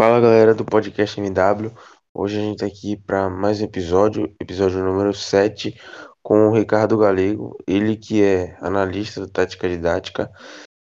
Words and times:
Fala 0.00 0.18
galera 0.18 0.54
do 0.54 0.64
podcast 0.64 1.20
MW. 1.20 1.70
Hoje 2.14 2.38
a 2.38 2.40
gente 2.40 2.60
tá 2.60 2.64
aqui 2.64 2.96
para 2.96 3.28
mais 3.28 3.60
um 3.60 3.64
episódio, 3.64 4.34
episódio 4.40 4.82
número 4.82 5.12
7, 5.12 5.78
com 6.22 6.48
o 6.48 6.54
Ricardo 6.54 6.96
Galego. 6.96 7.54
Ele 7.66 7.98
que 7.98 8.22
é 8.22 8.56
analista 8.62 9.20
da 9.20 9.28
tática 9.30 9.68
didática, 9.68 10.32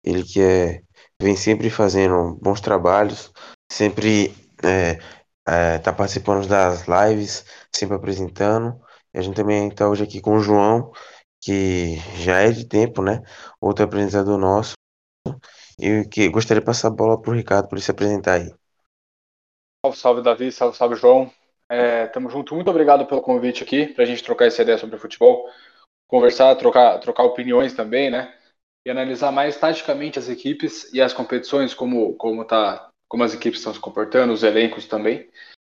ele 0.03 0.21
que 0.21 0.41
é, 0.41 0.81
vem 1.17 1.33
sempre 1.37 1.69
fazendo 1.69 2.37
bons 2.41 2.59
trabalhos, 2.59 3.31
sempre 3.71 4.35
é, 4.61 4.99
é, 5.47 5.77
tá 5.79 5.93
participando 5.93 6.45
das 6.45 6.83
lives, 6.85 7.45
sempre 7.73 7.95
apresentando. 7.95 8.77
E 9.13 9.19
a 9.19 9.21
gente 9.21 9.37
também 9.37 9.71
tá 9.71 9.87
hoje 9.87 10.03
aqui 10.03 10.19
com 10.19 10.35
o 10.35 10.41
João, 10.41 10.91
que 11.41 11.99
já 12.17 12.39
é 12.41 12.51
de 12.51 12.65
tempo, 12.65 13.01
né? 13.01 13.21
Outro 13.61 13.85
apresentador 13.85 14.37
nosso. 14.37 14.73
E 15.79 16.03
que 16.03 16.27
gostaria 16.27 16.59
de 16.59 16.65
passar 16.65 16.89
a 16.89 16.91
bola 16.91 17.21
pro 17.21 17.31
Ricardo 17.31 17.69
para 17.69 17.77
ele 17.77 17.85
se 17.85 17.91
apresentar 17.91 18.41
aí. 18.41 18.64
Salve, 19.85 19.97
salve 19.97 20.21
Davi, 20.21 20.51
salve, 20.51 20.77
salve 20.77 20.95
João. 20.95 21.31
É, 21.69 22.07
tamo 22.07 22.29
junto, 22.29 22.55
muito 22.55 22.69
obrigado 22.69 23.05
pelo 23.05 23.21
convite 23.21 23.63
aqui 23.63 23.87
para 23.87 24.03
a 24.03 24.07
gente 24.07 24.23
trocar 24.23 24.45
essa 24.45 24.61
ideia 24.61 24.77
sobre 24.77 24.97
futebol, 24.97 25.47
conversar, 26.07 26.55
trocar, 26.55 26.99
trocar 26.99 27.23
opiniões 27.23 27.73
também, 27.73 28.09
né? 28.09 28.35
E 28.85 28.89
analisar 28.89 29.31
mais 29.31 29.59
taticamente 29.59 30.17
as 30.17 30.29
equipes 30.29 30.91
e 30.93 31.01
as 31.01 31.13
competições, 31.13 31.73
como, 31.73 32.15
como, 32.15 32.45
tá, 32.45 32.89
como 33.07 33.23
as 33.23 33.33
equipes 33.33 33.59
estão 33.59 33.73
se 33.73 33.79
comportando, 33.79 34.33
os 34.33 34.43
elencos 34.43 34.87
também. 34.87 35.29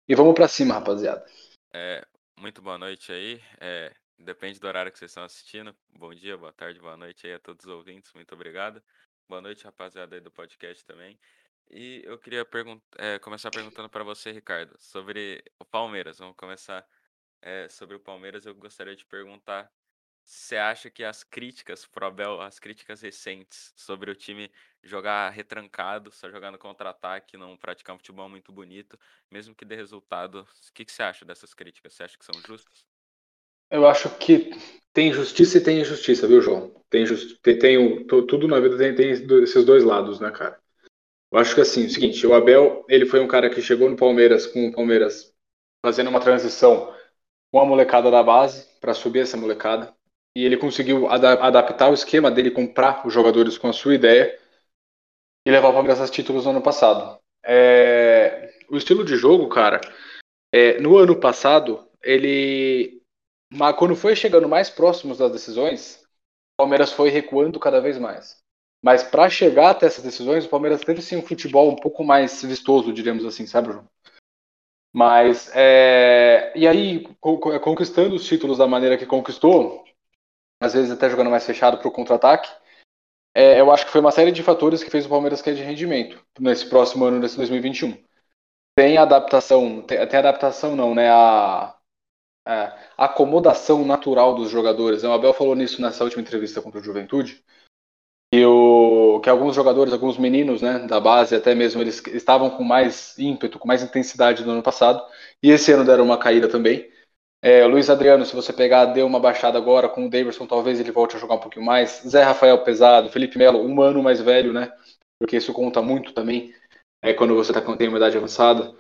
E 0.09 0.15
vamos 0.15 0.35
para 0.35 0.49
cima, 0.49 0.75
rapaziada. 0.75 1.25
É, 1.73 2.05
muito 2.39 2.61
boa 2.61 2.79
noite 2.79 3.13
aí. 3.13 3.41
É, 3.61 3.93
depende 4.19 4.59
do 4.59 4.67
horário 4.67 4.91
que 4.93 4.99
vocês 4.99 5.11
estão 5.11 5.25
assistindo. 5.25 5.75
Bom 5.91 6.13
dia, 6.15 6.37
boa 6.37 6.53
tarde, 6.53 6.81
boa 6.81 6.97
noite 6.97 7.27
aí 7.27 7.35
a 7.35 7.39
todos 7.39 7.65
os 7.65 7.73
ouvintes. 7.73 8.13
Muito 8.15 8.35
obrigado. 8.35 8.83
Boa 9.29 9.41
noite, 9.41 9.65
rapaziada 9.65 10.17
aí 10.17 10.21
do 10.21 10.31
podcast 10.31 10.85
também. 10.85 11.19
E 11.71 12.03
eu 12.05 12.19
queria 12.19 12.47
é, 12.99 13.19
começar 13.19 13.51
perguntando 13.51 13.89
para 13.89 14.05
você, 14.05 14.31
Ricardo, 14.31 14.77
sobre 14.79 15.43
o 15.59 15.65
Palmeiras. 15.65 16.19
Vamos 16.19 16.37
começar 16.37 16.87
é, 17.41 17.69
sobre 17.69 17.97
o 17.97 18.01
Palmeiras. 18.01 18.45
Eu 18.45 18.55
gostaria 18.55 18.95
de 18.95 19.05
perguntar 19.07 19.71
se 20.25 20.47
você 20.47 20.57
acha 20.57 20.91
que 20.91 21.03
as 21.03 21.25
críticas 21.25 21.85
pro 21.87 22.07
Abel, 22.07 22.41
as 22.41 22.59
críticas 22.59 23.01
recentes 23.01 23.73
sobre 23.77 24.11
o 24.11 24.15
time 24.15 24.51
jogar 24.83 25.31
retrancado, 25.31 26.13
só 26.13 26.31
jogar 26.31 26.51
no 26.51 26.59
contra-ataque, 26.59 27.37
não 27.37 27.57
praticar 27.57 27.95
um 27.95 27.99
futebol 27.99 28.29
muito 28.29 28.53
bonito, 28.53 28.99
mesmo 29.31 29.55
que 29.55 29.65
dê 29.65 29.75
resultado, 29.75 30.41
o 30.41 30.73
que, 30.73 30.85
que 30.85 30.93
você 30.93 31.03
acha 31.03 31.25
dessas 31.25 31.55
críticas? 31.55 31.95
Você 31.95 32.05
acha 32.05 32.19
que 32.19 32.25
são 32.25 32.41
justas? 32.47 32.87
Eu 33.71 33.87
acho 33.87 34.11
que 34.19 34.51
tem 34.93 35.13
justiça 35.13 35.59
e 35.59 35.63
tem 35.63 35.81
injustiça, 35.81 36.29
viu, 36.29 36.43
João? 36.43 36.71
Tem, 36.91 37.05
tem, 37.43 37.59
tem 37.59 38.07
tudo 38.07 38.47
na 38.47 38.61
vida 38.61 38.77
tem, 38.77 38.95
tem 38.95 39.11
esses 39.11 39.65
dois 39.65 39.83
lados, 39.83 40.21
né, 40.21 40.31
cara? 40.31 40.61
Eu 41.33 41.39
acho 41.39 41.55
que 41.55 41.63
assim, 41.63 41.85
é 41.85 41.87
o 41.87 41.91
seguinte, 41.91 42.27
o 42.27 42.35
Abel, 42.35 42.85
ele 42.89 43.07
foi 43.07 43.19
um 43.21 43.27
cara 43.27 43.49
que 43.49 43.63
chegou 43.63 43.89
no 43.89 43.97
Palmeiras 43.97 44.47
com 44.47 44.69
o 44.69 44.73
Palmeiras 44.73 45.33
fazendo 45.85 46.11
uma 46.11 46.21
transição 46.21 46.95
com 47.51 47.59
a 47.59 47.65
molecada 47.65 48.11
da 48.11 48.23
base 48.23 48.69
para 48.81 48.93
subir 48.93 49.21
essa 49.21 49.37
molecada 49.37 49.95
e 50.37 50.45
ele 50.45 50.59
conseguiu 50.59 51.09
ad 51.09 51.25
adaptar 51.25 51.91
o 51.91 51.95
esquema 51.95 52.31
dele, 52.31 52.51
comprar 52.51 53.07
os 53.07 53.13
jogadores 53.15 53.57
com 53.57 53.69
a 53.69 53.73
sua 53.73 53.95
ideia 53.95 54.39
e 55.47 55.51
levar 55.51 55.71
o 55.71 55.73
Palmeiras 55.73 56.01
a 56.01 56.09
títulos 56.09 56.45
no 56.45 56.51
ano 56.51 56.63
passado. 56.63 57.19
É... 57.43 58.53
O 58.71 58.77
estilo 58.77 59.03
de 59.03 59.17
jogo, 59.17 59.49
cara, 59.49 59.81
é... 60.53 60.79
no 60.81 60.99
ano 60.99 61.19
passado, 61.19 61.89
ele 62.03 63.01
quando 63.79 63.97
foi 63.97 64.15
chegando 64.17 64.49
mais 64.49 64.69
próximos 64.69 65.19
das 65.19 65.33
decisões, 65.33 66.03
o 66.55 66.63
Palmeiras 66.63 66.93
foi 66.93 67.11
recuando 67.11 67.59
cada 67.59 67.81
vez 67.81 67.99
mais. 67.99 68.42
Mas 68.83 69.03
para 69.05 69.31
chegar 69.31 69.71
até 69.71 69.87
essas 69.87 70.03
decisões, 70.03 70.45
o 70.45 70.49
Palmeiras 70.49 70.81
teve 70.81 71.01
sim 71.01 71.17
um 71.17 71.23
futebol 71.23 71.71
um 71.71 71.77
pouco 71.77 72.03
mais 72.03 72.43
vistoso, 72.43 72.93
diríamos 72.93 73.25
assim, 73.25 73.47
sabe, 73.47 73.73
João? 73.73 73.89
Mas, 74.93 75.51
é... 75.55 76.53
e 76.55 76.67
aí, 76.67 77.05
conquistando 77.21 78.15
os 78.17 78.27
títulos 78.27 78.59
da 78.59 78.67
maneira 78.67 78.99
que 78.99 79.07
conquistou, 79.07 79.85
às 80.61 80.75
vezes 80.75 80.91
até 80.91 81.09
jogando 81.09 81.31
mais 81.31 81.47
fechado 81.47 81.79
para 81.79 81.89
o 81.89 81.93
contra-ataque, 81.93 82.51
é, 83.35 83.61
eu 83.61 83.71
acho 83.73 83.87
que 83.87 83.93
foi 83.93 84.01
uma 84.01 84.11
série 84.11 84.33
de 84.33 84.43
fatores 84.43 84.85
que 84.85 84.91
fez 84.91 85.07
o 85.07 85.09
Palmeiras 85.09 85.41
cair 85.41 85.57
de 85.57 85.63
rendimento 85.63 86.23
nesse 86.39 86.69
próximo 86.69 87.05
ano, 87.05 87.19
nesse 87.19 87.37
2021. 87.37 87.97
Tem 88.77 88.99
adaptação, 88.99 89.83
tem, 89.83 90.07
tem 90.07 90.19
adaptação 90.19 90.77
não, 90.77 90.95
né? 90.95 91.11
A, 91.11 91.75
a 92.45 93.05
acomodação 93.05 93.85
natural 93.85 94.35
dos 94.35 94.51
jogadores. 94.51 95.03
O 95.03 95.13
Abel 95.13 95.33
falou 95.33 95.55
nisso 95.55 95.81
nessa 95.81 96.05
última 96.05 96.23
entrevista 96.23 96.61
contra 96.61 96.81
o 96.81 96.85
Juventude, 96.85 97.45
que, 98.33 98.47
o, 98.47 99.21
que 99.21 99.29
alguns 99.29 99.55
jogadores, 99.55 99.93
alguns 99.93 100.17
meninos 100.17 100.63
né, 100.63 100.79
da 100.79 100.99
base, 100.99 101.35
até 101.35 101.55
mesmo 101.55 101.83
eles 101.83 102.03
estavam 102.07 102.49
com 102.49 102.65
mais 102.65 103.19
ímpeto, 103.19 103.59
com 103.59 103.69
mais 103.69 103.83
intensidade 103.83 104.43
no 104.43 104.53
ano 104.53 104.63
passado, 104.63 105.05
e 105.43 105.51
esse 105.51 105.71
ano 105.71 105.85
deram 105.85 106.05
uma 106.05 106.17
caída 106.17 106.49
também. 106.49 106.91
É, 107.43 107.67
Luiz 107.67 107.91
Adriano, 107.91 108.25
se 108.25 108.35
você 108.35 108.51
pegar, 108.51 108.87
deu 108.87 109.07
uma 109.07 109.21
baixada 109.21 109.59
agora 109.59 109.87
com 109.87 110.07
o 110.07 110.09
Davidson, 110.09 110.47
talvez 110.47 110.81
ele 110.81 110.91
volte 110.91 111.17
a 111.17 111.19
jogar 111.19 111.35
um 111.35 111.41
pouquinho 111.41 111.67
mais. 111.67 112.03
Zé 112.07 112.23
Rafael 112.23 112.57
pesado, 112.65 113.11
Felipe 113.11 113.37
Melo, 113.37 113.63
um 113.63 113.83
ano 113.83 114.03
mais 114.03 114.19
velho, 114.21 114.53
né? 114.53 114.73
Porque 115.19 115.37
isso 115.37 115.53
conta 115.53 115.83
muito 115.83 116.15
também 116.15 116.55
é, 117.03 117.13
quando 117.13 117.35
você 117.35 117.53
tá, 117.53 117.61
tem 117.77 117.89
uma 117.89 117.99
idade 117.99 118.17
avançada. 118.17 118.75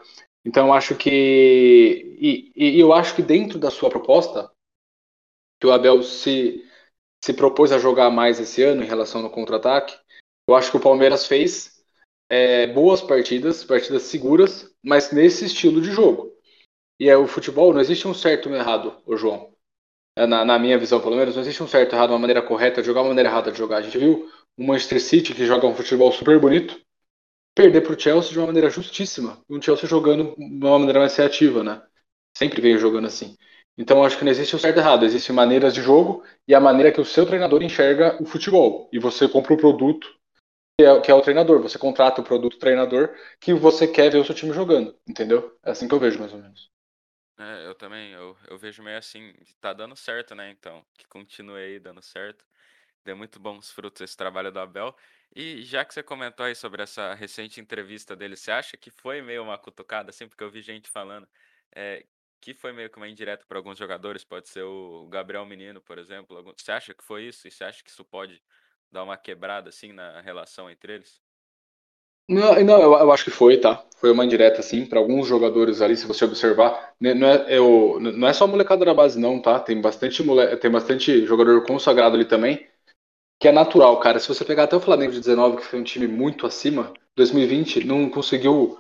Então 0.46 0.72
acho 0.72 0.94
que. 0.94 2.16
E, 2.18 2.52
e, 2.56 2.80
eu 2.80 2.92
acho 2.92 3.14
que 3.14 3.22
dentro 3.22 3.58
da 3.58 3.70
sua 3.70 3.90
proposta, 3.90 4.50
que 5.60 5.66
o 5.66 5.72
Abel 5.72 6.02
se 6.02 6.64
se 7.24 7.32
propôs 7.32 7.70
a 7.72 7.78
jogar 7.78 8.10
mais 8.10 8.40
esse 8.40 8.62
ano 8.62 8.82
em 8.82 8.86
relação 8.86 9.22
ao 9.22 9.30
contra-ataque. 9.30 9.96
Eu 10.48 10.54
acho 10.54 10.70
que 10.70 10.76
o 10.76 10.80
Palmeiras 10.80 11.26
fez 11.26 11.82
é, 12.28 12.66
boas 12.66 13.00
partidas, 13.00 13.62
partidas 13.64 14.02
seguras, 14.02 14.74
mas 14.82 15.12
nesse 15.12 15.44
estilo 15.44 15.80
de 15.80 15.92
jogo. 15.92 16.32
E 16.98 17.08
é 17.08 17.16
o 17.16 17.26
futebol, 17.26 17.72
não 17.72 17.80
existe 17.80 18.06
um 18.08 18.14
certo 18.14 18.48
e 18.48 18.52
um 18.52 18.56
errado, 18.56 18.96
o 19.06 19.16
João. 19.16 19.52
É, 20.16 20.26
na, 20.26 20.44
na, 20.44 20.58
minha 20.58 20.78
visão, 20.78 21.00
pelo 21.00 21.16
menos, 21.16 21.34
não 21.34 21.42
existe 21.42 21.62
um 21.62 21.68
certo 21.68 21.92
e 21.92 21.96
errado, 21.96 22.10
uma 22.10 22.18
maneira 22.18 22.42
correta 22.42 22.80
de 22.80 22.86
jogar, 22.86 23.02
uma 23.02 23.08
maneira 23.08 23.28
errada 23.28 23.52
de 23.52 23.58
jogar. 23.58 23.78
A 23.78 23.82
gente 23.82 23.98
viu 23.98 24.28
o 24.56 24.64
Manchester 24.64 25.00
City, 25.00 25.34
que 25.34 25.46
joga 25.46 25.66
um 25.66 25.74
futebol 25.74 26.12
super 26.12 26.38
bonito, 26.38 26.80
perder 27.54 27.82
para 27.82 27.94
o 27.94 28.00
Chelsea 28.00 28.32
de 28.32 28.38
uma 28.38 28.46
maneira 28.46 28.68
justíssima. 28.68 29.42
Um 29.48 29.60
Chelsea 29.60 29.88
jogando 29.88 30.34
de 30.36 30.66
uma 30.66 30.78
maneira 30.78 31.00
mais 31.00 31.16
reativa, 31.16 31.62
né? 31.62 31.82
Sempre 32.36 32.60
veio 32.60 32.78
jogando 32.78 33.06
assim. 33.06 33.36
Então 33.76 34.04
acho 34.04 34.18
que 34.18 34.24
não 34.24 34.30
existe 34.30 34.54
o 34.54 34.58
certo 34.58 34.76
e 34.76 34.80
errado, 34.80 35.04
existem 35.04 35.34
maneiras 35.34 35.74
de 35.74 35.80
jogo 35.80 36.24
e 36.46 36.54
a 36.54 36.60
maneira 36.60 36.92
que 36.92 37.00
o 37.00 37.04
seu 37.04 37.26
treinador 37.26 37.62
enxerga 37.62 38.22
o 38.22 38.26
futebol. 38.26 38.88
E 38.92 38.98
você 38.98 39.28
compra 39.28 39.54
o 39.54 39.56
produto 39.56 40.06
que 40.78 40.84
é, 40.84 41.00
que 41.00 41.10
é 41.10 41.14
o 41.14 41.20
treinador, 41.20 41.60
você 41.60 41.78
contrata 41.78 42.20
o 42.20 42.24
produto 42.24 42.58
treinador 42.58 43.14
que 43.40 43.54
você 43.54 43.86
quer 43.86 44.10
ver 44.10 44.18
o 44.18 44.24
seu 44.24 44.34
time 44.34 44.52
jogando, 44.52 44.98
entendeu? 45.06 45.58
É 45.62 45.70
assim 45.70 45.88
que 45.88 45.94
eu 45.94 46.00
vejo 46.00 46.18
mais 46.18 46.32
ou 46.32 46.38
menos. 46.38 46.70
É, 47.38 47.66
eu 47.66 47.74
também, 47.74 48.12
eu, 48.12 48.36
eu 48.48 48.58
vejo 48.58 48.82
meio 48.82 48.98
assim, 48.98 49.34
tá 49.60 49.72
dando 49.72 49.96
certo, 49.96 50.34
né? 50.34 50.50
Então, 50.50 50.84
que 50.96 51.06
continue 51.08 51.60
aí 51.60 51.80
dando 51.80 52.02
certo. 52.02 52.44
Deu 53.04 53.16
muito 53.16 53.40
bons 53.40 53.70
frutos 53.70 54.00
esse 54.02 54.16
trabalho 54.16 54.52
do 54.52 54.60
Abel. 54.60 54.94
E 55.34 55.62
já 55.62 55.84
que 55.84 55.94
você 55.94 56.02
comentou 56.02 56.46
aí 56.46 56.54
sobre 56.54 56.82
essa 56.82 57.14
recente 57.14 57.60
entrevista 57.60 58.14
dele, 58.14 58.36
você 58.36 58.52
acha 58.52 58.76
que 58.76 58.90
foi 58.90 59.22
meio 59.22 59.42
uma 59.42 59.58
cutucada, 59.58 60.10
assim, 60.10 60.28
porque 60.28 60.44
eu 60.44 60.50
vi 60.50 60.62
gente 60.62 60.88
falando 60.88 61.26
é, 61.74 62.04
que 62.42 62.52
foi 62.52 62.72
meio 62.72 62.90
que 62.90 62.96
uma 62.96 63.08
indireta 63.08 63.44
para 63.48 63.56
alguns 63.56 63.78
jogadores, 63.78 64.24
pode 64.24 64.48
ser 64.48 64.64
o 64.64 65.06
Gabriel 65.08 65.46
Menino, 65.46 65.80
por 65.80 65.96
exemplo. 65.96 66.42
Você 66.56 66.72
acha 66.72 66.92
que 66.92 67.04
foi 67.04 67.22
isso? 67.22 67.46
E 67.46 67.52
você 67.52 67.62
acha 67.62 67.84
que 67.84 67.88
isso 67.88 68.04
pode 68.04 68.42
dar 68.90 69.04
uma 69.04 69.16
quebrada 69.16 69.68
assim 69.68 69.92
na 69.92 70.20
relação 70.20 70.68
entre 70.68 70.94
eles? 70.94 71.20
Não, 72.28 72.52
não 72.64 72.80
eu, 72.80 72.92
eu 72.94 73.12
acho 73.12 73.24
que 73.24 73.30
foi, 73.30 73.58
tá? 73.58 73.84
Foi 73.96 74.10
uma 74.10 74.24
indireta, 74.24 74.60
sim, 74.60 74.84
para 74.84 74.98
alguns 74.98 75.28
jogadores 75.28 75.80
ali, 75.80 75.96
se 75.96 76.04
você 76.04 76.24
observar. 76.24 76.94
Né, 77.00 77.14
não 77.14 77.28
é, 77.28 77.56
eu, 77.56 77.98
não 78.00 78.26
é 78.26 78.32
só 78.32 78.44
molecada 78.46 78.84
da 78.84 78.92
base, 78.92 79.20
não, 79.20 79.40
tá? 79.40 79.60
Tem 79.60 79.80
bastante, 79.80 80.20
mole... 80.24 80.56
tem 80.56 80.70
bastante 80.70 81.24
jogador 81.24 81.64
consagrado 81.64 82.16
ali 82.16 82.24
também, 82.24 82.66
que 83.40 83.46
é 83.46 83.52
natural, 83.52 84.00
cara. 84.00 84.18
Se 84.18 84.26
você 84.26 84.44
pegar 84.44 84.64
até 84.64 84.74
o 84.74 84.80
Flamengo 84.80 85.12
de 85.12 85.20
19, 85.20 85.58
que 85.58 85.64
foi 85.64 85.78
um 85.78 85.84
time 85.84 86.08
muito 86.08 86.44
acima, 86.44 86.92
2020 87.14 87.84
não 87.84 88.10
conseguiu 88.10 88.78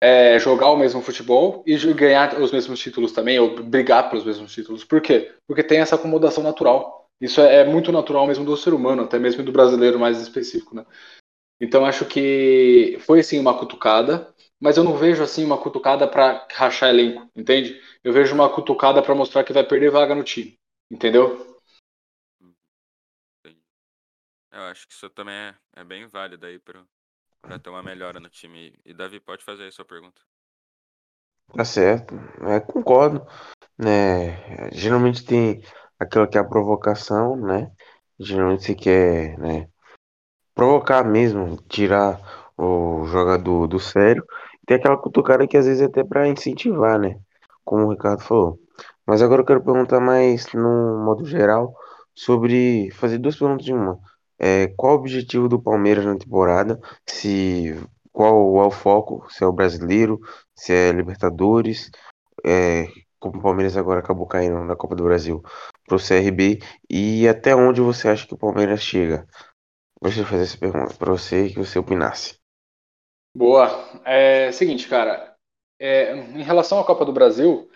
é, 0.00 0.38
jogar 0.38 0.70
o 0.70 0.76
mesmo 0.76 1.02
futebol 1.02 1.62
e 1.66 1.76
ganhar 1.92 2.40
os 2.40 2.52
mesmos 2.52 2.78
títulos 2.78 3.12
também, 3.12 3.38
ou 3.38 3.62
brigar 3.62 4.08
pelos 4.08 4.24
mesmos 4.24 4.52
títulos. 4.52 4.84
Por 4.84 5.00
quê? 5.00 5.34
Porque 5.46 5.62
tem 5.62 5.80
essa 5.80 5.96
acomodação 5.96 6.42
natural. 6.42 7.08
Isso 7.20 7.40
é, 7.40 7.62
é 7.62 7.64
muito 7.64 7.90
natural 7.90 8.26
mesmo 8.26 8.44
do 8.44 8.56
ser 8.56 8.72
humano, 8.72 9.02
até 9.02 9.18
mesmo 9.18 9.42
do 9.42 9.52
brasileiro 9.52 9.98
mais 9.98 10.20
específico, 10.20 10.74
né? 10.74 10.86
Então 11.60 11.84
acho 11.84 12.06
que 12.06 12.96
foi 13.00 13.22
sim 13.22 13.40
uma 13.40 13.58
cutucada, 13.58 14.32
mas 14.60 14.76
eu 14.76 14.84
não 14.84 14.96
vejo 14.96 15.22
assim 15.22 15.44
uma 15.44 15.58
cutucada 15.58 16.06
para 16.06 16.46
rachar 16.52 16.90
elenco, 16.90 17.28
entende? 17.34 17.80
Eu 18.04 18.12
vejo 18.12 18.32
uma 18.34 18.48
cutucada 18.48 19.02
para 19.02 19.14
mostrar 19.14 19.42
que 19.42 19.52
vai 19.52 19.64
perder 19.64 19.90
vaga 19.90 20.14
no 20.14 20.22
time, 20.22 20.56
entendeu? 20.88 21.58
Eu 24.52 24.62
acho 24.62 24.86
que 24.86 24.92
isso 24.92 25.10
também 25.10 25.34
é, 25.34 25.54
é 25.76 25.84
bem 25.84 26.06
válido 26.06 26.46
aí 26.46 26.58
para 26.58 26.84
para 27.40 27.58
ter 27.58 27.70
uma 27.70 27.82
melhora 27.82 28.20
no 28.20 28.28
time. 28.28 28.78
E 28.84 28.94
Davi, 28.94 29.20
pode 29.20 29.44
fazer 29.44 29.64
aí 29.64 29.72
sua 29.72 29.84
pergunta. 29.84 30.20
Tá 31.54 31.64
certo, 31.64 32.14
é, 32.42 32.60
concordo, 32.60 33.26
né? 33.78 34.70
Geralmente 34.70 35.24
tem 35.24 35.62
aquela 35.98 36.26
que 36.26 36.36
é 36.36 36.40
a 36.40 36.44
provocação, 36.44 37.36
né? 37.36 37.72
Geralmente 38.18 38.64
você 38.64 38.74
quer, 38.74 39.38
né? 39.38 39.68
Provocar 40.54 41.04
mesmo, 41.04 41.56
tirar 41.68 42.20
o 42.56 43.06
jogador 43.06 43.66
do 43.68 43.80
sério. 43.80 44.24
tem 44.66 44.76
aquela 44.76 44.98
cutucada 44.98 45.46
que 45.46 45.56
às 45.56 45.66
vezes 45.66 45.82
é 45.82 45.86
até 45.86 46.04
para 46.04 46.28
incentivar, 46.28 46.98
né? 46.98 47.18
Como 47.64 47.86
o 47.86 47.90
Ricardo 47.92 48.22
falou. 48.22 48.58
Mas 49.06 49.22
agora 49.22 49.42
eu 49.42 49.46
quero 49.46 49.64
perguntar 49.64 50.00
mais 50.00 50.52
no 50.52 51.04
modo 51.04 51.24
geral 51.24 51.74
sobre 52.14 52.90
fazer 52.92 53.18
duas 53.18 53.36
perguntas 53.36 53.66
em 53.68 53.72
uma. 53.74 53.98
É, 54.38 54.68
qual 54.76 54.94
o 54.94 54.98
objetivo 54.98 55.48
do 55.48 55.60
Palmeiras 55.60 56.04
na 56.04 56.16
temporada? 56.16 56.80
Se 57.06 57.74
qual 58.12 58.62
é 58.62 58.66
o 58.66 58.70
foco? 58.70 59.26
Se 59.30 59.44
é 59.44 59.46
o 59.46 59.52
brasileiro, 59.52 60.20
se 60.54 60.72
é 60.72 60.92
Libertadores, 60.92 61.90
é, 62.44 62.86
como 63.18 63.38
o 63.38 63.42
Palmeiras 63.42 63.76
agora 63.76 64.00
acabou 64.00 64.26
caindo 64.26 64.62
na 64.64 64.76
Copa 64.76 64.94
do 64.94 65.04
Brasil 65.04 65.42
para 65.86 65.96
o 65.96 66.00
CRB 66.00 66.60
e 66.88 67.26
até 67.26 67.54
onde 67.54 67.80
você 67.80 68.08
acha 68.08 68.26
que 68.26 68.34
o 68.34 68.38
Palmeiras 68.38 68.80
chega? 68.80 69.26
Gostaria 70.00 70.24
de 70.24 70.30
fazer 70.30 70.42
essa 70.44 70.58
pergunta 70.58 70.94
para 70.94 71.12
você 71.12 71.48
que 71.48 71.58
você 71.58 71.78
opinasse. 71.78 72.38
Boa. 73.34 73.68
É 74.04 74.52
seguinte, 74.52 74.88
cara. 74.88 75.34
É, 75.80 76.16
em 76.16 76.42
relação 76.42 76.78
à 76.78 76.84
Copa 76.84 77.04
do 77.04 77.12
Brasil, 77.12 77.68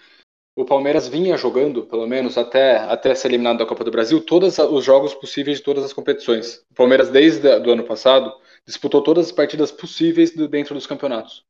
o 0.54 0.64
Palmeiras 0.64 1.08
vinha 1.08 1.36
jogando, 1.36 1.84
pelo 1.86 2.06
menos 2.06 2.36
até, 2.36 2.76
até 2.76 3.14
ser 3.14 3.28
eliminado 3.28 3.58
da 3.58 3.66
Copa 3.66 3.84
do 3.84 3.90
Brasil, 3.90 4.20
todos 4.24 4.58
os 4.58 4.84
jogos 4.84 5.14
possíveis 5.14 5.58
de 5.58 5.64
todas 5.64 5.84
as 5.84 5.92
competições. 5.92 6.64
O 6.70 6.74
Palmeiras, 6.74 7.08
desde 7.08 7.48
o 7.48 7.72
ano 7.72 7.84
passado, 7.84 8.32
disputou 8.66 9.02
todas 9.02 9.26
as 9.26 9.32
partidas 9.32 9.72
possíveis 9.72 10.34
do, 10.34 10.46
dentro 10.46 10.74
dos 10.74 10.86
campeonatos. 10.86 11.44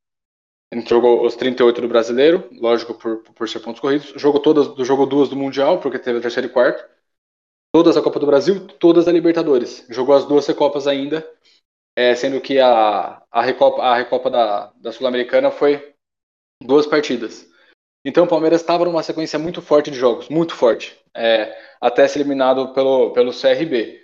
Gente 0.73 0.89
jogou 0.89 1.27
os 1.27 1.37
38 1.37 1.83
do 1.83 1.89
Brasileiro, 1.89 2.49
lógico 2.53 2.95
por, 2.95 3.19
por 3.19 3.49
ser 3.49 3.61
pontos 3.61 3.81
corridos, 3.81 4.15
jogou 4.17 4.41
todas, 4.41 4.87
jogou 4.87 5.05
duas 5.05 5.29
do 5.29 5.37
Mundial, 5.37 5.81
porque 5.81 5.99
teve 5.99 6.19
a 6.19 6.23
terceira 6.23 6.47
e 6.47 6.51
quarta, 6.51 6.89
todas 7.75 7.97
a 7.97 8.03
Copa 8.03 8.19
do 8.19 8.27
Brasil, 8.27 8.67
todas 8.79 9.07
a 9.07 9.13
Libertadores. 9.13 9.85
Jogou 9.91 10.15
as 10.15 10.25
duas 10.25 10.47
Recopas 10.47 10.87
ainda, 10.87 11.29
é, 11.95 12.15
sendo 12.15 12.41
que 12.41 12.59
a, 12.59 13.23
a 13.31 13.43
Recopa, 13.43 13.83
a 13.83 13.97
Recopa 13.97 14.31
da, 14.31 14.73
da 14.77 14.93
Sul-Americana 14.93 15.51
foi 15.51 15.95
duas 16.63 16.87
partidas. 16.87 17.52
Então 18.05 18.25
o 18.25 18.29
Palmeiras 18.29 18.61
estava 18.61 18.85
numa 18.85 19.03
sequência 19.03 19.39
muito 19.39 19.63
forte 19.63 19.91
de 19.91 19.97
jogos, 19.97 20.29
muito 20.29 20.55
forte, 20.55 20.99
é, 21.15 21.57
até 21.81 22.07
ser 22.09 22.21
eliminado 22.21 22.73
pelo, 22.73 23.13
pelo 23.13 23.33
CRB. 23.33 24.03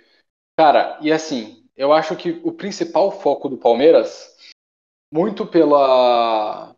Cara, 0.57 0.97
e 1.01 1.11
assim, 1.11 1.65
eu 1.75 1.93
acho 1.93 2.15
que 2.15 2.39
o 2.43 2.51
principal 2.51 3.11
foco 3.11 3.47
do 3.49 3.57
Palmeiras, 3.57 4.35
muito 5.11 5.45
pela. 5.45 6.75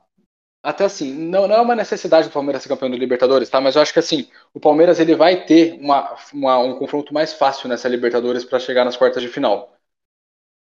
Até 0.64 0.86
assim, 0.86 1.12
não, 1.12 1.48
não 1.48 1.56
é 1.56 1.62
uma 1.62 1.76
necessidade 1.76 2.28
do 2.28 2.34
Palmeiras 2.34 2.62
ser 2.62 2.70
campeão 2.70 2.92
do 2.92 2.98
Libertadores, 2.98 3.50
tá? 3.50 3.60
Mas 3.60 3.76
eu 3.76 3.82
acho 3.82 3.92
que 3.92 4.00
assim, 4.00 4.30
o 4.54 4.60
Palmeiras 4.60 5.00
ele 5.00 5.16
vai 5.16 5.44
ter 5.44 5.74
uma, 5.80 6.16
uma 6.32 6.60
um 6.60 6.78
confronto 6.78 7.14
mais 7.14 7.34
fácil 7.34 7.68
nessa 7.68 7.90
Libertadores 7.90 8.46
para 8.46 8.60
chegar 8.60 8.86
nas 8.86 8.96
quartas 8.96 9.24
de 9.24 9.28
final. 9.28 9.76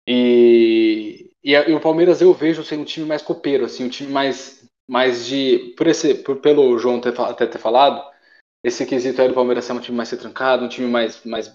E, 0.08 1.30
e, 1.42 1.52
e, 1.52 1.72
o 1.72 1.80
Palmeiras 1.80 2.20
eu 2.20 2.32
vejo 2.34 2.64
sendo 2.64 2.82
um 2.82 2.84
time 2.84 3.06
mais 3.06 3.22
copeiro, 3.22 3.64
assim, 3.64 3.84
um 3.84 3.88
time 3.88 4.12
mais, 4.12 4.68
mais 4.88 5.26
de. 5.26 5.74
Por 5.76 5.86
esse, 5.86 6.14
por, 6.14 6.36
pelo 6.36 6.78
João 6.78 7.00
ter, 7.00 7.18
até 7.20 7.46
ter 7.46 7.58
falado, 7.58 8.02
esse 8.62 8.86
quesito 8.86 9.20
aí 9.20 9.28
do 9.28 9.34
Palmeiras 9.34 9.64
ser 9.64 9.72
um 9.72 9.80
time 9.80 9.96
mais 9.96 10.10
retrancado, 10.10 10.64
um 10.64 10.68
time 10.68 10.88
mais, 10.88 11.24
mais 11.24 11.52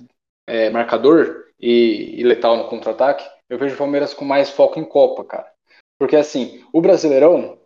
é, 0.47 0.69
marcador 0.69 1.45
e, 1.59 2.19
e 2.19 2.23
letal 2.23 2.57
no 2.57 2.69
contra-ataque. 2.69 3.27
Eu 3.49 3.57
vejo 3.57 3.75
o 3.75 3.77
Palmeiras 3.77 4.13
com 4.13 4.23
mais 4.23 4.49
foco 4.49 4.79
em 4.79 4.85
Copa, 4.85 5.25
cara. 5.25 5.51
Porque 5.99 6.15
assim, 6.15 6.65
o 6.73 6.81
Brasileirão, 6.81 7.59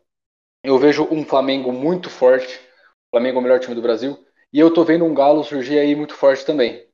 eu 0.63 0.77
vejo 0.77 1.07
um 1.11 1.23
Flamengo 1.23 1.71
muito 1.71 2.09
forte. 2.09 2.55
O 2.57 3.15
Flamengo 3.15 3.37
é 3.37 3.39
o 3.39 3.43
melhor 3.43 3.59
time 3.59 3.75
do 3.75 3.81
Brasil. 3.81 4.17
E 4.51 4.59
eu 4.59 4.73
tô 4.73 4.83
vendo 4.83 5.05
um 5.05 5.13
Galo 5.13 5.43
surgir 5.43 5.77
aí 5.77 5.95
muito 5.95 6.15
forte 6.15 6.45
também. 6.45 6.85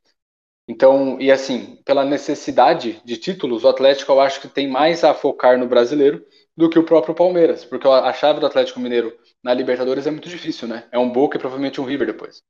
Então, 0.68 1.20
e 1.20 1.32
assim, 1.32 1.82
pela 1.84 2.06
necessidade 2.06 3.02
de 3.04 3.18
títulos, 3.18 3.64
o 3.64 3.68
Atlético 3.68 4.12
eu 4.12 4.22
acho 4.22 4.40
que 4.42 4.48
tem 4.48 4.68
mais 4.68 5.04
a 5.04 5.14
focar 5.14 5.58
no 5.58 5.68
brasileiro 5.68 6.26
do 6.56 6.70
que 6.70 6.78
o 6.78 6.84
próprio 6.84 7.16
Palmeiras, 7.16 7.64
porque 7.66 7.88
a 7.88 8.14
chave 8.14 8.40
do 8.40 8.46
Atlético 8.46 8.80
Mineiro 8.80 9.14
na 9.44 9.54
Libertadores 9.54 10.06
é 10.06 10.12
muito 10.12 10.30
difícil, 10.30 10.68
né? 10.68 10.88
É 10.92 11.00
um 11.00 11.10
Boca 11.10 11.38
e 11.38 11.40
provavelmente 11.40 11.80
um 11.80 11.86
River 11.86 12.08
depois. 12.08 12.44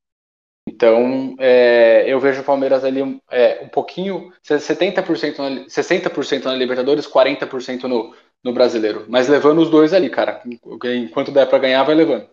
Então, 0.67 1.35
é, 1.39 2.03
eu 2.07 2.19
vejo 2.19 2.41
o 2.41 2.45
Palmeiras 2.45 2.83
ali 2.83 3.19
é, 3.29 3.63
um 3.63 3.67
pouquinho, 3.67 4.31
70% 4.43 5.37
na, 5.39 5.65
60% 5.67 6.45
na 6.45 6.55
Libertadores, 6.55 7.07
40% 7.07 7.83
no, 7.83 8.15
no 8.43 8.53
Brasileiro. 8.53 9.05
Mas 9.09 9.27
levando 9.27 9.61
os 9.61 9.69
dois 9.69 9.93
ali, 9.93 10.09
cara. 10.09 10.41
Enquanto 10.83 11.31
der 11.31 11.47
para 11.47 11.59
ganhar, 11.59 11.83
vai 11.83 11.95
levando. 11.95 12.29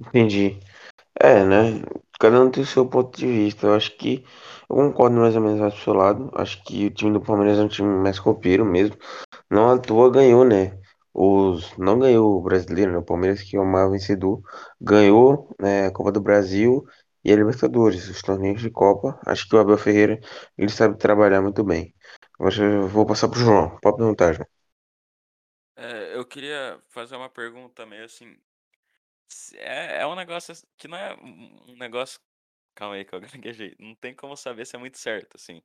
Entendi. 0.00 0.58
É, 1.20 1.44
né? 1.44 1.82
Cada 2.18 2.40
um 2.40 2.50
tem 2.50 2.62
o 2.62 2.66
seu 2.66 2.86
ponto 2.88 3.16
de 3.16 3.26
vista. 3.26 3.66
Eu 3.66 3.74
acho 3.74 3.96
que 3.96 4.24
eu 4.68 4.76
concordo 4.76 5.16
mais 5.16 5.36
ou 5.36 5.42
menos 5.42 5.74
do 5.74 5.80
seu 5.80 5.94
lado. 5.94 6.30
Acho 6.34 6.62
que 6.64 6.86
o 6.86 6.90
time 6.90 7.12
do 7.12 7.20
Palmeiras 7.20 7.58
é 7.58 7.62
um 7.62 7.68
time 7.68 7.88
mais 8.02 8.18
copeiro 8.18 8.64
mesmo. 8.64 8.96
Não 9.50 9.70
à 9.70 9.78
toa 9.78 10.10
ganhou, 10.10 10.44
né? 10.44 10.78
Os, 11.14 11.76
não 11.78 11.98
ganhou 11.98 12.38
o 12.38 12.42
brasileiro, 12.42 12.92
né? 12.92 12.98
O 12.98 13.04
Palmeiras, 13.04 13.42
que 13.42 13.56
é 13.56 13.60
o 13.60 13.66
maior 13.66 13.90
vencedor, 13.90 14.42
ganhou 14.80 15.54
né, 15.60 15.86
a 15.86 15.92
Copa 15.92 16.12
do 16.12 16.20
Brasil 16.20 16.84
e 17.24 17.32
a 17.32 17.36
Libertadores, 17.36 18.08
os 18.08 18.22
torneios 18.22 18.60
de 18.60 18.70
Copa. 18.70 19.18
Acho 19.26 19.48
que 19.48 19.56
o 19.56 19.58
Abel 19.60 19.78
Ferreira 19.78 20.20
ele 20.56 20.70
sabe 20.70 20.98
trabalhar 20.98 21.42
muito 21.42 21.64
bem. 21.64 21.94
Eu 22.40 22.88
vou 22.88 23.06
passar 23.06 23.28
pro 23.28 23.40
João. 23.40 23.78
Pode 23.82 23.96
perguntar, 23.96 24.32
João. 24.34 24.46
É, 25.76 26.16
eu 26.16 26.24
queria 26.24 26.80
fazer 26.88 27.16
uma 27.16 27.28
pergunta 27.28 27.86
meio 27.86 28.04
assim, 28.04 28.36
é, 29.54 30.02
é 30.02 30.06
um 30.06 30.14
negócio 30.14 30.54
que 30.76 30.88
não 30.88 30.96
é 30.98 31.14
um 31.14 31.76
negócio. 31.76 32.20
Calma 32.74 32.94
aí, 32.96 33.04
que 33.04 33.14
eu 33.14 33.20
gaguejei. 33.42 33.76
Não 33.78 33.94
tem 33.94 34.14
como 34.14 34.36
saber 34.36 34.66
se 34.66 34.76
é 34.76 34.78
muito 34.78 34.98
certo, 34.98 35.36
assim. 35.36 35.62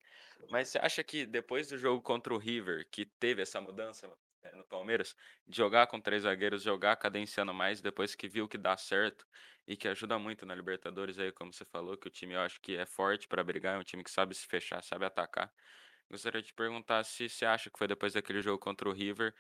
Mas 0.50 0.70
você 0.70 0.80
acha 0.80 1.04
que 1.04 1.26
depois 1.26 1.68
do 1.70 1.78
jogo 1.78 2.02
contra 2.02 2.34
o 2.34 2.38
River, 2.38 2.88
que 2.92 3.06
teve 3.06 3.42
essa 3.42 3.62
mudança 3.62 4.12
é, 4.44 4.56
no 4.56 4.66
Palmeiras, 4.66 5.16
de 5.48 5.56
jogar 5.58 5.88
com 5.88 6.00
três 6.02 6.24
zagueiros, 6.24 6.64
jogar 6.64 6.96
cadenciando 6.98 7.54
mais, 7.54 7.82
depois 7.82 8.16
que 8.16 8.28
viu 8.28 8.48
que 8.48 8.58
dá 8.58 8.76
certo 8.78 9.26
e 9.68 9.78
que 9.78 9.88
ajuda 9.88 10.20
muito 10.20 10.46
na 10.46 10.56
Libertadores 10.56 11.18
aí, 11.20 11.32
como 11.32 11.54
você 11.54 11.66
falou, 11.66 11.98
que 11.98 12.08
o 12.08 12.12
time 12.12 12.34
eu 12.34 12.42
acho 12.42 12.60
que 12.62 12.76
é 12.76 12.86
forte 12.86 13.28
para 13.28 13.44
brigar, 13.44 13.76
é 13.76 13.80
um 13.80 13.84
time 13.84 14.04
que 14.04 14.12
sabe 14.12 14.36
se 14.36 14.46
fechar, 14.48 14.84
sabe 14.84 15.06
atacar. 15.06 15.54
Gostaria 16.12 16.42
de 16.42 16.54
perguntar 16.54 17.04
se 17.06 17.30
você 17.30 17.46
acha 17.46 17.70
que 17.70 17.78
foi 17.78 17.88
depois 17.88 18.14
daquele 18.14 18.42
jogo 18.42 18.60
contra 18.60 18.90
o 18.90 18.92
River 18.92 19.34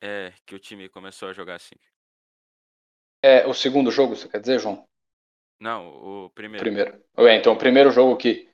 é, 0.00 0.32
que 0.46 0.54
o 0.54 0.58
time 0.58 0.88
começou 0.88 1.28
a 1.28 1.32
jogar 1.32 1.56
assim. 1.56 1.76
É 3.22 3.46
o 3.46 3.54
segundo 3.54 3.90
jogo, 3.90 4.16
você 4.16 4.28
quer 4.28 4.40
dizer, 4.40 4.58
João? 4.58 4.84
Não, 5.60 5.88
o 5.88 6.30
primeiro. 6.30 6.64
Primeiro. 6.64 7.00
É, 7.18 7.36
então, 7.36 7.52
o 7.52 7.58
primeiro 7.58 7.90
jogo 7.90 8.16
que, 8.16 8.48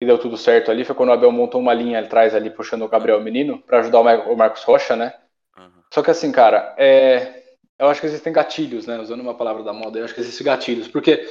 que, 0.00 0.06
deu 0.06 0.18
tudo 0.18 0.36
certo 0.36 0.70
ali 0.70 0.84
foi 0.84 0.94
quando 0.94 1.10
o 1.10 1.12
Abel 1.12 1.30
montou 1.30 1.60
uma 1.60 1.74
linha 1.74 2.00
atrás 2.00 2.34
ali, 2.34 2.48
puxando 2.48 2.82
o 2.82 2.88
Gabriel 2.88 3.20
Menino, 3.20 3.60
para 3.62 3.80
ajudar 3.80 4.00
o, 4.00 4.36
Marcos 4.36 4.62
Rocha, 4.62 4.96
né? 4.96 5.14
Uhum. 5.58 5.82
Só 5.92 6.02
que 6.02 6.10
assim, 6.10 6.32
cara, 6.32 6.74
é, 6.78 7.44
eu 7.78 7.88
acho 7.88 8.00
que 8.00 8.06
existem 8.06 8.32
gatilhos, 8.32 8.86
né? 8.86 8.98
Usando 8.98 9.20
uma 9.20 9.36
palavra 9.36 9.62
da 9.62 9.72
moda, 9.72 9.98
eu 9.98 10.04
acho 10.06 10.14
que 10.14 10.20
existem 10.20 10.46
gatilhos. 10.46 10.88
Porque 10.88 11.28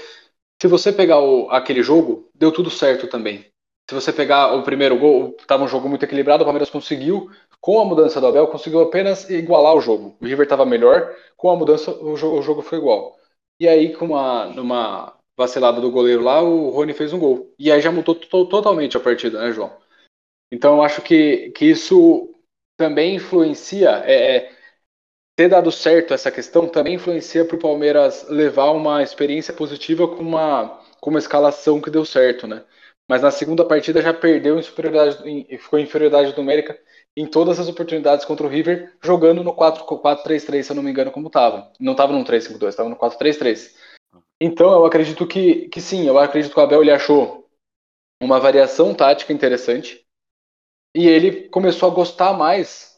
se 0.62 0.68
você 0.68 0.94
pegar 0.94 1.20
o, 1.20 1.50
aquele 1.50 1.82
jogo, 1.82 2.30
deu 2.36 2.52
tudo 2.52 2.70
certo 2.70 3.08
também. 3.08 3.52
Se 3.88 3.94
você 3.94 4.12
pegar 4.12 4.56
o 4.56 4.64
primeiro 4.64 4.98
gol, 4.98 5.36
estava 5.40 5.64
um 5.64 5.68
jogo 5.68 5.88
muito 5.88 6.04
equilibrado, 6.04 6.42
o 6.42 6.46
Palmeiras 6.46 6.72
conseguiu 6.72 7.30
com 7.62 7.80
a 7.80 7.86
mudança 7.86 8.20
do 8.20 8.28
Abel, 8.28 8.48
conseguiu 8.48 8.82
apenas 8.82 9.30
igualar 9.30 9.76
o 9.76 9.82
jogo. 9.82 10.18
O 10.20 10.26
River 10.26 10.44
estava 10.46 10.66
melhor, 10.66 11.16
com 11.38 11.52
a 11.52 11.56
mudança 11.56 11.92
o 11.92 12.16
jogo, 12.16 12.40
o 12.40 12.42
jogo, 12.42 12.62
foi 12.62 12.80
igual. 12.80 13.16
E 13.60 13.68
aí, 13.68 13.96
com 13.96 14.06
uma, 14.06 14.46
numa 14.48 15.16
vacilada 15.38 15.80
do 15.80 15.92
goleiro 15.92 16.24
lá, 16.24 16.42
o 16.42 16.70
Rony 16.70 16.94
fez 16.94 17.14
um 17.14 17.20
gol. 17.20 17.54
E 17.60 17.72
aí 17.72 17.80
já 17.80 17.92
mudou 17.92 18.16
totalmente 18.16 18.98
a 18.98 19.00
partida, 19.00 19.40
né, 19.40 19.52
João? 19.52 19.72
Então 20.52 20.76
eu 20.78 20.84
acho 20.84 21.02
que, 21.02 21.52
que 21.52 21.66
isso 21.66 22.34
também 22.78 23.16
influencia, 23.16 24.04
é, 24.06 24.38
é 24.38 24.52
ter 25.36 25.50
dado 25.50 25.72
certo 25.72 26.14
essa 26.14 26.32
questão 26.32 26.68
também 26.68 26.96
influencia 26.96 27.46
para 27.46 27.56
o 27.56 27.60
Palmeiras 27.60 28.28
levar 28.30 28.72
uma 28.72 29.04
experiência 29.04 29.54
positiva 29.54 30.08
com 30.08 30.22
uma, 30.24 30.82
com 31.02 31.10
uma 31.10 31.20
escalação 31.20 31.82
que 31.82 31.90
deu 31.90 32.06
certo, 32.06 32.48
né? 32.48 32.64
Mas 33.08 33.22
na 33.22 33.30
segunda 33.30 33.64
partida 33.64 34.02
já 34.02 34.14
perdeu 34.14 34.58
em 34.58 34.64
superioridade, 34.64 35.18
ficou 35.60 35.78
em 35.78 35.84
inferioridade 35.84 36.36
numérica 36.36 36.78
em 37.16 37.26
todas 37.26 37.60
as 37.60 37.70
oportunidades 37.70 38.26
contra 38.26 38.46
o 38.46 38.50
River, 38.50 38.94
jogando 39.02 39.44
no 39.44 39.54
4-3-3, 39.54 40.64
se 40.64 40.72
eu 40.72 40.76
não 40.76 40.84
me 40.84 40.92
engano, 40.92 41.12
como 41.12 41.28
estava. 41.28 41.72
Não 41.80 41.94
estava 41.94 42.12
no 42.12 42.26
3-5-2, 42.26 42.70
estava 42.70 42.90
no 42.90 42.98
4-3-3. 42.98 43.74
Então, 44.42 44.72
eu 44.72 44.86
acredito 44.86 45.26
que, 45.26 45.70
que 45.70 45.80
sim, 45.80 46.08
eu 46.08 46.18
acredito 46.18 46.52
que 46.54 46.60
o 46.60 46.64
Abel 46.64 46.82
ele 46.82 46.92
achou 46.92 47.48
uma 48.22 48.40
variação 48.40 48.94
tática 48.94 49.32
interessante 49.32 50.06
e 50.96 51.08
ele 51.08 51.48
começou 51.50 51.90
a 51.90 51.94
gostar 51.94 52.34
mais 52.34 52.98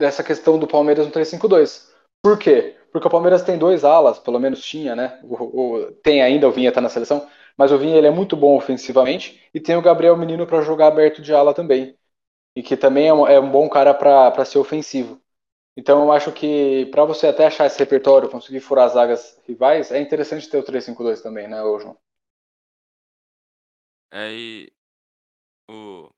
dessa 0.00 0.22
questão 0.22 0.58
do 0.58 0.66
Palmeiras 0.66 1.06
no 1.06 1.12
3-5-2. 1.12 1.90
Por 2.22 2.38
quê? 2.38 2.76
Porque 2.92 3.08
o 3.08 3.10
Palmeiras 3.10 3.42
tem 3.42 3.58
dois 3.58 3.84
alas, 3.84 4.18
pelo 4.18 4.38
menos 4.38 4.64
tinha, 4.64 4.94
né? 4.94 5.20
O, 5.24 5.34
o, 5.34 5.92
tem 6.02 6.22
ainda, 6.22 6.48
o 6.48 6.52
Vinha 6.52 6.72
tá 6.72 6.80
na 6.80 6.88
seleção, 6.88 7.26
mas 7.56 7.72
o 7.72 7.78
Vinha 7.78 7.96
ele 7.96 8.06
é 8.06 8.10
muito 8.10 8.36
bom 8.36 8.56
ofensivamente 8.56 9.40
e 9.54 9.60
tem 9.60 9.76
o 9.76 9.82
Gabriel 9.82 10.16
Menino 10.16 10.46
para 10.46 10.62
jogar 10.62 10.88
aberto 10.88 11.22
de 11.22 11.32
ala 11.34 11.54
também 11.54 11.96
e 12.56 12.62
que 12.62 12.76
também 12.76 13.08
é 13.08 13.14
um, 13.14 13.26
é 13.28 13.40
um 13.40 13.50
bom 13.50 13.68
cara 13.68 13.94
para 13.94 14.44
ser 14.44 14.58
ofensivo. 14.58 15.20
Então 15.76 16.02
eu 16.04 16.12
acho 16.12 16.32
que 16.32 16.86
para 16.86 17.04
você 17.04 17.28
até 17.28 17.46
achar 17.46 17.66
esse 17.66 17.78
repertório, 17.78 18.30
conseguir 18.30 18.60
furar 18.60 18.86
as 18.86 18.94
zagas 18.94 19.40
rivais, 19.46 19.92
é 19.92 20.00
interessante 20.00 20.48
ter 20.50 20.58
o 20.58 20.64
3-5-2 20.64 21.22
também, 21.22 21.48
né, 21.48 21.58
João? 21.58 21.96
É, 24.10 24.32
e 24.32 24.72
o, 25.68 26.10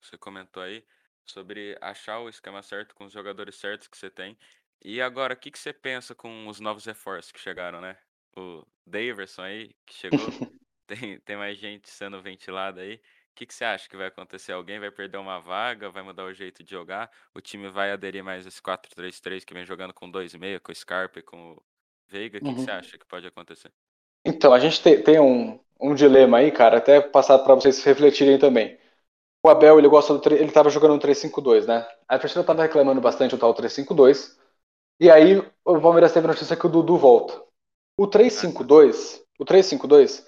você 0.00 0.18
comentou 0.18 0.62
aí 0.62 0.84
sobre 1.26 1.78
achar 1.80 2.20
o 2.20 2.28
esquema 2.28 2.62
certo 2.62 2.94
com 2.94 3.04
os 3.06 3.12
jogadores 3.12 3.56
certos 3.56 3.88
que 3.88 3.98
você 3.98 4.10
tem. 4.10 4.38
E 4.82 5.00
agora, 5.00 5.34
o 5.34 5.36
que, 5.36 5.50
que 5.50 5.58
você 5.58 5.72
pensa 5.72 6.14
com 6.14 6.48
os 6.48 6.60
novos 6.60 6.84
reforços 6.86 7.32
que 7.32 7.40
chegaram, 7.40 7.80
né? 7.80 7.98
O 8.36 8.66
Daverson 8.86 9.42
aí, 9.42 9.74
que 9.86 9.94
chegou, 9.94 10.34
tem, 10.86 11.20
tem 11.20 11.36
mais 11.36 11.58
gente 11.58 11.88
sendo 11.90 12.20
ventilada 12.22 12.80
aí. 12.80 12.96
O 12.96 13.00
que, 13.36 13.46
que 13.46 13.54
você 13.54 13.64
acha 13.64 13.88
que 13.88 13.96
vai 13.96 14.06
acontecer? 14.06 14.52
Alguém 14.52 14.78
vai 14.80 14.90
perder 14.90 15.18
uma 15.18 15.38
vaga, 15.40 15.90
vai 15.90 16.02
mudar 16.02 16.24
o 16.24 16.32
jeito 16.32 16.64
de 16.64 16.70
jogar? 16.70 17.10
O 17.34 17.40
time 17.40 17.68
vai 17.70 17.92
aderir 17.92 18.24
mais 18.24 18.46
esse 18.46 18.62
4-3-3 18.62 19.44
que 19.44 19.52
vem 19.54 19.64
jogando 19.66 19.92
com 19.94 20.10
2-6, 20.10 20.60
com 20.62 20.72
o 20.72 20.74
Scarpa 20.74 21.18
e 21.20 21.22
com 21.22 21.52
o 21.52 21.62
Veiga? 22.08 22.38
O 22.38 22.42
que, 22.42 22.54
que 22.54 22.60
você 22.60 22.70
Uhum. 22.70 22.72
acha 22.72 22.98
que 22.98 23.04
pode 23.06 23.26
acontecer? 23.26 23.72
Então, 24.24 24.52
a 24.52 24.58
gente 24.58 24.82
te- 24.82 24.98
tem 25.02 25.20
um, 25.20 25.58
um 25.80 25.94
dilema 25.94 26.38
aí, 26.38 26.50
cara, 26.50 26.78
até 26.78 27.00
passar 27.00 27.38
para 27.40 27.54
vocês 27.54 27.82
refletirem 27.84 28.38
também. 28.38 28.78
O 29.44 29.50
Abel, 29.50 29.78
ele 29.78 29.88
gosta 29.88 30.16
do. 30.18 30.34
Ele 30.34 30.52
tava 30.52 30.70
jogando 30.70 30.94
um 30.94 30.98
3-5-2, 31.00 31.66
né? 31.66 31.86
A 32.08 32.18
torcida 32.18 32.44
tava 32.44 32.62
reclamando 32.62 33.00
bastante 33.00 33.32
do 33.36 33.38
tal 33.40 33.54
3-5-2. 33.54 34.38
E 35.00 35.10
aí 35.10 35.38
o 35.64 35.80
Palmeiras 35.80 36.12
teve 36.12 36.26
a 36.26 36.30
notícia 36.30 36.56
que 36.56 36.66
o 36.66 36.70
Dudu 36.70 36.96
volta. 36.98 37.42
O 37.98 38.06
3-5-2, 38.08 39.22
o 39.38 39.44
3-5-2, 39.44 40.26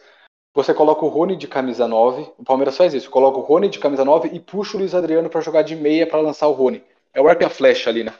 você 0.59 0.75
coloca 0.75 1.05
o 1.05 1.09
Rony 1.09 1.37
de 1.37 1.47
camisa 1.47 1.87
9. 1.87 2.33
O 2.37 2.43
Palmeiras 2.43 2.77
faz 2.77 2.93
isso, 2.93 3.09
coloca 3.09 3.38
o 3.38 3.43
Rony 3.43 3.69
de 3.69 3.79
camisa 3.79 4.05
9 4.05 4.31
e 4.33 4.41
puxa 4.41 4.77
o 4.77 4.81
Luiz 4.81 4.93
Adriano 4.93 5.31
para 5.31 5.41
jogar 5.41 5.62
de 5.62 5.77
meia 5.77 6.05
para 6.05 6.21
lançar 6.21 6.49
o 6.49 6.53
Rony. 6.53 6.83
É 7.15 7.21
o 7.21 7.29
arco 7.29 7.45
e 7.45 7.47
a 7.47 7.50
flecha 7.50 7.88
ali, 7.88 8.03
né? 8.03 8.12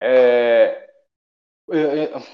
É, 0.00 0.88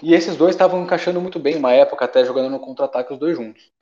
E 0.02 0.12
esses 0.12 0.36
dois 0.36 0.54
estavam 0.54 0.82
encaixando 0.82 1.22
muito 1.22 1.38
bem 1.38 1.56
uma 1.56 1.72
época, 1.72 2.04
até 2.04 2.22
jogando 2.22 2.50
no 2.50 2.60
contra-ataque 2.60 3.14
os 3.14 3.18
dois 3.18 3.34
juntos. 3.34 3.72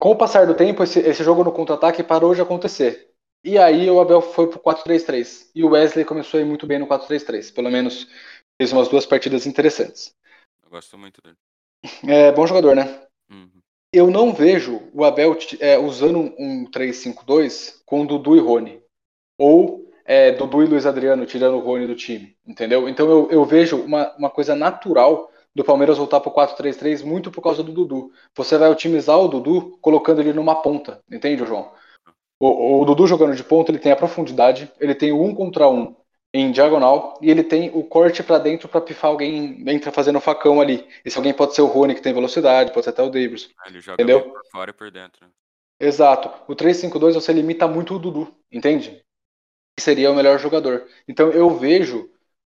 Com 0.00 0.10
o 0.10 0.18
passar 0.18 0.48
do 0.48 0.56
tempo, 0.56 0.82
esse, 0.82 0.98
esse 0.98 1.22
jogo 1.22 1.44
no 1.44 1.52
contra-ataque 1.52 2.02
parou 2.02 2.34
de 2.34 2.40
acontecer. 2.40 3.14
E 3.44 3.56
aí 3.56 3.88
o 3.88 4.00
Abel 4.00 4.20
foi 4.20 4.48
pro 4.48 4.58
4-3-3. 4.58 5.48
E 5.54 5.62
o 5.62 5.70
Wesley 5.70 6.04
começou 6.04 6.38
a 6.38 6.42
ir 6.42 6.46
muito 6.46 6.66
bem 6.66 6.80
no 6.80 6.88
4-3-3. 6.88 7.54
Pelo 7.54 7.70
menos 7.70 8.08
fez 8.60 8.72
umas 8.72 8.88
duas 8.88 9.06
partidas 9.06 9.46
interessantes. 9.46 10.12
Eu 10.64 10.70
gosto 10.70 10.98
muito 10.98 11.22
dele. 11.22 11.36
É 12.04 12.32
bom 12.32 12.44
jogador, 12.48 12.74
né? 12.74 13.05
Eu 13.92 14.10
não 14.10 14.32
vejo 14.32 14.82
o 14.92 15.04
Abel 15.04 15.36
é, 15.60 15.78
usando 15.78 16.32
um 16.38 16.66
3-5-2 16.70 17.82
com 17.84 18.04
Dudu 18.04 18.36
e 18.36 18.40
Rony. 18.40 18.82
Ou 19.38 19.90
é, 20.04 20.32
Dudu 20.32 20.62
e 20.62 20.66
Luiz 20.66 20.86
Adriano 20.86 21.26
tirando 21.26 21.56
o 21.56 21.60
Rony 21.60 21.86
do 21.86 21.94
time. 21.94 22.36
Entendeu? 22.46 22.88
Então 22.88 23.08
eu, 23.08 23.30
eu 23.30 23.44
vejo 23.44 23.80
uma, 23.80 24.14
uma 24.16 24.30
coisa 24.30 24.54
natural 24.54 25.30
do 25.54 25.64
Palmeiras 25.64 25.96
voltar 25.96 26.20
pro 26.20 26.30
4-3-3 26.30 27.02
muito 27.02 27.30
por 27.30 27.40
causa 27.40 27.62
do 27.62 27.72
Dudu. 27.72 28.12
Você 28.36 28.58
vai 28.58 28.70
otimizar 28.70 29.18
o 29.18 29.28
Dudu 29.28 29.78
colocando 29.80 30.20
ele 30.20 30.32
numa 30.32 30.56
ponta. 30.56 31.02
Entende, 31.10 31.46
João? 31.46 31.72
O, 32.38 32.82
o 32.82 32.84
Dudu 32.84 33.06
jogando 33.06 33.34
de 33.34 33.42
ponta, 33.42 33.70
ele 33.70 33.78
tem 33.78 33.90
a 33.90 33.96
profundidade, 33.96 34.70
ele 34.78 34.94
tem 34.94 35.12
o 35.12 35.22
um 35.22 35.34
contra 35.34 35.66
um 35.68 35.96
em 36.32 36.50
diagonal 36.52 37.18
e 37.22 37.30
ele 37.30 37.42
tem 37.42 37.70
o 37.74 37.82
corte 37.84 38.22
para 38.22 38.38
dentro 38.38 38.68
para 38.68 38.80
pifar 38.80 39.10
alguém 39.10 39.64
entra 39.68 39.90
fazendo 39.90 40.20
facão 40.20 40.60
ali. 40.60 40.86
Esse 41.04 41.16
alguém 41.16 41.32
pode 41.32 41.54
ser 41.54 41.62
o 41.62 41.66
Rony 41.66 41.94
que 41.94 42.02
tem 42.02 42.12
velocidade, 42.12 42.72
pode 42.72 42.84
ser 42.84 42.90
até 42.90 43.02
o 43.02 43.08
Davidson. 43.10 43.48
Ah, 43.58 43.68
Ele 43.68 43.80
joga 43.80 43.94
Entendeu? 44.02 44.30
por 44.30 44.42
fora 44.50 44.70
e 44.70 44.74
por 44.74 44.90
dentro. 44.90 45.24
né? 45.24 45.30
Exato. 45.80 46.30
O 46.50 46.54
3-5-2 46.54 47.14
você 47.14 47.32
limita 47.32 47.66
muito 47.68 47.94
o 47.94 47.98
Dudu, 47.98 48.34
entende? 48.50 49.02
Que 49.76 49.82
seria 49.82 50.10
o 50.10 50.14
melhor 50.14 50.38
jogador. 50.38 50.86
Então 51.06 51.30
eu 51.30 51.50
vejo 51.50 52.10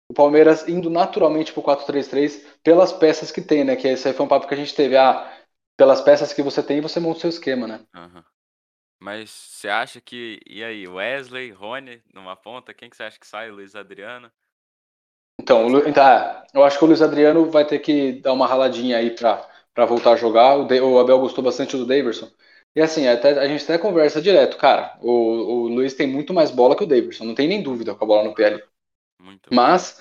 o 0.08 0.14
Palmeiras 0.14 0.68
indo 0.68 0.90
naturalmente 0.90 1.52
pro 1.52 1.62
4-3-3 1.62 2.44
pelas 2.62 2.92
peças 2.92 3.30
que 3.30 3.40
tem, 3.40 3.64
né? 3.64 3.76
Que 3.76 3.88
esse 3.88 4.06
aí 4.08 4.14
foi 4.14 4.26
um 4.26 4.28
papo 4.28 4.46
que 4.46 4.54
a 4.54 4.56
gente 4.56 4.74
teve. 4.74 4.96
Ah, 4.96 5.32
pelas 5.76 6.00
peças 6.00 6.32
que 6.32 6.42
você 6.42 6.62
tem, 6.62 6.80
você 6.80 7.00
monta 7.00 7.18
o 7.18 7.20
seu 7.20 7.30
esquema, 7.30 7.66
né? 7.66 7.80
Aham. 7.94 8.24
Mas 9.02 9.30
você 9.30 9.68
acha 9.68 10.00
que. 10.00 10.40
E 10.46 10.62
aí, 10.62 10.86
Wesley, 10.86 11.50
Rony 11.50 12.00
numa 12.14 12.36
ponta? 12.36 12.72
Quem 12.72 12.88
que 12.88 12.96
você 12.96 13.02
acha 13.02 13.18
que 13.18 13.26
sai? 13.26 13.50
Luiz 13.50 13.74
Adriano? 13.74 14.30
Então, 15.40 15.66
o 15.66 15.68
Lu- 15.68 15.92
tá, 15.92 16.46
eu 16.54 16.62
acho 16.62 16.78
que 16.78 16.84
o 16.84 16.86
Luiz 16.86 17.02
Adriano 17.02 17.50
vai 17.50 17.66
ter 17.66 17.80
que 17.80 18.12
dar 18.20 18.32
uma 18.32 18.46
raladinha 18.46 18.98
aí 18.98 19.10
pra, 19.10 19.44
pra 19.74 19.84
voltar 19.86 20.12
a 20.12 20.16
jogar. 20.16 20.56
O, 20.56 20.64
De- 20.66 20.80
o 20.80 21.00
Abel 21.00 21.18
gostou 21.18 21.42
bastante 21.42 21.76
do 21.76 21.84
Daverson. 21.84 22.30
E 22.76 22.80
assim, 22.80 23.08
até, 23.08 23.38
a 23.38 23.48
gente 23.48 23.64
até 23.64 23.76
conversa 23.76 24.22
direto, 24.22 24.56
cara. 24.56 24.96
O, 25.02 25.10
o 25.10 25.68
Luiz 25.68 25.94
tem 25.94 26.06
muito 26.06 26.32
mais 26.32 26.52
bola 26.52 26.76
que 26.76 26.84
o 26.84 26.86
Daverson, 26.86 27.24
não 27.24 27.34
tem 27.34 27.48
nem 27.48 27.60
dúvida 27.60 27.94
com 27.94 28.04
a 28.04 28.06
bola 28.06 28.22
no 28.22 28.44
ali. 28.44 28.62
Muito. 29.18 29.50
Mas 29.52 30.00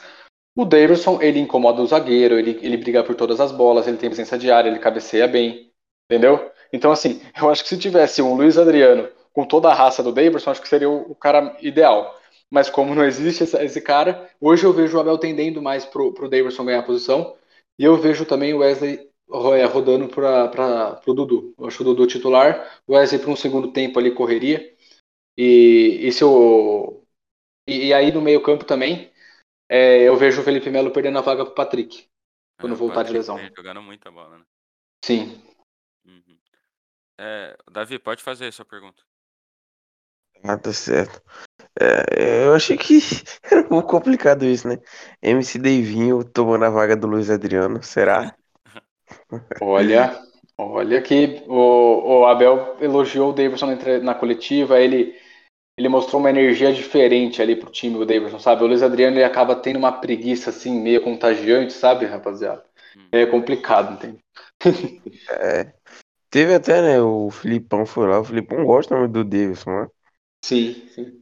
o 0.56 0.66
Daverson, 0.66 1.22
ele 1.22 1.40
incomoda 1.40 1.82
o 1.82 1.88
zagueiro, 1.88 2.38
ele, 2.40 2.60
ele 2.62 2.78
briga 2.78 3.04
por 3.04 3.16
todas 3.16 3.40
as 3.40 3.52
bolas, 3.52 3.88
ele 3.88 3.98
tem 3.98 4.10
presença 4.10 4.38
de 4.38 4.52
área, 4.52 4.70
ele 4.70 4.80
cabeceia 4.80 5.28
bem, 5.28 5.74
entendeu? 6.10 6.52
Então, 6.74 6.92
assim, 6.92 7.22
eu 7.40 7.50
acho 7.50 7.64
que 7.64 7.70
se 7.70 7.78
tivesse 7.78 8.22
um 8.22 8.36
Luiz 8.36 8.58
Adriano 8.58 9.10
com 9.34 9.46
toda 9.46 9.70
a 9.70 9.74
raça 9.74 10.04
do 10.04 10.12
Daverson, 10.12 10.52
acho 10.52 10.62
que 10.62 10.68
seria 10.68 10.90
o, 10.90 11.12
o 11.12 11.16
cara 11.16 11.58
ideal. 11.62 12.20
Mas 12.50 12.70
como 12.70 12.94
não 12.94 13.04
existe 13.04 13.44
esse, 13.44 13.82
cara, 13.82 14.30
hoje 14.40 14.66
eu 14.66 14.74
vejo 14.74 14.98
o 14.98 15.00
Abel 15.00 15.18
tendendo 15.18 15.62
mais 15.62 15.86
pro, 15.86 16.14
pro 16.14 16.30
Daverson 16.30 16.66
ganhar 16.66 16.80
a 16.80 16.84
posição, 16.84 17.36
e 17.80 17.84
eu 17.86 17.96
vejo 17.96 18.26
também 18.26 18.54
o 18.54 18.58
Wesley 18.58 19.10
é, 19.58 19.64
rodando 19.64 20.10
para 20.10 20.96
pro 20.96 21.14
Dudu. 21.14 21.56
Eu 21.58 21.68
acho 21.68 21.82
o 21.82 21.86
Dudu 21.86 22.06
titular, 22.06 22.82
o 22.86 22.94
Wesley 22.94 23.22
para 23.22 23.32
um 23.32 23.38
segundo 23.38 23.72
tempo 23.72 23.98
ali 23.98 24.12
correria, 24.12 24.76
e, 25.38 26.00
e 26.02 26.12
se 26.12 26.24
o... 26.26 27.02
E, 27.68 27.88
e 27.88 27.94
aí 27.94 28.12
no 28.12 28.22
meio 28.22 28.42
campo 28.42 28.66
também, 28.66 29.10
é, 29.70 30.02
eu 30.02 30.18
vejo 30.18 30.42
o 30.42 30.44
Felipe 30.44 30.70
Melo 30.70 30.92
perdendo 30.92 31.20
a 31.20 31.22
vaga 31.22 31.46
pro 31.46 31.56
Patrick. 31.56 32.06
quando 32.60 32.74
É, 32.74 32.76
o 32.76 32.78
voltar 32.78 33.04
de 33.04 33.14
lesão. 33.14 33.40
jogando 33.56 33.82
muita 33.82 34.12
bola, 34.12 34.40
né? 34.40 34.44
Sim. 35.06 35.42
Uhum. 36.06 36.38
É, 37.24 37.56
Davi, 37.72 38.00
pode 38.00 38.24
fazer 38.24 38.48
a 38.48 38.52
sua 38.52 38.66
pergunta. 38.66 39.04
Ah, 40.44 40.58
tá 40.58 40.74
certo. 40.74 41.22
É, 41.80 42.48
eu 42.48 42.56
achei 42.56 42.76
que 42.76 42.98
era 43.46 43.62
um 43.62 43.68
pouco 43.70 43.90
complicado 43.90 44.44
isso, 44.44 44.68
né? 44.68 44.80
MC 45.22 45.60
Davinho 45.60 46.24
tomando 46.24 46.66
a 46.66 46.72
vaga 46.72 46.96
do 46.96 47.06
Luiz 47.06 47.30
Adriano, 47.30 47.84
será? 47.84 48.36
Olha, 49.62 50.20
olha 50.58 51.02
que 51.02 51.44
o, 51.48 52.22
o 52.22 52.26
Abel 52.26 52.78
elogiou 52.80 53.30
o 53.30 53.34
Davidson 53.34 53.78
na, 54.02 54.16
coletiva, 54.16 54.80
ele, 54.80 55.16
ele 55.78 55.90
mostrou 55.90 56.20
uma 56.20 56.30
energia 56.30 56.74
diferente 56.74 57.42
ali 57.42 57.56
pro 57.56 57.70
time, 57.70 57.98
o 57.98 58.06
Davidson, 58.06 58.40
sabe? 58.40 58.64
O 58.64 58.68
Luiz 58.68 58.82
Adriano 58.82 59.18
ele 59.18 59.24
acaba 59.24 59.56
tendo 59.56 59.78
uma 59.78 59.92
preguiça 59.92 60.50
assim, 60.50 60.82
meio 60.82 61.02
contagiante, 61.02 61.74
sabe, 61.74 62.06
rapaziada? 62.06 62.64
Hum. 62.98 63.08
É 63.12 63.26
complicado, 63.26 63.94
entende? 63.94 64.20
É, 65.30 65.74
teve 66.32 66.56
até, 66.56 66.82
né? 66.82 67.02
O 67.02 67.30
Filipão 67.30 67.86
foi 67.86 68.08
lá. 68.08 68.20
O 68.20 68.26
Filipão 68.26 68.66
gosta 68.66 68.98
muito 68.98 69.14
do 69.14 69.24
Davidson, 69.24 69.70
né? 69.82 69.88
Sim, 70.44 70.88
sim. 70.96 71.22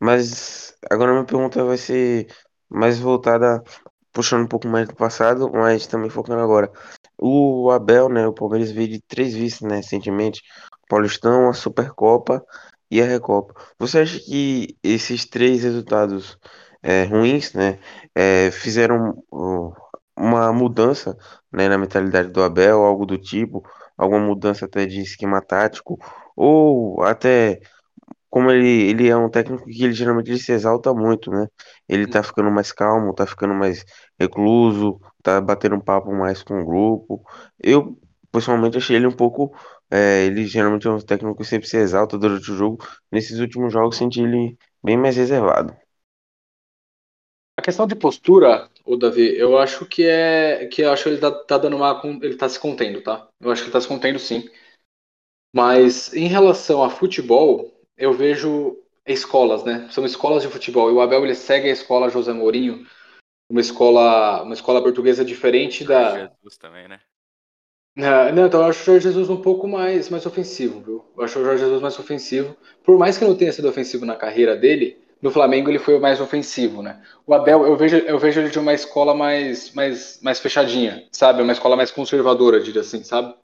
Mas 0.00 0.74
agora 0.90 1.12
minha 1.12 1.24
pergunta 1.24 1.64
vai 1.64 1.76
ser 1.76 2.26
mais 2.68 2.98
voltada, 2.98 3.62
puxando 4.12 4.44
um 4.44 4.48
pouco 4.48 4.66
mais 4.68 4.88
do 4.88 4.94
passado, 4.94 5.50
mas 5.52 5.86
também 5.86 6.10
focando 6.10 6.40
agora. 6.42 6.70
O 7.18 7.70
Abel, 7.70 8.08
né? 8.08 8.26
O 8.26 8.32
Palmeiras 8.32 8.70
veio 8.70 8.88
de 8.88 9.00
três 9.02 9.34
vices, 9.34 9.60
né? 9.62 9.76
Recentemente: 9.76 10.42
o 10.84 10.88
Paulistão, 10.88 11.48
a 11.48 11.54
Supercopa 11.54 12.44
e 12.90 13.00
a 13.02 13.06
Recopa. 13.06 13.54
Você 13.78 14.00
acha 14.00 14.18
que 14.20 14.76
esses 14.82 15.24
três 15.26 15.62
resultados 15.62 16.38
é, 16.82 17.04
ruins, 17.04 17.52
né? 17.54 17.78
é, 18.14 18.50
fizeram 18.50 19.22
ó, 19.30 19.72
uma 20.16 20.52
mudança, 20.52 21.16
né, 21.52 21.68
na 21.68 21.78
mentalidade 21.78 22.28
do 22.30 22.42
Abel, 22.42 22.82
algo 22.84 23.06
do 23.06 23.18
tipo, 23.18 23.62
alguma 23.96 24.20
mudança 24.20 24.64
até 24.66 24.86
de 24.86 25.00
esquema 25.00 25.40
tático, 25.42 25.98
ou 26.36 27.02
até 27.02 27.60
como 28.28 28.50
ele, 28.50 28.68
ele 28.90 29.08
é 29.08 29.16
um 29.16 29.30
técnico 29.30 29.64
que 29.66 29.82
ele 29.84 29.92
geralmente 29.94 30.30
ele 30.30 30.38
se 30.38 30.52
exalta 30.52 30.92
muito, 30.92 31.30
né? 31.30 31.46
Ele 31.88 32.06
tá 32.06 32.22
ficando 32.22 32.50
mais 32.50 32.72
calmo, 32.72 33.14
tá 33.14 33.26
ficando 33.26 33.54
mais 33.54 33.84
recluso, 34.18 35.00
tá 35.22 35.40
batendo 35.40 35.76
um 35.76 35.80
papo 35.80 36.12
mais 36.12 36.42
com 36.42 36.60
o 36.60 36.64
grupo. 36.66 37.22
Eu, 37.62 37.98
pessoalmente, 38.30 38.76
achei 38.76 38.96
ele 38.96 39.06
um 39.06 39.12
pouco. 39.12 39.54
é, 39.90 40.26
ele 40.26 40.46
geralmente 40.46 40.86
é 40.86 40.90
um 40.90 40.98
técnico 41.00 41.36
que 41.38 41.44
sempre 41.44 41.68
se 41.68 41.76
exalta 41.78 42.18
durante 42.18 42.50
o 42.50 42.56
jogo. 42.56 42.84
Nesses 43.10 43.38
últimos 43.40 43.72
jogos, 43.72 43.96
senti 43.96 44.20
ele 44.22 44.58
bem 44.82 44.96
mais 44.98 45.16
reservado. 45.16 45.74
A 47.58 47.62
questão 47.62 47.86
de 47.86 47.94
postura, 47.94 48.70
o 48.86 48.96
Davi, 48.96 49.36
eu 49.36 49.58
acho 49.58 49.84
que 49.84 50.04
é 50.04 50.66
que 50.66 50.82
eu 50.82 50.92
acho 50.92 51.02
que 51.02 51.08
ele 51.10 51.18
tá, 51.18 51.30
tá 51.30 51.58
dando 51.58 51.76
uma 51.76 52.00
ele 52.22 52.36
tá 52.36 52.48
se 52.48 52.58
contendo, 52.58 53.02
tá? 53.02 53.28
Eu 53.40 53.50
acho 53.50 53.62
que 53.62 53.66
ele 53.66 53.72
tá 53.72 53.80
se 53.80 53.88
contendo 53.88 54.18
sim. 54.18 54.48
Mas 55.52 56.14
em 56.14 56.26
relação 56.26 56.84
a 56.84 56.90
futebol, 56.90 57.82
eu 57.96 58.12
vejo 58.12 58.78
escolas, 59.06 59.64
né? 59.64 59.88
São 59.90 60.04
escolas 60.04 60.42
de 60.42 60.48
futebol. 60.48 60.90
E 60.90 60.92
o 60.92 61.00
Abel 61.00 61.24
ele 61.24 61.34
segue 61.34 61.68
a 61.68 61.72
escola 61.72 62.10
José 62.10 62.32
Mourinho, 62.32 62.86
uma 63.48 63.60
escola, 63.60 64.42
uma 64.42 64.54
escola 64.54 64.82
portuguesa 64.82 65.24
diferente 65.24 65.84
da. 65.84 66.10
Jorge 66.10 66.34
Jesus 66.42 66.56
também, 66.58 66.88
né? 66.88 67.00
Ah, 67.98 68.30
Não, 68.30 68.46
então 68.46 68.60
eu 68.60 68.66
acho 68.66 68.82
o 68.82 68.84
Jorge 68.84 69.04
Jesus 69.04 69.30
um 69.30 69.40
pouco 69.40 69.66
mais, 69.66 70.10
mais 70.10 70.26
ofensivo, 70.26 70.80
viu? 70.80 71.04
Eu 71.16 71.24
acho 71.24 71.38
o 71.38 71.44
Jorge 71.44 71.64
Jesus 71.64 71.80
mais 71.80 71.98
ofensivo. 71.98 72.54
Por 72.84 72.98
mais 72.98 73.16
que 73.16 73.24
não 73.24 73.36
tenha 73.36 73.52
sido 73.52 73.68
ofensivo 73.68 74.04
na 74.04 74.14
carreira 74.14 74.54
dele, 74.54 74.98
no 75.20 75.30
Flamengo 75.30 75.70
ele 75.70 75.78
foi 75.78 75.96
o 75.96 76.00
mais 76.00 76.20
ofensivo, 76.20 76.82
né? 76.82 77.02
O 77.26 77.34
Abel, 77.34 77.66
eu 77.66 77.76
vejo, 77.76 77.96
eu 77.96 78.18
vejo 78.18 78.40
ele 78.40 78.50
de 78.50 78.58
uma 78.58 78.74
escola 78.74 79.14
mais, 79.14 79.72
mais, 79.72 80.20
mais 80.22 80.38
fechadinha, 80.38 81.08
sabe? 81.12 81.42
Uma 81.42 81.52
escola 81.52 81.76
mais 81.76 81.90
conservadora, 81.90 82.60
diria 82.60 82.82
assim, 82.82 83.02
sabe? 83.02 83.34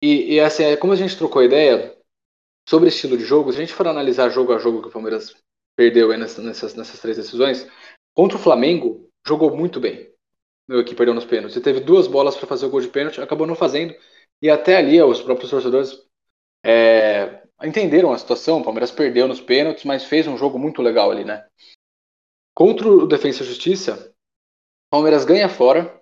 E, 0.00 0.34
e 0.34 0.40
assim, 0.40 0.64
é 0.64 0.76
como 0.76 0.92
a 0.92 0.96
gente 0.96 1.16
trocou 1.16 1.42
ideia, 1.42 1.96
sobre 2.68 2.88
estilo 2.88 3.16
de 3.16 3.24
jogo, 3.24 3.52
se 3.52 3.58
a 3.58 3.60
gente 3.60 3.72
for 3.72 3.86
analisar 3.86 4.28
jogo 4.28 4.52
a 4.52 4.58
jogo 4.58 4.82
que 4.82 4.88
o 4.88 4.90
Palmeiras 4.90 5.34
perdeu 5.76 6.08
nessas, 6.16 6.44
nessas, 6.44 6.74
nessas 6.74 7.00
três 7.00 7.16
decisões, 7.16 7.66
contra 8.14 8.36
o 8.36 8.40
Flamengo, 8.40 9.08
jogou 9.26 9.56
muito 9.56 9.78
bem. 9.78 10.10
Que 10.84 10.96
perdeu 10.96 11.14
nos 11.14 11.24
pênaltis. 11.24 11.54
Ele 11.54 11.64
teve 11.64 11.78
duas 11.78 12.08
bolas 12.08 12.34
para 12.34 12.48
fazer 12.48 12.66
o 12.66 12.70
gol 12.70 12.80
de 12.80 12.88
pênalti, 12.88 13.20
acabou 13.20 13.46
não 13.46 13.54
fazendo. 13.54 13.94
E 14.42 14.50
até 14.50 14.76
ali, 14.76 15.00
os 15.00 15.22
próprios 15.22 15.48
torcedores 15.48 15.96
é, 16.64 17.45
entenderam 17.62 18.12
a 18.12 18.18
situação. 18.18 18.60
O 18.60 18.64
Palmeiras 18.64 18.90
perdeu 18.90 19.26
nos 19.28 19.40
pênaltis, 19.40 19.84
mas 19.84 20.04
fez 20.04 20.26
um 20.26 20.36
jogo 20.36 20.58
muito 20.58 20.82
legal 20.82 21.10
ali, 21.10 21.24
né? 21.24 21.46
Contra 22.54 22.88
o 22.88 23.06
Defensa 23.06 23.42
e 23.42 23.46
Justiça, 23.46 24.12
o 24.88 24.90
Palmeiras 24.90 25.24
ganha 25.24 25.48
fora. 25.48 26.00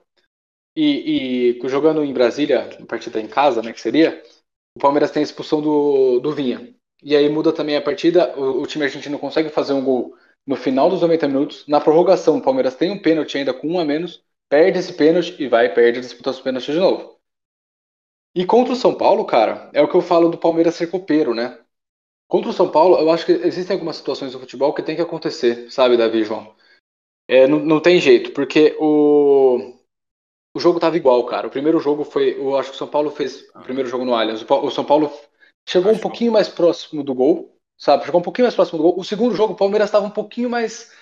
E, 0.76 1.58
e, 1.62 1.68
jogando 1.68 2.02
em 2.04 2.12
Brasília, 2.12 2.68
partida 2.88 3.20
em 3.20 3.28
casa, 3.28 3.62
né, 3.62 3.72
que 3.72 3.80
seria, 3.80 4.20
o 4.76 4.80
Palmeiras 4.80 5.12
tem 5.12 5.20
a 5.20 5.24
expulsão 5.24 5.60
do, 5.62 6.18
do 6.18 6.32
Vinha. 6.32 6.74
E 7.00 7.14
aí 7.14 7.28
muda 7.28 7.52
também 7.52 7.76
a 7.76 7.82
partida, 7.82 8.36
o, 8.36 8.62
o 8.62 8.66
time 8.66 8.84
argentino 8.84 9.18
consegue 9.18 9.50
fazer 9.50 9.72
um 9.72 9.84
gol 9.84 10.16
no 10.46 10.56
final 10.56 10.90
dos 10.90 11.00
90 11.00 11.28
minutos. 11.28 11.64
Na 11.68 11.80
prorrogação, 11.80 12.38
o 12.38 12.42
Palmeiras 12.42 12.74
tem 12.74 12.90
um 12.90 13.00
pênalti 13.00 13.38
ainda 13.38 13.54
com 13.54 13.68
um 13.68 13.78
a 13.78 13.84
menos, 13.84 14.24
perde 14.48 14.78
esse 14.78 14.92
pênalti 14.92 15.36
e 15.40 15.48
vai 15.48 15.72
perde 15.72 15.98
a 15.98 16.02
disputa 16.02 16.30
dos 16.30 16.40
pênaltis 16.40 16.74
de 16.74 16.80
novo. 16.80 17.13
E 18.34 18.44
contra 18.44 18.72
o 18.72 18.76
São 18.76 18.94
Paulo, 18.94 19.24
cara, 19.24 19.70
é 19.72 19.80
o 19.80 19.88
que 19.88 19.94
eu 19.94 20.00
falo 20.00 20.28
do 20.28 20.38
Palmeiras 20.38 20.74
ser 20.74 20.88
copeiro, 20.88 21.34
né? 21.34 21.58
Contra 22.28 22.50
o 22.50 22.52
São 22.52 22.70
Paulo, 22.70 22.98
eu 22.98 23.10
acho 23.10 23.26
que 23.26 23.32
existem 23.32 23.74
algumas 23.74 23.96
situações 23.96 24.32
do 24.32 24.40
futebol 24.40 24.72
que 24.72 24.82
tem 24.82 24.96
que 24.96 25.02
acontecer, 25.02 25.70
sabe, 25.70 25.96
Davi 25.96 26.24
João? 26.24 26.54
É, 27.28 27.46
não, 27.46 27.60
não 27.60 27.80
tem 27.80 28.00
jeito, 28.00 28.32
porque 28.32 28.76
o, 28.78 29.74
o 30.54 30.60
jogo 30.60 30.80
tava 30.80 30.96
igual, 30.96 31.24
cara. 31.26 31.46
O 31.46 31.50
primeiro 31.50 31.78
jogo 31.80 32.04
foi. 32.04 32.38
Eu 32.38 32.56
acho 32.56 32.70
que 32.70 32.76
o 32.76 32.78
São 32.78 32.88
Paulo 32.88 33.10
fez 33.10 33.48
o 33.54 33.60
primeiro 33.60 33.88
jogo 33.88 34.04
no 34.04 34.14
Allianz. 34.14 34.44
O 34.48 34.70
São 34.70 34.84
Paulo 34.84 35.12
chegou 35.68 35.92
um 35.92 35.98
pouquinho 35.98 36.32
mais 36.32 36.48
próximo 36.48 37.02
do 37.02 37.14
gol, 37.14 37.56
sabe? 37.78 38.04
Chegou 38.04 38.20
um 38.20 38.24
pouquinho 38.24 38.46
mais 38.46 38.54
próximo 38.54 38.78
do 38.78 38.82
gol. 38.84 38.98
O 38.98 39.04
segundo 39.04 39.34
jogo, 39.34 39.54
o 39.54 39.56
Palmeiras 39.56 39.88
estava 39.88 40.06
um 40.06 40.10
pouquinho 40.10 40.50
mais. 40.50 40.92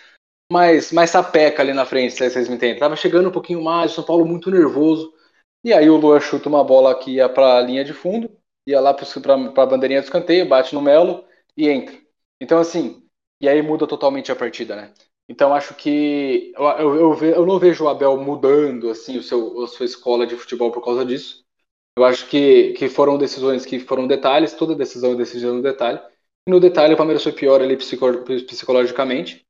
Mais, 0.51 0.93
mais 0.93 1.09
sapeca 1.09 1.63
ali 1.63 1.73
na 1.73 1.87
frente, 1.87 2.13
se 2.13 2.29
vocês 2.29 2.47
me 2.47 2.57
entendem. 2.57 2.79
Tava 2.79 2.95
chegando 2.95 3.31
um 3.31 3.33
pouquinho 3.33 3.63
mais, 3.63 3.93
o 3.93 3.95
São 3.95 4.05
Paulo 4.05 4.27
muito 4.27 4.51
nervoso. 4.51 5.15
E 5.65 5.73
aí 5.73 5.89
o 5.89 5.97
Luan 5.97 6.21
chuta 6.21 6.49
uma 6.49 6.65
bola 6.65 6.95
que 6.99 7.13
ia 7.13 7.29
para 7.29 7.57
a 7.57 7.61
linha 7.61 7.85
de 7.85 7.93
fundo, 7.93 8.31
ia 8.67 8.81
lá 8.81 8.93
para 8.93 9.35
a 9.35 9.67
bandeirinha 9.67 10.01
do 10.01 10.05
escanteio, 10.05 10.49
bate 10.49 10.75
no 10.75 10.83
Melo 10.83 11.25
e 11.57 11.69
entra. 11.69 11.97
Então, 12.41 12.59
assim, 12.59 13.03
e 13.41 13.49
aí 13.49 13.63
muda 13.63 13.87
totalmente 13.87 14.31
a 14.33 14.37
partida, 14.37 14.77
né? 14.77 14.93
Então 15.29 15.55
acho 15.55 15.75
que 15.75 16.53
eu, 16.57 16.65
eu, 16.65 17.25
eu, 17.25 17.47
não 17.47 17.59
vejo 17.59 17.85
o 17.85 17.89
Abel 17.89 18.17
mudando 18.19 18.91
assim 18.91 19.17
o 19.17 19.23
seu, 19.23 19.63
a 19.63 19.69
sua 19.69 19.87
escola 19.87 20.27
de 20.27 20.37
futebol 20.37 20.71
por 20.71 20.85
causa 20.85 21.05
disso. 21.05 21.45
Eu 21.97 22.05
acho 22.05 22.29
que, 22.29 22.73
que 22.73 22.89
foram 22.89 23.19
decisões 23.19 23.65
que 23.65 23.79
foram 23.79 24.07
detalhes, 24.07 24.55
toda 24.55 24.75
decisão 24.75 25.13
é 25.13 25.15
decisão 25.15 25.55
no 25.55 25.63
detalhe. 25.63 26.01
E 26.47 26.51
no 26.51 26.59
detalhe 26.61 26.95
o 26.95 26.97
Palmeiras 26.97 27.23
foi 27.23 27.33
pior 27.33 27.61
ali 27.61 27.77
psicologicamente, 27.77 29.45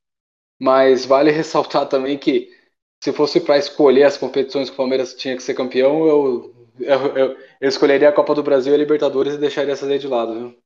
mas 0.61 1.05
vale 1.05 1.31
ressaltar 1.31 1.87
também 1.87 2.17
que 2.17 2.51
se 3.03 3.11
fosse 3.11 3.41
para 3.41 3.57
escolher 3.57 4.03
as 4.03 4.17
competições 4.17 4.69
que 4.69 4.75
o 4.75 4.77
Palmeiras 4.77 5.13
tinha 5.13 5.35
que 5.35 5.43
ser 5.43 5.53
campeão, 5.53 6.07
eu, 6.07 6.71
eu, 6.79 7.17
eu, 7.17 7.37
eu 7.59 7.67
escolheria 7.67 8.07
a 8.07 8.13
Copa 8.13 8.33
do 8.33 8.41
Brasil 8.41 8.71
e 8.71 8.75
a 8.75 8.77
Libertadores 8.77 9.33
e 9.33 9.37
deixaria 9.37 9.73
essas 9.73 9.89
aí 9.89 9.99
de 9.99 10.07
lado, 10.07 10.33
viu? 10.33 10.63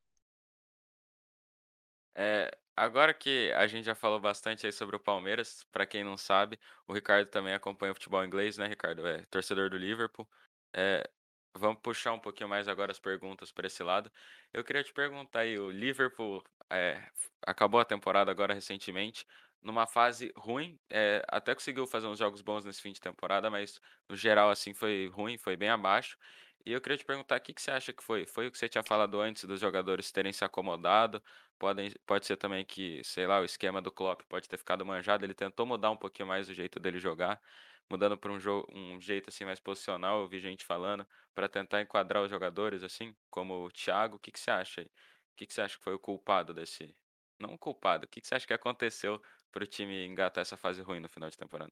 É, 2.16 2.52
Agora 2.76 3.12
que 3.12 3.52
a 3.54 3.66
gente 3.66 3.86
já 3.86 3.96
falou 3.96 4.20
bastante 4.20 4.68
aí 4.68 4.72
sobre 4.72 4.96
o 4.96 5.00
Palmeiras, 5.00 5.66
para 5.72 5.84
quem 5.84 6.04
não 6.04 6.16
sabe, 6.16 6.60
o 6.88 6.94
Ricardo 6.94 7.28
também 7.28 7.56
acompanha 7.56 7.92
o 7.92 7.96
futebol 7.96 8.24
inglês, 8.24 8.56
né, 8.56 8.68
Ricardo? 8.68 9.08
É 9.08 9.24
torcedor 9.32 9.72
do 9.72 9.78
Liverpool. 9.78 10.30
É, 10.72 11.10
vamos 11.56 11.82
puxar 11.82 12.14
um 12.14 12.20
pouquinho 12.20 12.48
mais 12.48 12.68
agora 12.68 12.92
as 12.92 13.00
perguntas 13.00 13.52
para 13.52 13.66
esse 13.66 13.82
lado. 13.82 14.12
Eu 14.54 14.64
queria 14.64 14.84
te 14.84 14.94
perguntar 14.94 15.40
aí, 15.40 15.58
o 15.58 15.72
Liverpool 15.72 16.44
é, 16.70 17.02
acabou 17.42 17.80
a 17.80 17.86
temporada 17.86 18.30
agora 18.30 18.54
recentemente, 18.54 19.26
numa 19.68 19.86
fase 19.86 20.32
ruim, 20.36 20.80
é, 20.90 21.24
até 21.28 21.54
conseguiu 21.54 21.86
fazer 21.86 22.08
uns 22.08 22.18
jogos 22.20 22.42
bons 22.42 22.66
nesse 22.66 22.82
fim 22.82 22.94
de 22.94 23.02
temporada, 23.02 23.50
mas 23.50 23.80
no 24.10 24.16
geral 24.16 24.50
assim 24.50 24.74
foi 24.74 25.10
ruim, 25.10 25.38
foi 25.38 25.56
bem 25.58 25.70
abaixo. 25.70 26.18
E 26.66 26.72
eu 26.72 26.82
queria 26.82 26.98
te 26.98 27.06
perguntar, 27.06 27.38
o 27.38 27.42
que, 27.42 27.54
que 27.54 27.62
você 27.62 27.72
acha 27.72 27.94
que 27.94 28.04
foi? 28.04 28.26
Foi 28.26 28.48
o 28.48 28.52
que 28.52 28.58
você 28.58 28.68
tinha 28.68 28.84
falado 28.84 29.20
antes 29.22 29.46
dos 29.46 29.60
jogadores 29.60 30.12
terem 30.12 30.34
se 30.34 30.44
acomodado? 30.44 31.22
Podem, 31.58 31.92
pode 32.06 32.26
ser 32.26 32.38
também 32.38 32.66
que, 32.66 33.02
sei 33.04 33.26
lá, 33.28 33.40
o 33.40 33.46
esquema 33.46 33.82
do 33.82 33.92
Klopp 33.92 34.22
pode 34.28 34.48
ter 34.50 34.58
ficado 34.58 34.86
manjado. 34.86 35.26
Ele 35.26 35.34
tentou 35.34 35.66
mudar 35.66 35.92
um 35.92 35.98
pouquinho 35.98 36.28
mais 36.28 36.50
o 36.50 36.54
jeito 36.54 36.80
dele 36.80 37.00
jogar, 37.00 37.42
mudando 37.90 38.18
para 38.18 38.32
um, 38.32 38.38
um 38.74 39.00
jeito 39.02 39.30
assim 39.30 39.46
mais 39.46 39.60
posicional. 39.60 40.22
Eu 40.22 40.28
vi 40.28 40.40
gente 40.40 40.66
falando 40.66 41.08
para 41.34 41.48
tentar 41.48 41.82
enquadrar 41.82 42.24
os 42.24 42.30
jogadores 42.30 42.84
assim, 42.84 43.16
como 43.30 43.66
o 43.66 43.72
Thiago. 43.72 44.18
O 44.18 44.20
que, 44.20 44.32
que 44.32 44.40
você 44.40 44.52
acha? 44.52 44.82
O 44.82 45.36
que, 45.38 45.46
que 45.48 45.54
você 45.54 45.62
acha 45.62 45.78
que 45.78 45.84
foi 45.84 45.94
o 45.94 46.00
culpado 46.00 46.54
desse? 46.54 46.94
Não 47.40 47.54
o 47.54 47.58
culpado. 47.58 48.06
O 48.06 48.08
que, 48.10 48.20
que 48.22 48.28
você 48.28 48.36
acha 48.36 48.48
que 48.48 48.54
aconteceu 48.54 49.22
para 49.52 49.64
o 49.64 49.68
time 49.68 50.06
engatar 50.06 50.42
essa 50.42 50.58
fase 50.58 50.82
ruim 50.82 51.00
no 51.00 51.10
final 51.10 51.30
de 51.30 51.38
temporada? 51.38 51.72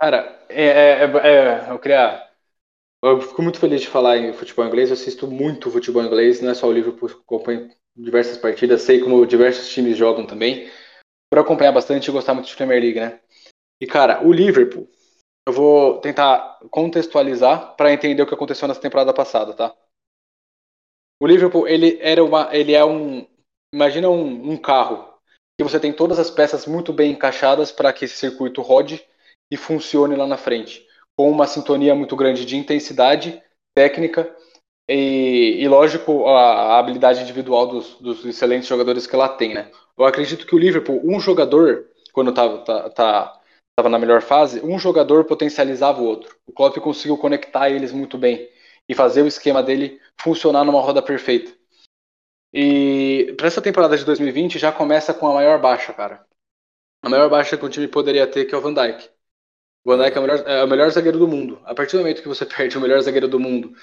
Cara, 0.00 0.44
é, 0.48 0.64
é, 0.64 1.04
é, 1.04 1.70
eu 1.70 1.78
queria 1.78 2.32
eu 3.04 3.20
fico 3.20 3.42
muito 3.42 3.58
feliz 3.58 3.80
de 3.80 3.88
falar 3.88 4.16
em 4.16 4.32
futebol 4.32 4.64
inglês. 4.64 4.88
Eu 4.88 4.94
assisto 4.94 5.26
muito 5.26 5.70
futebol 5.70 6.04
inglês, 6.04 6.40
não 6.40 6.50
é 6.50 6.54
só 6.54 6.68
o 6.68 6.72
Liverpool, 6.72 7.10
acompanho 7.10 7.68
diversas 7.96 8.38
partidas, 8.38 8.82
sei 8.82 9.00
como 9.00 9.26
diversos 9.26 9.68
times 9.68 9.96
jogam 9.96 10.24
também. 10.24 10.70
Para 11.28 11.40
acompanhar 11.40 11.72
bastante 11.72 12.08
e 12.08 12.12
gostar 12.12 12.32
muito 12.34 12.46
de 12.46 12.54
Premier 12.54 12.80
League, 12.80 13.00
né? 13.00 13.20
E 13.80 13.86
cara, 13.86 14.24
o 14.24 14.32
Liverpool, 14.32 14.88
eu 15.48 15.52
vou 15.52 16.00
tentar 16.00 16.60
contextualizar 16.70 17.74
para 17.74 17.92
entender 17.92 18.22
o 18.22 18.26
que 18.26 18.34
aconteceu 18.34 18.68
nessa 18.68 18.80
temporada 18.80 19.12
passada, 19.12 19.52
tá? 19.52 19.74
O 21.20 21.26
Liverpool, 21.26 21.66
ele 21.66 21.98
era 22.00 22.22
uma, 22.22 22.54
ele 22.54 22.72
é 22.72 22.84
um, 22.84 23.26
imagina 23.74 24.08
um, 24.08 24.52
um 24.52 24.56
carro 24.56 25.11
que 25.58 25.64
você 25.64 25.78
tem 25.78 25.92
todas 25.92 26.18
as 26.18 26.30
peças 26.30 26.66
muito 26.66 26.92
bem 26.92 27.12
encaixadas 27.12 27.70
para 27.70 27.92
que 27.92 28.04
esse 28.04 28.16
circuito 28.16 28.62
rode 28.62 29.04
e 29.50 29.56
funcione 29.56 30.16
lá 30.16 30.26
na 30.26 30.36
frente 30.36 30.86
com 31.16 31.30
uma 31.30 31.46
sintonia 31.46 31.94
muito 31.94 32.16
grande 32.16 32.44
de 32.44 32.56
intensidade 32.56 33.42
técnica 33.76 34.34
e, 34.88 35.58
e 35.60 35.68
lógico, 35.68 36.26
a, 36.26 36.74
a, 36.74 36.78
habilidade 36.78 37.22
individual 37.22 37.66
dos, 37.66 37.94
dos, 38.00 38.24
excelentes 38.24 38.68
jogadores 38.68 39.06
que 39.06 39.14
ela 39.14 39.28
tem, 39.28 39.54
né? 39.54 39.70
Eu 39.96 40.04
acredito 40.04 40.46
que 40.46 40.54
o 40.54 40.58
Liverpool, 40.58 41.00
um 41.04 41.20
jogador, 41.20 41.86
quando 42.12 42.30
estava 42.30 42.58
tá, 42.58 42.90
tá, 42.90 43.40
tava 43.78 43.88
na 43.88 43.98
melhor 43.98 44.20
fase, 44.22 44.60
um 44.64 44.78
jogador 44.78 45.24
potencializava 45.24 46.00
o 46.00 46.04
outro. 46.04 46.36
O 46.46 46.52
Klopp 46.52 46.76
conseguiu 46.78 47.16
conectar 47.16 47.70
eles 47.70 47.92
muito 47.92 48.18
bem 48.18 48.48
e 48.88 48.94
fazer 48.94 49.22
o 49.22 49.26
esquema 49.26 49.62
dele 49.62 50.00
funcionar 50.20 50.64
numa 50.64 50.80
roda 50.80 51.00
perfeita. 51.00 51.52
E 52.52 53.34
para 53.36 53.46
essa 53.46 53.62
temporada 53.62 53.96
de 53.96 54.04
2020 54.04 54.58
já 54.58 54.70
começa 54.72 55.14
com 55.14 55.26
a 55.26 55.34
maior 55.34 55.60
baixa, 55.60 55.92
cara. 55.92 56.24
A 57.02 57.08
maior 57.08 57.28
baixa 57.30 57.56
que 57.56 57.64
o 57.64 57.68
time 57.68 57.88
poderia 57.88 58.26
ter, 58.26 58.44
que 58.44 58.54
é 58.54 58.58
o 58.58 58.60
Van 58.60 58.74
Dijk. 58.74 59.10
O 59.84 59.90
Van 59.90 60.02
Dijk 60.02 60.16
é 60.16 60.20
o, 60.20 60.22
melhor, 60.22 60.44
é 60.48 60.64
o 60.64 60.68
melhor 60.68 60.90
zagueiro 60.90 61.18
do 61.18 61.28
mundo. 61.28 61.60
A 61.64 61.74
partir 61.74 61.96
do 61.96 62.00
momento 62.00 62.22
que 62.22 62.28
você 62.28 62.46
perde 62.46 62.78
o 62.78 62.80
melhor 62.80 63.00
zagueiro 63.00 63.28
do 63.28 63.40
mundo 63.40 63.74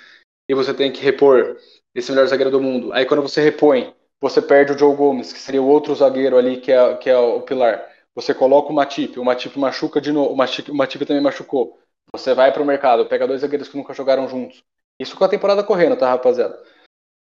e 0.49 0.55
você 0.55 0.73
tem 0.73 0.91
que 0.91 1.01
repor 1.01 1.57
esse 1.95 2.11
melhor 2.11 2.27
zagueiro 2.27 2.51
do 2.51 2.61
mundo, 2.61 2.93
aí 2.93 3.05
quando 3.05 3.21
você 3.21 3.41
repõe, 3.41 3.93
você 4.21 4.41
perde 4.41 4.73
o 4.73 4.77
Joe 4.77 4.95
Gomes, 4.95 5.33
que 5.33 5.39
seria 5.39 5.61
o 5.61 5.67
outro 5.67 5.95
zagueiro 5.95 6.37
ali 6.37 6.59
que 6.61 6.71
é, 6.71 6.95
que 6.97 7.09
é 7.09 7.17
o 7.17 7.41
pilar. 7.41 7.87
Você 8.15 8.33
coloca 8.33 8.69
o 8.69 8.75
Matip, 8.75 9.19
o 9.19 9.25
Matip 9.25 9.57
machuca 9.57 10.01
de 10.01 10.11
novo, 10.11 10.33
o 10.33 10.37
Matip, 10.37 10.71
o 10.71 10.75
Matip 10.75 11.05
também 11.05 11.23
machucou. 11.23 11.79
Você 12.13 12.33
vai 12.33 12.51
para 12.51 12.61
o 12.61 12.65
mercado, 12.65 13.05
pega 13.07 13.27
dois 13.27 13.41
zagueiros 13.41 13.69
que 13.69 13.77
nunca 13.77 13.93
jogaram 13.93 14.27
juntos. 14.27 14.63
Isso 14.99 15.15
com 15.15 15.23
a 15.23 15.29
temporada 15.29 15.63
correndo, 15.63 15.95
tá, 15.97 16.09
rapaziada? 16.09 16.61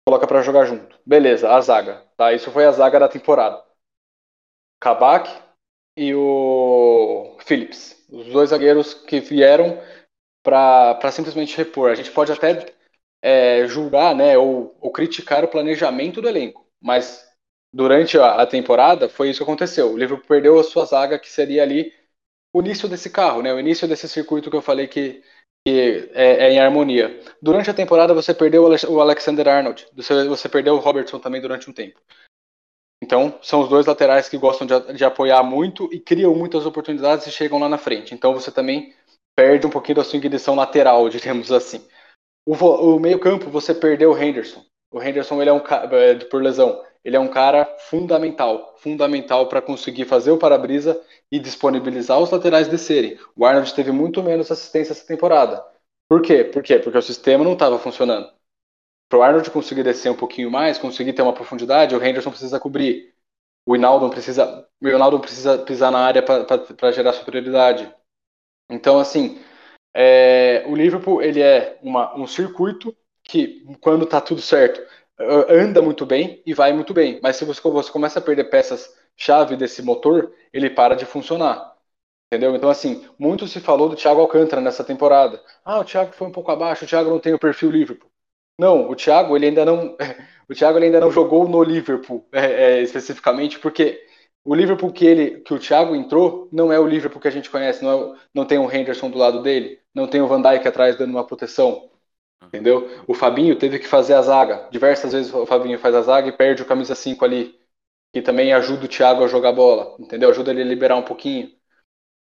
Coloca 0.06 0.26
para 0.26 0.42
jogar 0.42 0.64
junto. 0.64 0.98
Beleza, 1.04 1.52
a 1.52 1.60
zaga. 1.60 2.06
Tá? 2.16 2.32
Isso 2.32 2.50
foi 2.50 2.64
a 2.64 2.72
zaga 2.72 3.00
da 3.00 3.08
temporada. 3.08 3.64
Kabak 4.80 5.30
e 5.96 6.14
o 6.14 7.36
Phillips 7.40 7.96
os 8.10 8.26
dois 8.26 8.50
zagueiros 8.50 8.94
que 8.94 9.20
vieram 9.20 9.80
para 10.42 11.10
simplesmente 11.10 11.56
repor. 11.56 11.90
A 11.90 11.94
gente 11.94 12.10
pode 12.10 12.32
até 12.32 12.74
é, 13.22 13.66
julgar 13.66 14.14
né, 14.14 14.38
ou, 14.38 14.76
ou, 14.80 14.92
criticar 14.92 15.44
o 15.44 15.48
planejamento 15.48 16.20
do 16.20 16.28
elenco, 16.28 16.66
mas 16.80 17.26
durante 17.72 18.18
a, 18.18 18.42
a, 18.42 18.46
temporada 18.46 19.08
foi 19.08 19.30
isso 19.30 19.38
que 19.38 19.42
aconteceu. 19.42 19.92
O 19.92 19.98
Liverpool 19.98 20.26
perdeu 20.26 20.58
a 20.58 20.64
sua 20.64 20.84
zaga, 20.84 21.18
que 21.18 21.28
seria 21.28 21.62
ali 21.62 21.92
o 22.52 22.60
início 22.60 22.88
desse 22.88 23.10
carro, 23.10 23.42
né, 23.42 23.52
o 23.52 23.60
início 23.60 23.88
desse 23.88 24.08
circuito 24.08 24.50
que 24.50 24.56
eu 24.56 24.62
falei 24.62 24.86
que, 24.86 25.22
que 25.66 26.08
é, 26.14 26.46
é, 26.46 26.52
em 26.52 26.60
harmonia. 26.60 27.20
Durante 27.42 27.68
a 27.68 27.74
temporada 27.74 28.14
você 28.14 28.32
perdeu 28.32 28.62
o 28.88 29.00
Alexander 29.00 29.48
Arnold, 29.48 29.84
você, 29.96 30.24
você 30.28 30.48
perdeu 30.48 30.74
o 30.74 30.78
Robertson 30.78 31.18
também 31.18 31.40
durante 31.40 31.68
um 31.68 31.72
tempo. 31.72 32.00
Então, 33.02 33.36
são 33.42 33.62
os 33.62 33.68
dois 33.68 33.84
laterais 33.84 34.28
que 34.28 34.38
gostam 34.38 34.64
de, 34.64 34.92
de, 34.92 35.04
apoiar 35.04 35.42
muito 35.42 35.92
e 35.92 35.98
criam 35.98 36.32
muitas 36.36 36.64
oportunidades 36.66 37.26
e 37.26 37.32
chegam 37.32 37.58
lá 37.58 37.68
na 37.68 37.78
frente. 37.78 38.14
Então, 38.14 38.32
você 38.32 38.52
também 38.52 38.94
perde 39.34 39.66
um 39.66 39.70
pouquinho 39.70 39.96
da 39.96 40.04
sua 40.04 40.18
ignição 40.18 40.54
lateral, 40.54 41.08
digamos 41.10 41.50
assim. 41.50 41.84
O, 42.46 42.54
o 42.54 43.00
meio-campo, 43.00 43.50
você 43.50 43.74
perdeu 43.74 44.12
o 44.12 44.16
Henderson. 44.16 44.64
O 44.96 45.02
Henderson, 45.02 45.42
ele 45.42 45.50
é 45.50 45.52
um 45.52 45.58
é, 45.58 46.14
por 46.24 46.42
lesão, 46.42 46.82
ele 47.04 47.16
é 47.16 47.20
um 47.20 47.28
cara 47.28 47.66
fundamental, 47.80 48.74
fundamental 48.78 49.46
para 49.46 49.60
conseguir 49.60 50.06
fazer 50.06 50.30
o 50.30 50.38
para-brisa 50.38 50.98
e 51.30 51.38
disponibilizar 51.38 52.18
os 52.18 52.30
laterais 52.30 52.66
descerem. 52.66 53.18
O 53.36 53.44
Arnold 53.44 53.74
teve 53.74 53.92
muito 53.92 54.22
menos 54.22 54.50
assistência 54.50 54.94
essa 54.94 55.06
temporada. 55.06 55.62
Por 56.08 56.22
quê? 56.22 56.44
Por 56.44 56.62
quê? 56.62 56.78
Porque 56.78 56.96
o 56.96 57.02
sistema 57.02 57.44
não 57.44 57.52
estava 57.52 57.78
funcionando. 57.78 58.32
Para 59.06 59.18
o 59.18 59.22
Arnold 59.22 59.50
conseguir 59.50 59.82
descer 59.82 60.10
um 60.10 60.16
pouquinho 60.16 60.50
mais, 60.50 60.78
conseguir 60.78 61.12
ter 61.12 61.20
uma 61.20 61.34
profundidade, 61.34 61.94
o 61.94 62.02
Henderson 62.02 62.30
precisa 62.30 62.58
cobrir. 62.58 63.14
O 63.66 63.76
Hinaldo 63.76 64.08
precisa, 64.08 64.66
o 64.82 64.88
Hinaldo 64.88 65.20
precisa 65.20 65.58
pisar 65.58 65.92
na 65.92 65.98
área 65.98 66.22
para 66.22 66.92
gerar 66.92 67.12
superioridade. 67.12 67.94
Então, 68.70 68.98
assim, 68.98 69.38
é, 69.94 70.64
o 70.66 70.74
Liverpool 70.74 71.20
ele 71.20 71.42
é 71.42 71.78
uma, 71.82 72.16
um 72.16 72.26
circuito 72.26 72.96
que, 73.28 73.64
quando 73.80 74.04
está 74.04 74.20
tudo 74.20 74.40
certo, 74.40 74.80
anda 75.48 75.82
muito 75.82 76.06
bem 76.06 76.42
e 76.46 76.54
vai 76.54 76.72
muito 76.72 76.92
bem. 76.94 77.20
Mas 77.22 77.36
se 77.36 77.44
você, 77.44 77.60
você 77.60 77.90
começa 77.90 78.18
a 78.18 78.22
perder 78.22 78.44
peças-chave 78.44 79.56
desse 79.56 79.82
motor, 79.82 80.32
ele 80.52 80.70
para 80.70 80.94
de 80.94 81.04
funcionar. 81.04 81.74
Entendeu? 82.32 82.54
Então, 82.56 82.68
assim, 82.68 83.08
muito 83.18 83.46
se 83.46 83.60
falou 83.60 83.88
do 83.88 83.96
Thiago 83.96 84.20
Alcântara 84.20 84.60
nessa 84.60 84.82
temporada. 84.82 85.40
Ah, 85.64 85.78
o 85.78 85.84
Thiago 85.84 86.12
foi 86.12 86.26
um 86.26 86.32
pouco 86.32 86.50
abaixo, 86.50 86.84
o 86.84 86.88
Thiago 86.88 87.08
não 87.08 87.20
tem 87.20 87.32
o 87.32 87.38
perfil 87.38 87.70
Liverpool. 87.70 88.10
Não, 88.58 88.90
o 88.90 88.96
Thiago 88.96 89.36
ele 89.36 89.46
ainda 89.46 89.64
não, 89.64 89.96
o 90.48 90.54
Thiago 90.54 90.78
ele 90.78 90.86
ainda 90.86 91.00
não 91.00 91.10
jogou 91.10 91.48
no 91.48 91.62
Liverpool 91.62 92.26
é, 92.32 92.78
é, 92.78 92.82
especificamente, 92.82 93.58
porque 93.58 94.02
o 94.44 94.54
Liverpool 94.54 94.92
que 94.92 95.04
ele, 95.06 95.40
que 95.40 95.54
o 95.54 95.58
Thiago 95.58 95.94
entrou, 95.94 96.48
não 96.52 96.72
é 96.72 96.80
o 96.80 96.86
Liverpool 96.86 97.20
que 97.20 97.28
a 97.28 97.30
gente 97.30 97.50
conhece. 97.50 97.84
Não, 97.84 98.14
é, 98.14 98.18
não 98.34 98.44
tem 98.44 98.58
o 98.58 98.70
Henderson 98.72 99.10
do 99.10 99.18
lado 99.18 99.42
dele, 99.42 99.80
não 99.94 100.08
tem 100.08 100.20
o 100.20 100.26
Van 100.26 100.42
Dijk 100.42 100.66
atrás 100.66 100.96
dando 100.96 101.10
uma 101.10 101.26
proteção. 101.26 101.90
Entendeu? 102.42 102.88
O 103.06 103.14
Fabinho 103.14 103.56
teve 103.56 103.78
que 103.78 103.86
fazer 103.86 104.14
a 104.14 104.22
zaga. 104.22 104.68
Diversas 104.70 105.12
vezes 105.12 105.32
o 105.32 105.46
Fabinho 105.46 105.78
faz 105.78 105.94
a 105.94 106.02
zaga 106.02 106.28
e 106.28 106.32
perde 106.32 106.62
o 106.62 106.66
camisa 106.66 106.94
5 106.94 107.24
ali. 107.24 107.58
Que 108.12 108.22
também 108.22 108.52
ajuda 108.52 108.84
o 108.84 108.88
Thiago 108.88 109.24
a 109.24 109.28
jogar 109.28 109.52
bola. 109.52 109.96
Entendeu? 109.98 110.30
Ajuda 110.30 110.50
ele 110.50 110.62
a 110.62 110.64
liberar 110.64 110.96
um 110.96 111.02
pouquinho. 111.02 111.50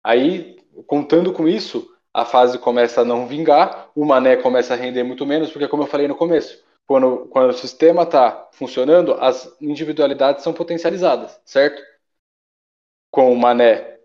Aí, 0.04 0.56
contando 0.86 1.32
com 1.32 1.46
isso, 1.46 1.88
a 2.12 2.24
fase 2.24 2.58
começa 2.58 3.02
a 3.02 3.04
não 3.04 3.26
vingar, 3.26 3.90
o 3.94 4.04
Mané 4.04 4.36
começa 4.36 4.74
a 4.74 4.76
render 4.76 5.02
muito 5.02 5.24
menos, 5.24 5.50
porque 5.50 5.68
como 5.68 5.82
eu 5.82 5.86
falei 5.86 6.08
no 6.08 6.16
começo, 6.16 6.62
quando, 6.86 7.26
quando 7.28 7.50
o 7.50 7.54
sistema 7.54 8.02
está 8.02 8.48
funcionando, 8.52 9.14
as 9.14 9.56
individualidades 9.60 10.42
são 10.42 10.52
potencializadas, 10.52 11.40
certo? 11.44 11.80
Com 13.10 13.32
o 13.32 13.36
Mané 13.36 13.98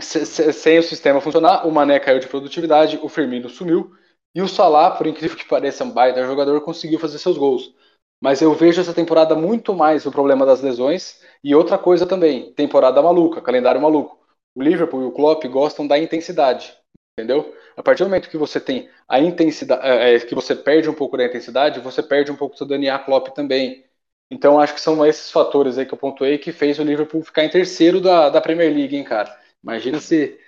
sem 0.00 0.78
o 0.78 0.82
sistema 0.82 1.20
funcionar, 1.20 1.66
o 1.66 1.72
Mané 1.72 1.98
caiu 1.98 2.20
de 2.20 2.28
produtividade, 2.28 3.00
o 3.02 3.08
Firmino 3.08 3.48
sumiu 3.48 3.92
e 4.34 4.42
o 4.42 4.48
Salah, 4.48 4.90
por 4.92 5.06
incrível 5.06 5.36
que 5.36 5.46
pareça, 5.46 5.84
um 5.84 5.90
baita 5.90 6.24
jogador, 6.24 6.60
conseguiu 6.60 6.98
fazer 6.98 7.18
seus 7.18 7.36
gols. 7.36 7.74
Mas 8.22 8.42
eu 8.42 8.52
vejo 8.52 8.80
essa 8.80 8.94
temporada 8.94 9.34
muito 9.34 9.74
mais 9.74 10.04
o 10.04 10.10
problema 10.10 10.44
das 10.44 10.60
lesões 10.60 11.22
e 11.42 11.54
outra 11.54 11.78
coisa 11.78 12.06
também, 12.06 12.52
temporada 12.52 13.00
maluca, 13.00 13.40
calendário 13.40 13.80
maluco. 13.80 14.18
O 14.54 14.62
Liverpool 14.62 15.02
e 15.02 15.06
o 15.06 15.12
Klopp 15.12 15.44
gostam 15.44 15.86
da 15.86 15.98
intensidade, 15.98 16.76
entendeu? 17.18 17.54
A 17.76 17.82
partir 17.82 18.02
do 18.02 18.08
momento 18.10 18.28
que 18.28 18.36
você 18.36 18.60
tem 18.60 18.90
a 19.08 19.20
intensidade, 19.20 19.86
é, 19.86 20.16
é, 20.16 20.20
que 20.20 20.34
você 20.34 20.54
perde 20.54 20.90
um 20.90 20.94
pouco 20.94 21.16
da 21.16 21.24
intensidade, 21.24 21.78
você 21.78 22.02
perde 22.02 22.32
um 22.32 22.36
pouco 22.36 22.56
do 22.56 22.66
DNA 22.66 22.98
Klopp 22.98 23.28
também. 23.28 23.84
Então 24.30 24.60
acho 24.60 24.74
que 24.74 24.80
são 24.80 25.06
esses 25.06 25.30
fatores 25.30 25.78
aí 25.78 25.86
que 25.86 25.94
eu 25.94 25.98
pontuei 25.98 26.38
que 26.38 26.50
fez 26.50 26.78
o 26.78 26.82
Liverpool 26.82 27.22
ficar 27.22 27.44
em 27.44 27.50
terceiro 27.50 28.00
da, 28.00 28.28
da 28.30 28.40
Premier 28.40 28.74
League, 28.74 28.96
hein, 28.96 29.04
cara. 29.04 29.32
Imagina 29.62 30.00
se, 30.00 30.38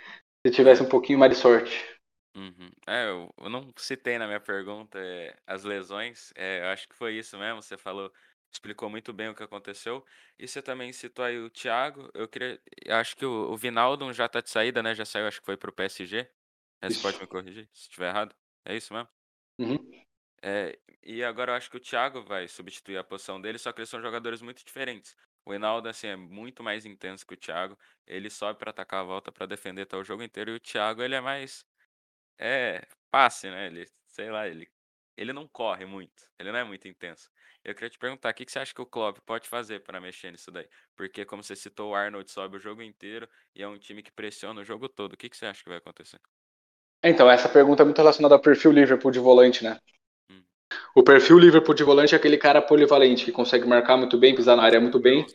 se 0.45 0.53
tivesse 0.53 0.83
um 0.83 0.89
pouquinho 0.89 1.21
mais 1.21 1.33
de 1.33 1.39
sorte. 1.39 1.85
Uhum. 2.37 2.71
É, 2.91 3.09
eu, 3.09 3.33
eu 3.39 3.49
não 3.49 3.73
citei 3.77 4.19
na 4.19 4.27
minha 4.27 4.41
pergunta 4.41 4.99
é, 4.99 5.39
as 5.47 5.63
lesões. 5.63 6.33
É, 6.35 6.61
eu 6.65 6.67
acho 6.71 6.89
que 6.89 6.97
foi 6.97 7.15
isso 7.15 7.39
mesmo. 7.39 7.63
Você 7.63 7.79
falou, 7.79 8.13
explicou 8.53 8.91
muito 8.91 9.13
bem 9.13 9.29
o 9.29 9.35
que 9.35 9.45
aconteceu. 9.45 10.05
E 10.37 10.49
você 10.49 10.61
também 10.61 10.93
citou 10.93 11.25
aí 11.25 11.39
o 11.39 11.49
Thiago. 11.49 12.11
Eu 12.13 12.27
queria, 12.27 12.61
eu 12.85 12.97
acho 12.97 13.17
que 13.17 13.25
o, 13.25 13.53
o 13.53 13.57
Vinaldo 13.57 14.13
já 14.13 14.29
tá 14.29 14.41
de 14.41 14.51
saída, 14.51 14.83
né? 14.83 14.93
Já 14.93 15.05
saiu, 15.05 15.29
acho 15.29 15.39
que 15.39 15.47
foi 15.47 15.57
pro 15.57 15.73
PSG. 15.73 16.29
Você 16.83 17.01
pode 17.01 17.21
me 17.21 17.29
corrigir 17.29 17.69
se 17.73 17.83
estiver 17.83 18.09
errado. 18.09 18.35
É 18.65 18.75
isso 18.75 18.93
mesmo? 18.93 19.09
Uhum. 19.61 20.05
É, 20.43 20.77
e 21.01 21.23
agora 21.23 21.53
eu 21.53 21.57
acho 21.57 21.71
que 21.71 21.77
o 21.77 21.81
Thiago 21.81 22.25
vai 22.25 22.49
substituir 22.49 22.97
a 22.97 23.05
posição 23.05 23.41
dele, 23.41 23.59
só 23.59 23.71
que 23.73 23.81
eles 23.81 23.91
são 23.91 24.01
jogadores 24.01 24.43
muito 24.43 24.65
diferentes. 24.65 25.15
O 25.45 25.55
Hinaldo, 25.55 25.89
assim, 25.89 26.09
é 26.09 26.17
muito 26.17 26.61
mais 26.61 26.85
intenso 26.85 27.25
que 27.25 27.35
o 27.35 27.37
Thiago. 27.37 27.79
Ele 28.05 28.29
sobe 28.29 28.59
para 28.59 28.71
atacar 28.71 29.01
a 29.01 29.05
volta 29.05 29.31
para 29.31 29.47
defender 29.47 29.87
tá 29.87 29.97
o 29.97 30.03
jogo 30.03 30.25
inteiro. 30.25 30.51
E 30.51 30.55
o 30.57 30.61
Thiago, 30.61 31.03
ele 31.03 31.15
é 31.15 31.21
mais. 31.21 31.65
É, 32.41 32.87
passe, 33.11 33.51
né? 33.51 33.67
Ele, 33.69 33.87
sei 34.09 34.31
lá, 34.31 34.49
ele, 34.49 34.69
ele 35.17 35.33
não 35.33 35.47
corre 35.49 35.87
muito. 35.87 36.25
Ele 36.39 36.53
não 36.53 36.59
é 36.59 36.65
muito 36.65 36.89
intenso. 36.89 37.31
Eu 37.65 37.75
queria 37.75 37.91
te 37.91 37.99
perguntar, 37.99 38.31
o 38.31 38.35
que, 38.35 38.47
que 38.47 38.53
você 38.53 38.59
acha 38.61 38.75
que 38.75 38.81
o 38.83 38.87
Klopp 38.87 39.19
pode 39.27 39.49
fazer 39.49 39.81
para 39.83 40.01
mexer 40.01 40.33
nisso 40.33 40.51
daí? 40.51 40.69
Porque, 40.97 41.25
como 41.27 41.43
você 41.45 41.55
citou, 41.57 41.91
o 41.93 41.95
Arnold 41.95 42.31
sobe 42.31 42.57
o 42.57 42.61
jogo 42.61 42.83
inteiro 42.83 43.29
e 43.55 43.63
é 43.63 43.69
um 43.69 43.79
time 43.79 44.03
que 44.03 44.13
pressiona 44.13 44.61
o 44.63 44.65
jogo 44.65 44.89
todo. 44.89 45.15
O 45.15 45.19
que, 45.19 45.29
que 45.29 45.37
você 45.37 45.47
acha 45.47 45.63
que 45.63 45.69
vai 45.69 45.79
acontecer? 45.79 46.21
Então, 47.05 47.31
essa 47.31 47.49
pergunta 47.49 47.83
é 47.83 47.85
muito 47.85 47.99
relacionada 47.99 48.35
ao 48.35 48.41
perfil 48.41 48.73
Liverpool 48.73 49.11
de 49.11 49.19
volante, 49.19 49.63
né? 49.65 49.79
Hum. 50.31 50.45
O 50.95 51.03
perfil 51.03 51.39
Liverpool 51.39 51.75
de 51.75 51.85
volante 51.85 52.15
é 52.15 52.19
aquele 52.19 52.37
cara 52.39 52.63
polivalente, 52.63 53.25
que 53.25 53.33
consegue 53.33 53.67
marcar 53.67 53.97
muito 53.97 54.19
bem, 54.19 54.35
pisar 54.35 54.57
na 54.57 54.63
área 54.63 54.81
muito 54.81 54.99
bem. 55.01 55.27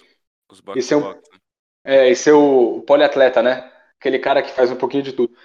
Os 0.49 0.59
E 0.75 0.81
box 0.81 0.83
ser, 0.83 0.95
um, 0.95 1.01
box, 1.01 1.29
né? 1.31 1.39
é, 1.83 2.09
e 2.09 2.15
ser 2.15 2.33
o 2.33 2.81
poliatleta, 2.83 3.43
né? 3.43 3.71
Aquele 3.99 4.19
cara 4.19 4.43
que 4.43 4.51
faz 4.51 4.71
um 4.71 4.77
pouquinho 4.77 5.03
de 5.03 5.13
tudo. 5.13 5.35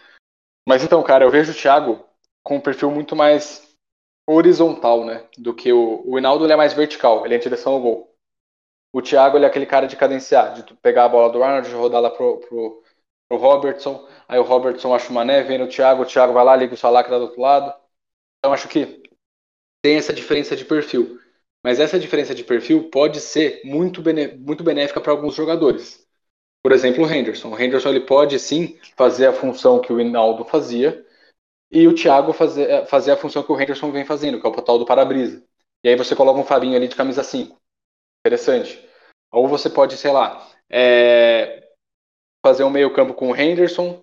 Mas 0.67 0.83
então, 0.85 1.03
cara, 1.03 1.25
eu 1.25 1.31
vejo 1.31 1.53
o 1.53 1.55
Thiago 1.55 2.05
com 2.43 2.57
um 2.57 2.61
perfil 2.61 2.91
muito 2.91 3.17
mais 3.17 3.69
horizontal, 4.29 5.05
né? 5.05 5.27
Do 5.39 5.55
que 5.55 5.73
o, 5.73 6.03
o 6.07 6.19
Hinaldo, 6.19 6.45
ele 6.45 6.53
é 6.53 6.57
mais 6.57 6.73
vertical, 6.75 7.25
ele 7.25 7.35
é 7.35 7.39
em 7.39 7.41
direção 7.41 7.75
ao 7.75 7.81
gol. 7.83 8.15
O 8.93 9.03
Thiago, 9.03 9.37
ele 9.39 9.47
é 9.47 9.49
aquele 9.49 9.67
cara 9.67 9.87
de 9.87 9.97
cadenciar, 9.97 10.55
de 10.55 10.75
pegar 10.77 11.07
a 11.07 11.09
bola 11.09 11.33
do 11.33 11.43
Arnold, 11.43 11.75
rodar 11.75 12.01
lá 12.03 12.11
pro, 12.11 12.39
pro, 12.41 12.83
pro 13.29 13.39
Robertson, 13.39 14.09
aí 14.29 14.39
o 14.39 14.43
Robertson 14.45 14.95
acha 14.95 15.11
o 15.11 15.15
Mané, 15.15 15.43
vem 15.45 15.59
no 15.59 15.69
Thiago, 15.69 16.03
o 16.03 16.07
Thiago 16.07 16.33
vai 16.35 16.45
lá, 16.45 16.57
liga 16.57 16.75
o 16.75 16.77
Salah 16.77 17.05
que 17.05 17.11
tá 17.11 17.19
do 17.19 17.25
outro 17.25 17.41
lado. 17.41 17.75
Então, 18.39 18.53
acho 18.55 18.69
que 18.69 19.03
tem 19.83 19.97
essa 19.97 20.13
diferença 20.13 20.57
de 20.57 20.65
perfil. 20.65 21.19
Mas 21.65 21.81
essa 21.81 21.99
diferença 22.01 22.35
de 22.35 22.45
perfil 22.45 22.91
pode 22.91 23.21
ser 23.21 23.63
muito, 23.65 24.03
bene- 24.03 24.37
muito 24.39 24.65
benéfica 24.65 25.01
para 25.01 25.13
alguns 25.13 25.35
jogadores. 25.35 26.07
Por 26.63 26.73
exemplo, 26.73 27.05
o 27.05 27.11
Henderson. 27.11 27.49
O 27.49 27.59
Henderson 27.59 27.89
ele 27.89 28.01
pode 28.01 28.39
sim 28.39 28.79
fazer 28.97 29.27
a 29.27 29.33
função 29.33 29.81
que 29.81 29.93
o 29.93 30.01
Hinaldo 30.01 30.45
fazia 30.45 31.05
e 31.71 31.87
o 31.87 31.95
Thiago 31.95 32.33
fazer, 32.33 32.87
fazer 32.87 33.13
a 33.13 33.17
função 33.17 33.43
que 33.43 33.53
o 33.53 33.61
Henderson 33.61 33.91
vem 33.91 34.05
fazendo, 34.05 34.41
que 34.41 34.47
é 34.47 34.51
o 34.51 34.63
tal 34.63 34.79
do 34.79 34.85
para-brisa. 34.85 35.43
E 35.83 35.89
aí 35.89 35.97
você 35.97 36.15
coloca 36.15 36.39
um 36.39 36.45
Fabinho 36.45 36.77
ali 36.77 36.89
de 36.89 36.97
camisa 36.97 37.23
5. 37.23 37.59
Interessante. 38.21 38.87
Ou 39.33 39.49
você 39.49 39.71
pode, 39.71 39.97
sei 39.97 40.11
lá, 40.11 40.47
é, 40.69 41.69
fazer 42.45 42.65
um 42.65 42.71
meio 42.71 42.93
campo 42.93 43.15
com 43.15 43.31
o 43.31 43.37
Henderson, 43.37 44.03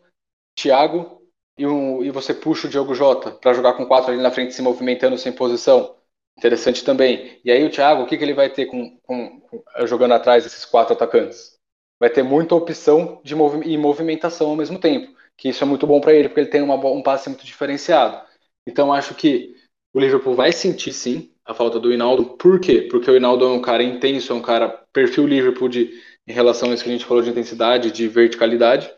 Thiago 0.58 1.22
e, 1.58 1.68
um, 1.68 2.04
e 2.04 2.10
você 2.10 2.34
puxa 2.34 2.68
o 2.68 2.70
Diogo 2.70 2.96
Jota 2.96 3.32
para 3.32 3.54
jogar 3.54 3.74
com 3.74 3.86
quatro 3.86 4.12
ali 4.12 4.22
na 4.22 4.32
frente 4.32 4.54
se 4.54 4.62
movimentando 4.62 5.18
sem 5.18 5.32
posição. 5.32 5.96
Interessante 6.38 6.84
também. 6.84 7.40
E 7.44 7.52
aí 7.52 7.64
o 7.64 7.70
Thiago, 7.70 8.04
o 8.04 8.08
que, 8.08 8.18
que 8.18 8.24
ele 8.24 8.34
vai 8.34 8.50
ter 8.50 8.68
com, 8.68 8.98
com 9.02 9.42
jogando 9.86 10.14
atrás 10.14 10.44
desses 10.44 10.66
quatro 10.66 10.94
atacantes? 10.94 11.57
Vai 12.00 12.10
ter 12.10 12.24
muita 12.24 12.56
opção 12.56 13.20
de 13.24 13.36
movi 13.36 13.72
e 13.72 13.78
movimentação 13.78 14.50
ao 14.50 14.56
mesmo 14.56 14.80
tempo, 14.80 15.16
que 15.36 15.50
isso 15.50 15.64
é 15.64 15.68
muito 15.68 15.88
bom 15.88 16.00
para 16.00 16.14
ele, 16.14 16.30
porque 16.30 16.42
ele 16.42 16.50
tem 16.50 16.62
uma, 16.62 16.76
um 16.76 17.02
passe 17.02 17.30
muito 17.30 17.46
diferenciado. 17.46 18.22
Então 18.68 18.94
acho 18.94 19.16
que 19.16 19.56
o 19.94 20.00
Liverpool 20.00 20.36
vai 20.36 20.52
sentir 20.52 20.94
sim 20.94 21.32
a 21.44 21.54
falta 21.54 21.80
do 21.80 21.92
Hinaldo. 21.92 22.38
Por 22.38 22.60
quê? 22.60 22.88
Porque 22.92 23.10
o 23.10 23.16
Hinaldo 23.16 23.46
é 23.46 23.50
um 23.50 23.62
cara 23.62 23.82
intenso, 23.82 24.34
é 24.34 24.36
um 24.36 24.42
cara 24.42 24.70
perfil 24.92 25.26
Liverpool 25.26 25.70
de, 25.70 25.92
em 26.28 26.34
relação 26.34 26.70
a 26.70 26.74
isso 26.74 26.84
que 26.84 26.90
a 26.90 26.94
gente 26.94 27.06
falou 27.06 27.24
de 27.24 27.30
intensidade, 27.30 27.92
de 27.92 28.08
verticalidade. 28.08 28.94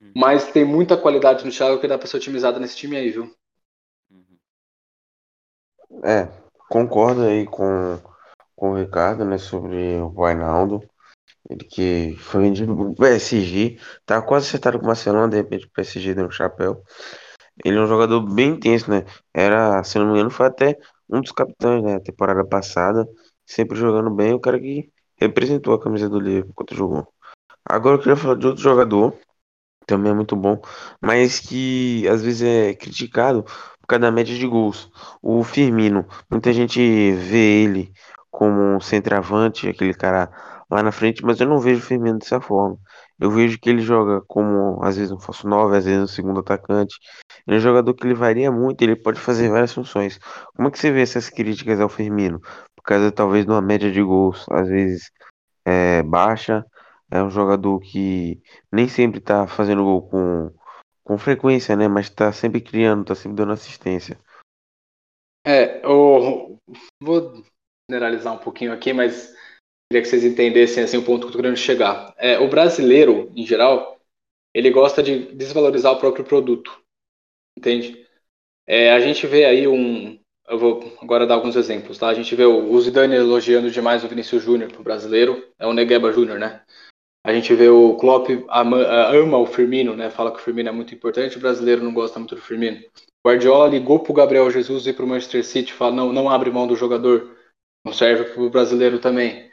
Uhum. 0.00 0.12
Mas 0.16 0.50
tem 0.52 0.64
muita 0.64 0.96
qualidade 0.96 1.44
no 1.44 1.50
Thiago 1.50 1.80
que 1.80 1.88
dá 1.88 1.98
para 1.98 2.06
ser 2.06 2.16
otimizada 2.16 2.60
nesse 2.60 2.76
time 2.76 2.96
aí, 2.96 3.10
viu? 3.10 3.34
Uhum. 4.10 4.38
É, 6.04 6.28
concordo 6.68 7.22
aí 7.22 7.44
com, 7.44 7.98
com 8.54 8.70
o 8.70 8.76
Ricardo, 8.76 9.24
né, 9.24 9.38
sobre 9.38 9.96
o 9.96 10.12
Wijnaldum. 10.16 10.80
Ele 11.48 11.64
que 11.64 12.16
foi 12.18 12.42
vendido 12.42 12.76
pro 12.76 12.94
PSG, 12.94 13.78
tá 14.04 14.20
quase 14.20 14.48
acertado 14.48 14.78
com 14.78 14.84
o 14.84 14.88
Barcelona, 14.88 15.28
de 15.28 15.36
repente 15.36 15.66
o 15.66 15.70
PSG 15.70 16.14
deu 16.14 16.26
um 16.26 16.30
chapéu. 16.30 16.82
Ele 17.64 17.76
é 17.78 17.80
um 17.80 17.86
jogador 17.86 18.20
bem 18.20 18.50
intenso, 18.50 18.90
né? 18.90 19.04
Era, 19.34 19.82
se 19.82 19.98
não 19.98 20.06
me 20.06 20.12
engano, 20.12 20.30
foi 20.30 20.46
até 20.46 20.78
um 21.08 21.20
dos 21.20 21.32
capitães, 21.32 21.82
né, 21.82 21.98
temporada 22.00 22.44
passada, 22.46 23.06
sempre 23.46 23.78
jogando 23.78 24.10
bem, 24.10 24.34
o 24.34 24.40
cara 24.40 24.60
que 24.60 24.90
representou 25.16 25.74
a 25.74 25.80
camisa 25.80 26.08
do 26.08 26.20
Liverpool 26.20 26.50
enquanto 26.50 26.74
jogou. 26.74 27.08
Agora 27.64 27.96
eu 27.96 28.00
queria 28.00 28.16
falar 28.16 28.36
de 28.36 28.46
outro 28.46 28.62
jogador, 28.62 29.18
também 29.86 30.12
é 30.12 30.14
muito 30.14 30.36
bom, 30.36 30.60
mas 31.00 31.40
que 31.40 32.06
às 32.08 32.22
vezes 32.22 32.42
é 32.42 32.74
criticado 32.74 33.42
por 33.42 33.86
causa 33.88 34.00
da 34.02 34.12
média 34.12 34.34
de 34.36 34.46
gols. 34.46 34.90
O 35.22 35.42
Firmino, 35.42 36.06
muita 36.30 36.52
gente 36.52 36.80
vê 37.12 37.62
ele 37.64 37.92
como 38.30 38.76
um 38.76 38.80
centroavante, 38.80 39.68
aquele 39.68 39.94
cara 39.94 40.30
lá 40.70 40.82
na 40.82 40.92
frente, 40.92 41.24
mas 41.24 41.40
eu 41.40 41.48
não 41.48 41.58
vejo 41.58 41.80
o 41.80 41.82
Firmino 41.82 42.18
dessa 42.18 42.40
forma. 42.40 42.78
Eu 43.18 43.30
vejo 43.30 43.58
que 43.58 43.68
ele 43.70 43.80
joga 43.80 44.20
como 44.22 44.82
às 44.82 44.96
vezes 44.96 45.10
um 45.10 45.18
falso 45.18 45.48
9, 45.48 45.76
às 45.76 45.84
vezes 45.84 46.02
um 46.02 46.06
segundo 46.06 46.40
atacante. 46.40 46.98
Ele 47.46 47.56
é 47.56 47.58
um 47.58 47.62
jogador 47.62 47.94
que 47.94 48.06
ele 48.06 48.14
varia 48.14 48.50
muito, 48.52 48.82
ele 48.82 48.96
pode 48.96 49.18
fazer 49.18 49.48
várias 49.48 49.72
funções. 49.72 50.18
Como 50.54 50.68
é 50.68 50.70
que 50.70 50.78
você 50.78 50.90
vê 50.92 51.02
essas 51.02 51.30
críticas 51.30 51.80
ao 51.80 51.88
Firmino? 51.88 52.40
Por 52.76 52.82
causa 52.84 53.10
talvez 53.10 53.44
de 53.44 53.50
uma 53.50 53.62
média 53.62 53.90
de 53.90 54.02
gols, 54.02 54.46
às 54.50 54.68
vezes 54.68 55.10
é, 55.64 56.02
baixa. 56.02 56.64
É 57.10 57.22
um 57.22 57.30
jogador 57.30 57.80
que 57.80 58.42
nem 58.70 58.86
sempre 58.86 59.20
tá 59.20 59.46
fazendo 59.46 59.82
gol 59.82 60.02
com, 60.08 60.52
com 61.02 61.16
frequência, 61.16 61.74
né? 61.74 61.88
Mas 61.88 62.10
tá 62.10 62.30
sempre 62.32 62.60
criando, 62.60 63.06
tá 63.06 63.14
sempre 63.14 63.36
dando 63.36 63.52
assistência. 63.52 64.18
É, 65.46 65.82
eu 65.82 66.58
vou 67.02 67.42
generalizar 67.90 68.34
um 68.34 68.38
pouquinho 68.38 68.72
aqui, 68.74 68.92
mas 68.92 69.34
queria 69.90 70.02
que 70.02 70.08
vocês 70.08 70.24
entendessem 70.24 70.84
assim, 70.84 70.98
o 70.98 71.02
ponto 71.02 71.20
que 71.20 71.24
eu 71.24 71.28
estou 71.28 71.40
querendo 71.40 71.56
chegar. 71.56 72.14
É, 72.18 72.38
o 72.38 72.48
brasileiro, 72.48 73.32
em 73.34 73.46
geral, 73.46 73.98
ele 74.54 74.70
gosta 74.70 75.02
de 75.02 75.32
desvalorizar 75.34 75.92
o 75.92 75.98
próprio 75.98 76.24
produto, 76.24 76.78
entende? 77.56 78.06
É, 78.66 78.92
a 78.92 79.00
gente 79.00 79.26
vê 79.26 79.46
aí 79.46 79.66
um, 79.66 80.18
eu 80.46 80.58
vou 80.58 80.96
agora 81.00 81.26
dar 81.26 81.34
alguns 81.34 81.56
exemplos, 81.56 81.96
tá? 81.96 82.08
A 82.08 82.14
gente 82.14 82.34
vê 82.34 82.44
o 82.44 82.80
Zidane 82.80 83.16
elogiando 83.16 83.70
demais 83.70 84.04
o 84.04 84.08
Vinícius 84.08 84.42
Júnior 84.42 84.70
pro 84.70 84.82
brasileiro, 84.82 85.42
é 85.58 85.66
o 85.66 85.72
Negueba 85.72 86.12
Júnior, 86.12 86.38
né? 86.38 86.62
A 87.24 87.32
gente 87.32 87.54
vê 87.54 87.68
o 87.68 87.96
Klopp 87.96 88.28
ama, 88.48 88.78
ama, 89.10 89.38
o 89.38 89.46
Firmino, 89.46 89.96
né? 89.96 90.10
Fala 90.10 90.30
que 90.30 90.38
o 90.38 90.42
Firmino 90.42 90.68
é 90.68 90.72
muito 90.72 90.94
importante, 90.94 91.36
o 91.36 91.40
brasileiro 91.40 91.82
não 91.82 91.94
gosta 91.94 92.18
muito 92.18 92.34
do 92.34 92.40
Firmino. 92.40 92.78
Guardiola 93.26 93.68
ligou 93.68 93.98
pro 94.00 94.12
Gabriel 94.12 94.50
Jesus 94.50 94.86
e 94.86 94.92
pro 94.92 95.06
Manchester 95.06 95.44
City, 95.44 95.72
fala 95.72 95.94
não, 95.94 96.12
não 96.12 96.28
abre 96.28 96.50
mão 96.50 96.66
do 96.66 96.76
jogador, 96.76 97.36
não 97.84 97.92
serve 97.92 98.32
pro 98.32 98.50
brasileiro 98.50 98.98
também. 98.98 99.47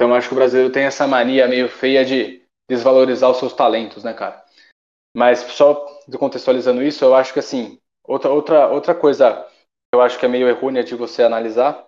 Então 0.00 0.14
acho 0.14 0.28
que 0.28 0.34
o 0.34 0.36
brasileiro 0.36 0.72
tem 0.72 0.84
essa 0.84 1.06
mania 1.06 1.46
meio 1.46 1.68
feia 1.68 2.02
de 2.06 2.42
desvalorizar 2.70 3.30
os 3.30 3.36
seus 3.36 3.52
talentos, 3.52 4.02
né, 4.02 4.14
cara? 4.14 4.42
Mas 5.14 5.40
só 5.40 5.74
contextualizando 6.18 6.82
isso, 6.82 7.04
eu 7.04 7.14
acho 7.14 7.34
que 7.34 7.38
assim, 7.38 7.78
outra 8.02 8.30
outra 8.30 8.68
outra 8.68 8.94
coisa 8.94 9.46
eu 9.92 10.00
acho 10.00 10.18
que 10.18 10.24
é 10.24 10.28
meio 10.28 10.48
errônea 10.48 10.82
de 10.82 10.94
você 10.94 11.22
analisar 11.22 11.86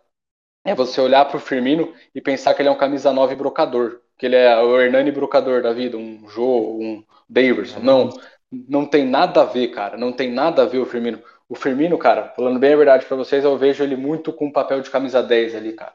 é 0.62 0.74
você 0.74 1.00
olhar 1.00 1.24
pro 1.24 1.40
Firmino 1.40 1.94
e 2.14 2.20
pensar 2.20 2.52
que 2.52 2.60
ele 2.60 2.68
é 2.68 2.72
um 2.72 2.76
camisa 2.76 3.12
9 3.14 3.34
brocador 3.34 4.02
que 4.18 4.26
ele 4.26 4.36
é 4.36 4.56
o 4.60 4.80
Hernani 4.80 5.10
Brocador 5.10 5.62
da 5.62 5.72
vida, 5.72 5.96
um 5.96 6.28
Joe, 6.28 6.46
um 6.46 7.04
Daverson. 7.28 7.80
Não, 7.80 8.10
não 8.52 8.86
tem 8.86 9.04
nada 9.04 9.40
a 9.42 9.44
ver, 9.44 9.68
cara. 9.68 9.96
Não 9.96 10.12
tem 10.12 10.30
nada 10.30 10.62
a 10.62 10.64
ver 10.64 10.78
o 10.78 10.86
Firmino. 10.86 11.20
O 11.48 11.56
Firmino, 11.56 11.98
cara, 11.98 12.28
falando 12.36 12.60
bem 12.60 12.72
a 12.72 12.76
verdade 12.76 13.04
para 13.04 13.16
vocês, 13.16 13.42
eu 13.42 13.58
vejo 13.58 13.82
ele 13.82 13.96
muito 13.96 14.32
com 14.32 14.46
o 14.46 14.52
papel 14.52 14.80
de 14.80 14.90
camisa 14.90 15.20
10 15.20 15.56
ali, 15.56 15.72
cara. 15.72 15.92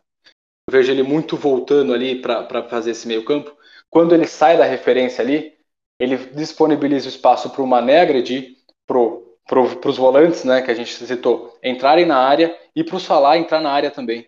Eu 0.69 0.71
vejo 0.71 0.91
ele 0.91 1.03
muito 1.03 1.37
voltando 1.37 1.93
ali 1.93 2.21
para 2.21 2.63
fazer 2.63 2.91
esse 2.91 3.07
meio 3.07 3.23
campo. 3.23 3.55
Quando 3.89 4.13
ele 4.13 4.27
sai 4.27 4.57
da 4.57 4.65
referência 4.65 5.23
ali, 5.23 5.53
ele 5.97 6.17
disponibiliza 6.17 7.05
o 7.05 7.09
espaço 7.09 7.49
para 7.49 7.61
o 7.61 7.67
Mané 7.67 8.01
agredir, 8.01 8.57
pro, 8.85 9.37
os 9.85 9.97
volantes, 9.97 10.43
né, 10.43 10.61
que 10.61 10.69
a 10.69 10.73
gente 10.73 10.93
citou, 10.93 11.57
entrarem 11.63 12.05
na 12.05 12.17
área 12.17 12.53
e 12.75 12.83
para 12.83 12.97
o 12.97 12.99
Salah 12.99 13.37
entrar 13.37 13.61
na 13.61 13.71
área 13.71 13.89
também. 13.89 14.27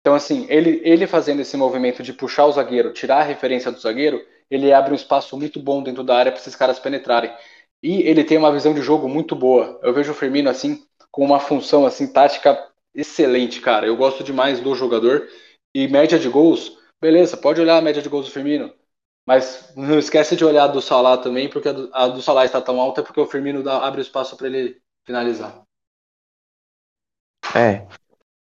Então, 0.00 0.14
assim, 0.14 0.46
ele, 0.48 0.80
ele 0.84 1.06
fazendo 1.08 1.40
esse 1.40 1.56
movimento 1.56 2.02
de 2.02 2.12
puxar 2.12 2.46
o 2.46 2.52
zagueiro, 2.52 2.92
tirar 2.92 3.18
a 3.18 3.24
referência 3.24 3.70
do 3.70 3.80
zagueiro, 3.80 4.24
ele 4.48 4.72
abre 4.72 4.92
um 4.92 4.96
espaço 4.96 5.36
muito 5.36 5.60
bom 5.60 5.82
dentro 5.82 6.04
da 6.04 6.16
área 6.16 6.32
para 6.32 6.40
esses 6.40 6.56
caras 6.56 6.78
penetrarem. 6.78 7.32
E 7.82 8.02
ele 8.02 8.24
tem 8.24 8.38
uma 8.38 8.52
visão 8.52 8.72
de 8.72 8.80
jogo 8.80 9.08
muito 9.08 9.34
boa. 9.34 9.78
Eu 9.82 9.92
vejo 9.92 10.12
o 10.12 10.14
Firmino, 10.14 10.48
assim, 10.48 10.84
com 11.10 11.24
uma 11.24 11.40
função, 11.40 11.84
assim, 11.84 12.12
tática 12.12 12.58
excelente, 12.94 13.60
cara. 13.60 13.86
Eu 13.86 13.96
gosto 13.96 14.24
demais 14.24 14.60
do 14.60 14.74
jogador. 14.74 15.28
E 15.74 15.88
média 15.88 16.18
de 16.18 16.28
gols, 16.28 16.76
beleza, 17.00 17.36
pode 17.36 17.60
olhar 17.60 17.78
a 17.78 17.82
média 17.82 18.02
de 18.02 18.08
gols 18.08 18.26
do 18.26 18.32
Firmino. 18.32 18.72
Mas 19.26 19.72
não 19.76 19.98
esquece 19.98 20.36
de 20.36 20.44
olhar 20.44 20.64
a 20.64 20.68
do 20.68 20.82
Salah 20.82 21.18
também, 21.18 21.48
porque 21.50 21.68
a 21.68 21.72
do, 21.72 21.88
do 22.14 22.22
Salah 22.22 22.44
está 22.44 22.60
tão 22.60 22.80
alta, 22.80 23.02
porque 23.02 23.20
o 23.20 23.26
Firmino 23.26 23.62
dá, 23.62 23.86
abre 23.86 24.00
espaço 24.00 24.36
para 24.36 24.46
ele 24.48 24.80
finalizar. 25.06 25.64
É, 27.54 27.86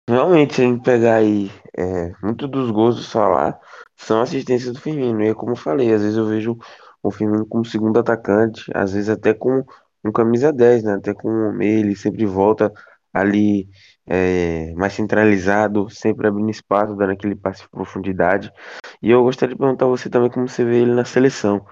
Realmente, 0.08 0.54
se 0.56 0.62
a 0.62 0.66
gente 0.66 0.82
pegar 0.84 1.16
aí, 1.16 1.50
é, 1.78 2.12
muito 2.22 2.48
dos 2.48 2.70
gols 2.72 2.96
do 2.96 3.02
Salah 3.04 3.58
são 3.96 4.20
assistências 4.22 4.74
do 4.74 4.80
Firmino. 4.80 5.22
E 5.22 5.28
é 5.28 5.34
como 5.34 5.52
eu 5.52 5.56
falei, 5.56 5.92
às 5.94 6.02
vezes 6.02 6.16
eu 6.18 6.26
vejo 6.26 6.58
o 7.02 7.10
Firmino 7.12 7.46
como 7.46 7.64
segundo 7.64 7.98
atacante, 8.00 8.64
às 8.74 8.92
vezes 8.92 9.08
até 9.10 9.34
com 9.34 9.64
um 10.04 10.12
camisa 10.12 10.52
10, 10.52 10.82
né? 10.84 10.94
Até 10.94 11.14
com 11.14 11.60
ele 11.62 11.96
sempre 11.96 12.26
volta 12.26 12.72
ali 13.14 13.68
é, 14.12 14.74
mais 14.74 14.92
centralizado, 14.92 15.88
sempre 15.88 16.26
abrindo 16.26 16.50
espaço, 16.50 16.96
dando 16.96 17.12
aquele 17.12 17.36
passe 17.36 17.62
de 17.62 17.68
profundidade. 17.68 18.52
E 19.00 19.08
eu 19.08 19.22
gostaria 19.22 19.54
de 19.54 19.58
perguntar 19.58 19.84
a 19.84 19.88
você 19.88 20.10
também 20.10 20.28
como 20.28 20.48
você 20.48 20.64
vê 20.64 20.82
ele 20.82 20.92
na 20.92 21.04
seleção. 21.04 21.64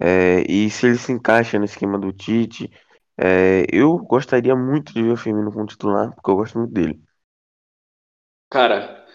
É, 0.00 0.40
e 0.50 0.68
se 0.70 0.86
ele 0.86 0.98
se 0.98 1.12
encaixa 1.12 1.56
no 1.56 1.64
esquema 1.64 1.96
do 1.96 2.12
Tite. 2.12 2.68
É, 3.16 3.64
eu 3.72 3.96
gostaria 3.98 4.56
muito 4.56 4.92
de 4.92 5.04
ver 5.04 5.12
o 5.12 5.16
Firmino 5.16 5.52
como 5.52 5.66
titular, 5.66 6.12
porque 6.16 6.28
eu 6.28 6.34
gosto 6.34 6.58
muito 6.58 6.74
dele. 6.74 7.00
Cara, 8.50 9.06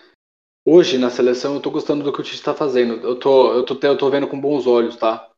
hoje 0.66 0.98
na 0.98 1.10
seleção 1.10 1.56
eu 1.56 1.62
tô 1.62 1.70
gostando 1.70 2.02
do 2.02 2.14
que 2.14 2.22
o 2.22 2.24
Tite 2.24 2.42
tá 2.42 2.56
fazendo. 2.56 2.94
Eu 3.06 3.20
tô, 3.20 3.54
eu 3.54 3.66
tô, 3.66 3.78
eu 3.86 3.98
tô 3.98 4.10
vendo 4.10 4.30
com 4.30 4.40
bons 4.40 4.66
olhos, 4.66 4.96
tá? 4.96 5.30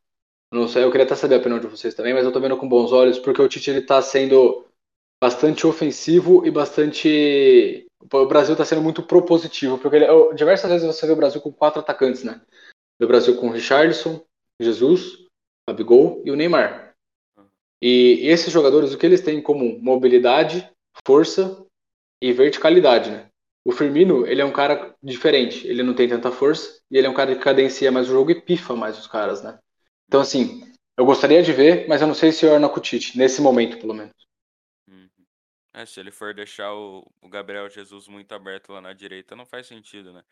Não 0.54 0.68
sei, 0.68 0.84
eu 0.84 0.92
queria 0.92 1.08
até 1.08 1.16
saber 1.16 1.36
a 1.36 1.38
opinião 1.40 1.60
de 1.60 1.66
vocês 1.66 1.96
também, 1.96 2.14
mas 2.14 2.24
eu 2.24 2.32
tô 2.32 2.40
vendo 2.40 2.58
com 2.58 2.70
bons 2.70 2.92
olhos 2.92 3.18
porque 3.18 3.42
o 3.42 3.50
Tite 3.50 3.72
ele 3.72 3.82
tá 3.82 4.00
sendo 4.00 4.71
bastante 5.22 5.68
ofensivo 5.68 6.46
e 6.46 6.52
bastante. 6.52 7.86
O 8.12 8.26
Brasil 8.26 8.56
tá 8.56 8.66
sendo 8.66 8.82
muito 8.82 9.04
propositivo, 9.04 9.78
porque 9.78 9.98
ele... 9.98 10.34
diversas 10.34 10.70
vezes 10.72 10.88
você 10.88 11.06
vê 11.06 11.14
o 11.14 11.18
Brasil 11.18 11.40
com 11.40 11.54
quatro 11.54 11.80
atacantes, 11.80 12.24
né? 12.24 12.42
O 13.00 13.06
Brasil 13.06 13.38
com 13.38 13.48
o 13.48 13.52
Richardson, 13.52 14.24
Jesus, 14.60 15.26
Gabigol 15.70 16.22
e 16.26 16.32
o 16.32 16.36
Neymar. 16.36 16.94
E 17.82 18.20
esses 18.24 18.52
jogadores, 18.52 18.94
o 18.94 18.98
que 18.98 19.06
eles 19.06 19.22
têm 19.22 19.40
em 19.40 19.42
comum? 19.42 19.80
Mobilidade, 19.82 20.70
força 21.06 21.66
e 22.22 22.32
verticalidade, 22.34 23.10
né? 23.10 23.28
O 23.64 23.72
Firmino, 23.72 24.26
ele 24.26 24.42
é 24.42 24.46
um 24.46 24.52
cara 24.52 24.96
diferente. 25.02 25.68
Ele 25.68 25.84
não 25.84 25.94
tem 25.94 26.08
tanta 26.08 26.32
força 26.32 26.80
e 26.90 26.98
ele 26.98 27.08
é 27.08 27.10
um 27.10 27.14
cara 27.14 27.36
que 27.36 27.44
cadencia 27.44 27.92
mais 27.92 28.08
o 28.08 28.12
jogo 28.12 28.32
e 28.32 28.42
pifa 28.42 28.76
mais 28.76 28.98
os 28.98 29.08
caras, 29.08 29.44
né? 29.44 29.58
Então, 30.08 30.22
assim, 30.22 30.64
eu 30.98 31.06
gostaria 31.06 31.42
de 31.42 31.54
ver, 31.54 31.88
mas 31.88 32.02
eu 32.02 32.08
não 32.08 32.16
sei 32.16 32.32
se 32.32 32.46
o 32.46 32.80
Tite, 32.80 33.18
nesse 33.18 33.42
momento, 33.42 33.78
pelo 33.78 33.94
menos. 33.94 34.14
É, 35.74 35.86
se 35.86 36.00
ele 36.00 36.12
for 36.12 36.34
deixar 36.34 36.74
o, 36.74 37.06
o, 37.22 37.30
Gabriel 37.30 37.70
Jesus 37.70 38.08
muito 38.08 38.34
aberto 38.34 38.74
lá 38.74 38.82
na 38.82 38.94
direita, 38.94 39.36
não 39.36 39.46
faz 39.46 39.68
sentido, 39.68 40.12
né? 40.12 40.24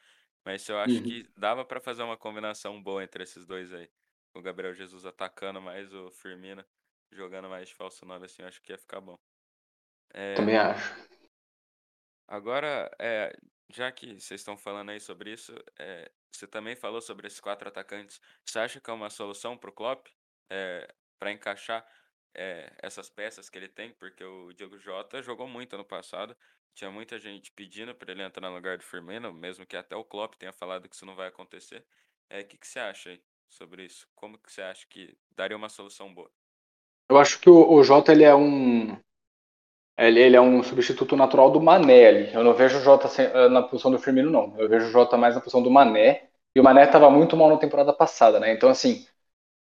Mas 0.43 0.67
eu 0.67 0.77
acho 0.77 0.95
uhum. 0.95 1.03
que 1.03 1.29
dava 1.37 1.63
para 1.63 1.79
fazer 1.79 2.03
uma 2.03 2.17
combinação 2.17 2.81
boa 2.81 3.03
entre 3.03 3.23
esses 3.23 3.45
dois 3.45 3.73
aí. 3.73 3.89
O 4.33 4.41
Gabriel 4.41 4.73
Jesus 4.73 5.05
atacando 5.05 5.61
mais 5.61 5.93
o 5.93 6.11
Firmino, 6.11 6.63
jogando 7.11 7.49
mais 7.49 7.69
de 7.69 7.75
falso 7.75 8.05
9, 8.05 8.25
assim, 8.25 8.41
eu 8.41 8.47
acho 8.47 8.61
que 8.61 8.71
ia 8.71 8.77
ficar 8.77 9.01
bom. 9.01 9.17
É... 10.13 10.35
Também 10.35 10.57
acho. 10.57 11.09
Agora, 12.27 12.91
é, 12.99 13.35
já 13.71 13.91
que 13.91 14.19
vocês 14.19 14.41
estão 14.41 14.57
falando 14.57 14.89
aí 14.89 14.99
sobre 14.99 15.33
isso, 15.33 15.53
é, 15.79 16.11
você 16.31 16.45
também 16.47 16.75
falou 16.75 17.01
sobre 17.01 17.27
esses 17.27 17.39
quatro 17.39 17.67
atacantes. 17.67 18.21
Você 18.45 18.59
acha 18.59 18.79
que 18.79 18.89
é 18.89 18.93
uma 18.93 19.09
solução 19.09 19.57
para 19.57 19.69
o 19.69 19.73
Klopp 19.73 20.07
é, 20.49 20.87
para 21.17 21.31
encaixar 21.31 21.85
é, 22.33 22.71
essas 22.81 23.09
peças 23.09 23.49
que 23.49 23.57
ele 23.57 23.67
tem? 23.67 23.91
Porque 23.93 24.23
o 24.23 24.53
Diego 24.53 24.77
Jota 24.77 25.21
jogou 25.21 25.47
muito 25.47 25.73
ano 25.73 25.85
passado. 25.85 26.35
Tinha 26.73 26.91
muita 26.91 27.19
gente 27.19 27.51
pedindo 27.51 27.93
para 27.93 28.11
ele 28.11 28.23
entrar 28.23 28.49
no 28.49 28.55
lugar 28.55 28.77
do 28.77 28.83
Firmino, 28.83 29.33
mesmo 29.33 29.65
que 29.65 29.75
até 29.75 29.95
o 29.95 30.03
Klopp 30.03 30.35
tenha 30.35 30.53
falado 30.53 30.87
que 30.87 30.95
isso 30.95 31.05
não 31.05 31.15
vai 31.15 31.27
acontecer. 31.27 31.83
É, 32.29 32.41
o 32.41 32.45
que, 32.45 32.57
que 32.57 32.67
você 32.67 32.79
acha 32.79 33.09
aí 33.09 33.21
sobre 33.49 33.83
isso? 33.85 34.07
Como 34.15 34.37
que 34.37 34.51
você 34.51 34.61
acha 34.61 34.85
que 34.87 35.17
daria 35.31 35.57
uma 35.57 35.69
solução 35.69 36.13
boa? 36.13 36.31
Eu 37.09 37.17
acho 37.17 37.39
que 37.39 37.49
o, 37.49 37.71
o 37.71 37.83
Jota 37.83 38.11
ele 38.11 38.23
é 38.23 38.35
um 38.35 38.95
ele, 39.97 40.21
ele, 40.21 40.35
é 40.37 40.41
um 40.41 40.63
substituto 40.63 41.17
natural 41.17 41.51
do 41.51 41.59
Mané 41.59 42.07
ali. 42.07 42.33
Eu 42.33 42.41
não 42.41 42.53
vejo 42.53 42.77
o 42.77 42.81
Jota 42.81 43.09
eh, 43.21 43.49
na 43.49 43.61
posição 43.61 43.91
do 43.91 43.99
Firmino, 43.99 44.31
não. 44.31 44.57
Eu 44.57 44.69
vejo 44.69 44.85
o 44.87 44.91
Jota 44.91 45.17
mais 45.17 45.35
na 45.35 45.41
posição 45.41 45.61
do 45.61 45.69
Mané. 45.69 46.29
E 46.55 46.59
o 46.59 46.63
Mané 46.63 46.85
estava 46.85 47.09
muito 47.09 47.35
mal 47.35 47.49
na 47.49 47.57
temporada 47.57 47.91
passada, 47.91 48.39
né? 48.39 48.53
Então, 48.53 48.69
assim, 48.69 49.05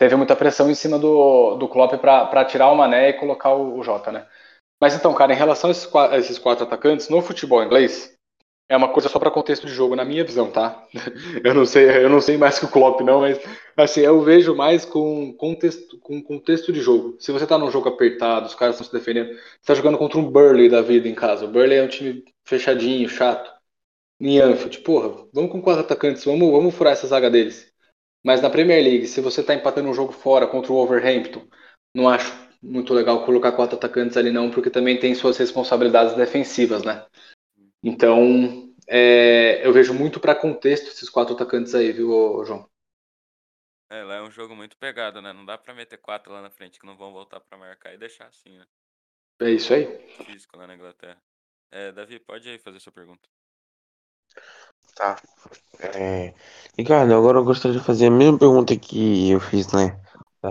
teve 0.01 0.15
muita 0.15 0.35
pressão 0.35 0.67
em 0.67 0.73
cima 0.73 0.97
do, 0.97 1.57
do 1.57 1.67
Klopp 1.67 1.93
para 1.99 2.43
tirar 2.45 2.71
o 2.71 2.75
Mané 2.75 3.09
e 3.09 3.13
colocar 3.13 3.53
o, 3.53 3.77
o 3.77 3.83
Jota, 3.83 4.11
né? 4.11 4.25
Mas 4.81 4.95
então, 4.95 5.13
cara, 5.13 5.31
em 5.31 5.35
relação 5.37 5.69
a 5.69 5.71
esses, 5.71 5.95
a 5.95 6.17
esses 6.17 6.39
quatro 6.39 6.63
atacantes, 6.63 7.07
no 7.07 7.21
futebol 7.21 7.63
inglês, 7.63 8.11
é 8.67 8.75
uma 8.75 8.89
coisa 8.89 9.07
só 9.07 9.19
para 9.19 9.29
contexto 9.29 9.67
de 9.67 9.73
jogo, 9.73 9.95
na 9.95 10.03
minha 10.03 10.23
visão, 10.23 10.49
tá? 10.49 10.87
eu 11.45 11.53
não 11.53 11.67
sei, 11.67 12.03
eu 12.03 12.09
não 12.09 12.19
sei 12.19 12.35
mais 12.35 12.57
que 12.57 12.65
o 12.65 12.71
Klopp 12.71 13.01
não, 13.01 13.19
mas 13.19 13.39
assim, 13.77 14.01
eu 14.01 14.19
vejo 14.23 14.55
mais 14.55 14.85
com 14.85 15.33
contexto, 15.33 15.99
com 15.99 16.19
contexto 16.19 16.73
de 16.73 16.81
jogo. 16.81 17.15
Se 17.19 17.31
você 17.31 17.45
tá 17.45 17.55
num 17.55 17.69
jogo 17.69 17.87
apertado, 17.87 18.47
os 18.47 18.55
caras 18.55 18.77
estão 18.77 18.87
se 18.87 18.91
defendendo, 18.91 19.29
você 19.29 19.67
tá 19.67 19.75
jogando 19.75 19.99
contra 19.99 20.17
um 20.17 20.31
Burley 20.31 20.67
da 20.67 20.81
vida 20.81 21.07
em 21.07 21.13
casa. 21.13 21.45
O 21.45 21.47
Burley 21.47 21.77
é 21.77 21.83
um 21.83 21.87
time 21.87 22.25
fechadinho, 22.43 23.07
chato. 23.07 23.51
Em 24.19 24.39
Anfield, 24.39 24.79
porra, 24.79 25.27
vamos 25.31 25.51
com 25.51 25.61
quatro 25.61 25.83
atacantes, 25.83 26.25
vamos, 26.25 26.51
vamos 26.51 26.73
furar 26.73 26.93
essa 26.93 27.05
zaga 27.05 27.29
deles. 27.29 27.70
Mas 28.23 28.41
na 28.41 28.49
Premier 28.49 28.83
League, 28.83 29.07
se 29.07 29.21
você 29.21 29.43
tá 29.43 29.53
empatando 29.53 29.89
um 29.89 29.93
jogo 29.93 30.11
fora 30.11 30.47
contra 30.47 30.71
o 30.71 30.75
Wolverhampton, 30.75 31.47
não 31.93 32.07
acho 32.07 32.31
muito 32.61 32.93
legal 32.93 33.25
colocar 33.25 33.51
quatro 33.53 33.75
atacantes 33.77 34.15
ali 34.17 34.31
não, 34.31 34.51
porque 34.51 34.69
também 34.69 34.99
tem 34.99 35.15
suas 35.15 35.37
responsabilidades 35.37 36.15
defensivas, 36.15 36.83
né? 36.83 37.05
Então, 37.83 38.71
é, 38.87 39.65
eu 39.65 39.73
vejo 39.73 39.93
muito 39.93 40.19
para 40.19 40.35
contexto 40.35 40.87
esses 40.87 41.09
quatro 41.09 41.33
atacantes 41.33 41.73
aí, 41.73 41.91
viu, 41.91 42.43
João? 42.45 42.69
É, 43.89 44.03
lá 44.03 44.15
é 44.15 44.21
um 44.21 44.31
jogo 44.31 44.55
muito 44.55 44.77
pegado, 44.77 45.21
né? 45.21 45.33
Não 45.33 45.43
dá 45.45 45.57
pra 45.57 45.73
meter 45.73 45.97
quatro 45.97 46.31
lá 46.31 46.41
na 46.41 46.49
frente 46.49 46.79
que 46.79 46.85
não 46.85 46.95
vão 46.95 47.11
voltar 47.11 47.39
pra 47.41 47.57
marcar 47.57 47.93
e 47.93 47.97
deixar 47.97 48.27
assim, 48.27 48.57
né? 48.57 48.65
É 49.41 49.49
isso 49.49 49.73
aí. 49.73 49.85
Físico 50.25 50.55
lá 50.57 50.67
na 50.67 50.75
Inglaterra. 50.75 51.21
É, 51.71 51.91
Davi, 51.91 52.19
pode 52.19 52.47
aí 52.47 52.59
fazer 52.59 52.79
sua 52.79 52.91
pergunta. 52.91 53.27
Tá. 54.95 55.17
É... 55.79 56.33
Ricardo, 56.77 57.13
agora 57.13 57.39
eu 57.39 57.43
gostaria 57.43 57.77
de 57.77 57.83
fazer 57.83 58.07
a 58.07 58.11
mesma 58.11 58.37
pergunta 58.37 58.75
que 58.75 59.31
eu 59.31 59.39
fiz, 59.39 59.71
né? 59.71 59.99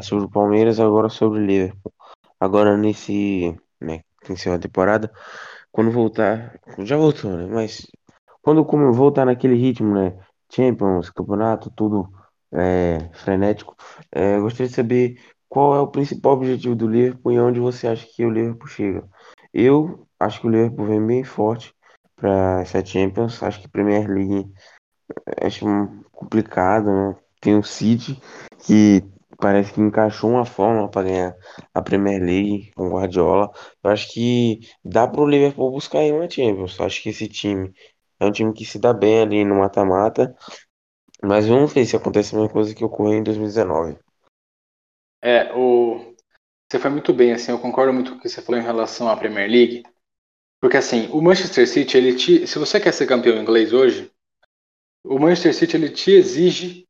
Sobre 0.02 0.24
o 0.24 0.30
Palmeiras, 0.30 0.78
agora 0.78 1.08
sobre 1.08 1.40
o 1.40 1.44
Liverpool. 1.44 1.92
Agora 2.38 2.76
nesse, 2.76 3.56
né, 3.80 4.02
que 4.22 4.32
encerrou 4.32 4.56
a 4.56 4.60
temporada, 4.60 5.12
quando 5.72 5.90
voltar, 5.90 6.58
já 6.78 6.96
voltou, 6.96 7.30
né? 7.36 7.46
Mas 7.46 7.86
quando 8.42 8.64
como 8.64 8.92
voltar 8.92 9.24
naquele 9.24 9.54
ritmo, 9.54 9.94
né? 9.94 10.16
Champions, 10.50 11.10
campeonato, 11.10 11.70
tudo 11.70 12.08
é, 12.52 13.10
frenético. 13.14 13.76
É, 14.12 14.36
eu 14.36 14.42
gostaria 14.42 14.68
de 14.68 14.74
saber 14.74 15.20
qual 15.48 15.74
é 15.74 15.80
o 15.80 15.88
principal 15.88 16.32
objetivo 16.34 16.74
do 16.74 16.88
Liverpool 16.88 17.32
e 17.32 17.40
onde 17.40 17.60
você 17.60 17.88
acha 17.88 18.06
que 18.06 18.24
o 18.24 18.30
Liverpool 18.30 18.68
chega. 18.68 19.08
Eu 19.52 20.06
acho 20.18 20.40
que 20.40 20.46
o 20.46 20.50
Liverpool 20.50 20.86
vem 20.86 21.06
bem 21.06 21.24
forte 21.24 21.74
para 22.20 22.60
essa 22.60 22.84
Champions. 22.84 23.42
Acho 23.42 23.60
que 23.60 23.68
Premier 23.68 24.08
League 24.08 24.52
acho 25.40 25.64
complicado, 26.12 26.90
né? 26.90 27.16
Tem 27.40 27.56
o 27.56 27.62
City 27.62 28.20
que 28.66 29.02
parece 29.38 29.72
que 29.72 29.80
encaixou 29.80 30.30
uma 30.30 30.44
forma 30.44 30.88
para 30.88 31.08
ganhar 31.08 31.36
a 31.72 31.80
Premier 31.80 32.22
League 32.22 32.70
com 32.76 32.90
Guardiola. 32.90 33.50
Eu 33.82 33.90
acho 33.90 34.12
que 34.12 34.60
dá 34.84 35.08
para 35.08 35.22
o 35.22 35.28
Liverpool 35.28 35.70
buscar 35.70 36.00
aí 36.00 36.12
uma 36.12 36.28
Champions. 36.28 36.78
Eu 36.78 36.84
acho 36.84 37.02
que 37.02 37.08
esse 37.08 37.26
time 37.26 37.72
é 38.20 38.26
um 38.26 38.32
time 38.32 38.52
que 38.52 38.64
se 38.64 38.78
dá 38.78 38.92
bem 38.92 39.22
ali 39.22 39.44
no 39.44 39.56
mata-mata. 39.56 40.34
Mas 41.22 41.46
vamos 41.46 41.72
ver 41.72 41.86
se 41.86 41.96
acontece 41.96 42.34
a 42.34 42.38
mesma 42.38 42.52
coisa 42.52 42.74
que 42.74 42.84
ocorreu 42.84 43.18
em 43.18 43.22
2019. 43.22 43.98
É, 45.22 45.52
o... 45.54 46.14
você 46.70 46.78
foi 46.78 46.90
muito 46.90 47.12
bem, 47.12 47.32
assim, 47.32 47.52
eu 47.52 47.58
concordo 47.58 47.92
muito 47.92 48.12
com 48.12 48.18
o 48.18 48.20
que 48.20 48.28
você 48.28 48.40
falou 48.40 48.60
em 48.60 48.64
relação 48.64 49.08
à 49.08 49.16
Premier 49.16 49.50
League. 49.50 49.82
Porque 50.60 50.76
assim, 50.76 51.08
o 51.10 51.22
Manchester 51.22 51.66
City, 51.66 51.96
ele 51.96 52.14
te... 52.14 52.46
se 52.46 52.58
você 52.58 52.78
quer 52.78 52.92
ser 52.92 53.06
campeão 53.06 53.40
inglês 53.40 53.72
hoje, 53.72 54.10
o 55.04 55.18
Manchester 55.18 55.54
City 55.54 55.76
ele 55.76 55.88
te 55.88 56.12
exige 56.12 56.84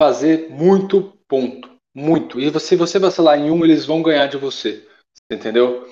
fazer 0.00 0.48
muito 0.50 1.18
ponto, 1.28 1.68
muito. 1.94 2.38
E 2.38 2.60
se 2.60 2.76
você 2.76 2.98
vacilar 2.98 3.38
em 3.38 3.50
um, 3.50 3.64
eles 3.64 3.84
vão 3.84 4.02
ganhar 4.02 4.26
de 4.26 4.36
você, 4.36 4.86
entendeu? 5.30 5.88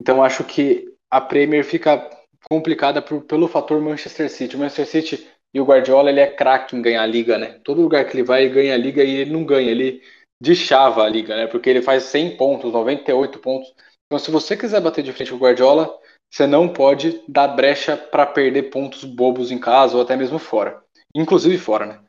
Então 0.00 0.22
acho 0.22 0.42
que 0.44 0.92
a 1.10 1.20
Premier 1.20 1.64
fica 1.64 2.10
complicada 2.50 3.00
por, 3.00 3.22
pelo 3.22 3.48
fator 3.48 3.80
Manchester 3.80 4.30
City. 4.30 4.56
O 4.56 4.58
Manchester 4.58 4.86
City 4.86 5.28
e 5.54 5.60
o 5.60 5.64
Guardiola 5.64 6.10
ele 6.10 6.20
é 6.20 6.26
craque 6.26 6.76
em 6.76 6.82
ganhar 6.82 7.02
a 7.02 7.06
liga, 7.06 7.38
né? 7.38 7.60
Todo 7.64 7.82
lugar 7.82 8.04
que 8.04 8.16
ele 8.16 8.22
vai 8.22 8.44
ele 8.44 8.54
ganha 8.54 8.74
a 8.74 8.76
liga 8.76 9.02
e 9.02 9.16
ele 9.16 9.30
não 9.30 9.44
ganha, 9.44 9.70
ele 9.70 10.02
deschava 10.40 11.04
a 11.04 11.08
liga, 11.08 11.36
né? 11.36 11.46
Porque 11.46 11.70
ele 11.70 11.82
faz 11.82 12.04
100 12.04 12.36
pontos, 12.36 12.72
98 12.72 13.38
pontos. 13.38 13.72
Então 14.06 14.18
se 14.18 14.30
você 14.30 14.56
quiser 14.56 14.80
bater 14.80 15.02
de 15.02 15.12
frente 15.12 15.30
com 15.30 15.36
o 15.36 15.40
Guardiola, 15.40 15.98
você 16.30 16.46
não 16.46 16.72
pode 16.72 17.22
dar 17.28 17.48
brecha 17.48 17.96
para 17.96 18.26
perder 18.26 18.70
pontos 18.70 19.04
bobos 19.04 19.50
em 19.50 19.58
casa 19.58 19.96
ou 19.96 20.02
até 20.02 20.16
mesmo 20.16 20.38
fora 20.38 20.82
inclusive 21.14 21.58
fora, 21.58 21.86
né? 21.86 22.04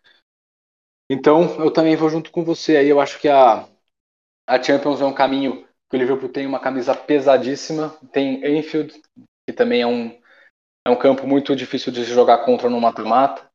Então, 1.12 1.60
eu 1.60 1.72
também 1.72 1.96
vou 1.96 2.10
junto 2.10 2.32
com 2.32 2.44
você 2.44 2.78
aí. 2.78 2.88
Eu 2.88 3.02
acho 3.02 3.20
que 3.20 3.28
a, 3.28 3.68
a 4.48 4.62
Champions 4.62 5.02
é 5.02 5.06
um 5.06 5.14
caminho 5.14 5.68
que 5.90 5.96
o 5.96 6.00
Liverpool 6.00 6.30
tem 6.30 6.46
uma 6.46 6.60
camisa 6.60 6.96
pesadíssima. 6.96 7.90
Tem 8.12 8.46
Enfield, 8.58 8.94
que 9.48 9.54
também 9.56 9.82
é 9.82 9.88
um, 9.88 10.22
é 10.86 10.90
um 10.90 10.98
campo 10.98 11.26
muito 11.26 11.56
difícil 11.56 11.92
de 11.92 12.06
se 12.06 12.14
jogar 12.14 12.46
contra 12.46 12.70
no 12.70 12.80
mata-mata. 12.80 13.50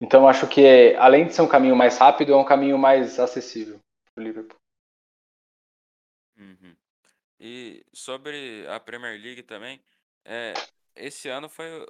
Então, 0.00 0.28
acho 0.28 0.48
que, 0.48 0.64
é, 0.64 0.96
além 0.96 1.26
de 1.26 1.34
ser 1.34 1.42
um 1.42 1.48
caminho 1.48 1.76
mais 1.76 1.98
rápido, 1.98 2.32
é 2.32 2.36
um 2.36 2.44
caminho 2.44 2.78
mais 2.78 3.18
acessível 3.20 3.78
para 4.12 4.22
o 4.22 4.24
Liverpool. 4.24 4.58
Uhum. 6.36 6.76
E 7.38 7.84
sobre 7.92 8.66
a 8.68 8.80
Premier 8.80 9.20
League 9.20 9.42
também, 9.44 9.80
é, 10.28 10.52
esse 10.94 11.28
ano 11.28 11.48
foi 11.48 11.86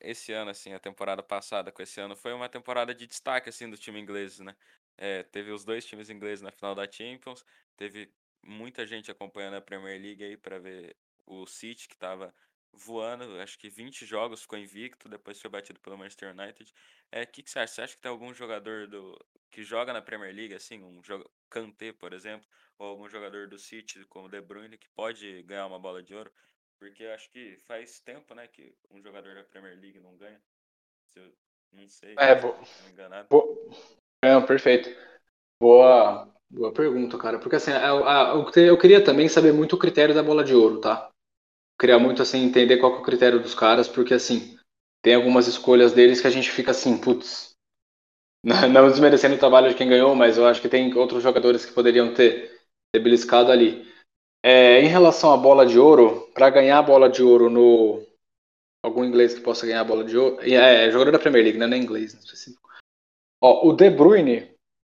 esse 0.00 0.32
ano, 0.32 0.50
assim, 0.50 0.72
a 0.72 0.78
temporada 0.80 1.22
passada 1.22 1.70
com 1.70 1.82
esse 1.82 2.00
ano, 2.00 2.16
foi 2.16 2.32
uma 2.32 2.48
temporada 2.48 2.94
de 2.94 3.06
destaque, 3.06 3.48
assim, 3.48 3.70
do 3.70 3.76
time 3.76 4.00
inglês, 4.00 4.38
né? 4.40 4.56
É, 4.96 5.22
teve 5.22 5.52
os 5.52 5.64
dois 5.64 5.84
times 5.84 6.10
ingleses 6.10 6.42
na 6.42 6.50
final 6.50 6.74
da 6.74 6.90
Champions, 6.90 7.44
teve 7.76 8.12
muita 8.42 8.86
gente 8.86 9.10
acompanhando 9.10 9.54
a 9.56 9.60
Premier 9.60 10.00
League 10.00 10.24
aí 10.24 10.36
para 10.36 10.58
ver 10.58 10.96
o 11.26 11.46
City, 11.46 11.86
que 11.86 11.94
estava 11.94 12.34
voando, 12.72 13.40
acho 13.40 13.58
que 13.58 13.68
20 13.68 14.04
jogos, 14.06 14.42
ficou 14.42 14.58
invicto, 14.58 15.08
depois 15.08 15.40
foi 15.40 15.50
batido 15.50 15.80
pelo 15.80 15.98
Manchester 15.98 16.34
United. 16.36 16.72
É, 17.12 17.26
que, 17.26 17.42
que 17.42 17.50
você 17.50 17.60
acha? 17.60 17.74
Você 17.74 17.82
acha 17.82 17.96
que 17.96 18.02
tem 18.02 18.10
algum 18.10 18.32
jogador 18.34 18.86
do 18.88 19.18
que 19.50 19.62
joga 19.62 19.92
na 19.92 20.02
Premier 20.02 20.34
League, 20.34 20.54
assim, 20.54 20.82
um 20.82 21.02
joga... 21.02 21.24
Kanté, 21.48 21.92
por 21.92 22.12
exemplo, 22.12 22.48
ou 22.78 22.86
algum 22.86 23.08
jogador 23.08 23.48
do 23.48 23.58
City, 23.58 24.04
como 24.06 24.28
De 24.28 24.40
Bruyne, 24.40 24.78
que 24.78 24.88
pode 24.90 25.42
ganhar 25.42 25.66
uma 25.66 25.78
bola 25.80 26.02
de 26.02 26.14
ouro? 26.14 26.32
Porque 26.80 27.04
eu 27.04 27.12
acho 27.12 27.30
que 27.30 27.58
faz 27.68 28.00
tempo, 28.00 28.34
né, 28.34 28.48
que 28.48 28.74
um 28.90 29.02
jogador 29.02 29.34
da 29.34 29.44
Premier 29.44 29.78
League 29.78 30.00
não 30.00 30.16
ganha. 30.16 30.40
Se 31.08 31.20
eu 31.20 31.30
não 31.72 31.86
sei, 31.86 32.14
é, 32.18 32.34
bo... 32.34 32.54
enganado. 32.90 33.28
Bo... 33.30 33.70
É, 34.24 34.40
perfeito. 34.40 34.88
Boa, 35.60 36.26
boa 36.50 36.72
pergunta, 36.72 37.18
cara. 37.18 37.38
Porque 37.38 37.56
assim, 37.56 37.70
eu, 37.70 38.64
eu 38.64 38.78
queria 38.78 39.04
também 39.04 39.28
saber 39.28 39.52
muito 39.52 39.76
o 39.76 39.78
critério 39.78 40.14
da 40.14 40.22
bola 40.22 40.42
de 40.42 40.54
ouro, 40.54 40.80
tá? 40.80 41.10
Eu 41.10 41.78
queria 41.78 41.98
muito 41.98 42.22
assim 42.22 42.44
entender 42.44 42.78
qual 42.78 42.94
é 42.94 42.98
o 42.98 43.02
critério 43.02 43.40
dos 43.40 43.54
caras, 43.54 43.86
porque 43.86 44.14
assim, 44.14 44.58
tem 45.02 45.14
algumas 45.14 45.46
escolhas 45.46 45.92
deles 45.92 46.20
que 46.20 46.26
a 46.26 46.30
gente 46.30 46.50
fica 46.50 46.70
assim, 46.70 46.98
putz, 46.98 47.52
não 48.42 48.88
desmerecendo 48.88 49.34
o 49.34 49.38
trabalho 49.38 49.68
de 49.68 49.74
quem 49.74 49.88
ganhou, 49.88 50.14
mas 50.14 50.38
eu 50.38 50.46
acho 50.46 50.62
que 50.62 50.68
tem 50.68 50.94
outros 50.94 51.22
jogadores 51.22 51.66
que 51.66 51.72
poderiam 51.74 52.14
ter, 52.14 52.58
ter 52.90 53.00
beliscado 53.00 53.52
ali. 53.52 53.86
É, 54.42 54.80
em 54.80 54.88
relação 54.88 55.32
à 55.32 55.36
bola 55.36 55.66
de 55.66 55.78
ouro, 55.78 56.30
para 56.32 56.50
ganhar 56.50 56.78
a 56.78 56.82
bola 56.82 57.08
de 57.08 57.22
ouro 57.22 57.50
no. 57.50 58.02
Algum 58.82 59.04
inglês 59.04 59.34
que 59.34 59.40
possa 59.40 59.66
ganhar 59.66 59.82
a 59.82 59.84
bola 59.84 60.04
de 60.04 60.16
ouro. 60.16 60.40
É, 60.40 60.90
jogador 60.90 61.12
da 61.12 61.18
Premier 61.18 61.44
League, 61.44 61.58
né? 61.58 61.66
não 61.66 61.76
é 61.76 61.78
inglês 61.80 62.14
em 62.14 62.18
específico. 62.18 62.68
Ó, 63.42 63.68
o 63.68 63.72
De 63.74 63.90
Bruyne, 63.90 64.54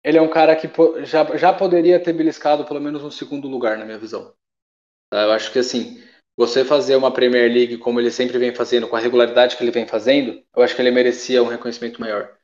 ele 0.05 0.19
é 0.19 0.23
um 0.23 0.29
cara 0.29 0.55
que 0.55 0.69
já, 1.05 1.25
já 1.37 1.53
poderia 1.53 1.99
ter 1.99 2.13
beliscado 2.13 2.65
pelo 2.65 2.81
menos 2.81 3.03
um 3.03 3.11
segundo 3.11 3.49
lugar, 3.49 3.79
na 3.79 3.85
minha 3.85 3.99
visão. 3.99 4.35
Tá? 5.11 5.23
Eu 5.23 5.33
acho 5.33 5.51
que 5.53 5.59
assim, 5.59 6.03
você 6.37 6.65
fazer 6.65 6.97
uma 6.97 7.13
Premier 7.13 7.53
League 7.53 7.79
como 7.79 8.01
ele 8.01 8.11
sempre 8.11 8.39
vem 8.39 8.55
fazendo, 8.55 8.89
com 8.89 8.97
a 8.97 9.01
regularidade 9.01 9.57
que 9.57 9.63
ele 9.63 9.71
vem 9.71 9.87
fazendo, 9.87 10.43
eu 10.55 10.63
acho 10.63 10.75
que 10.75 10.83
ele 10.83 10.91
merecia 10.91 11.43
um 11.43 11.49
reconhecimento 11.49 12.01
maior. 12.01 12.35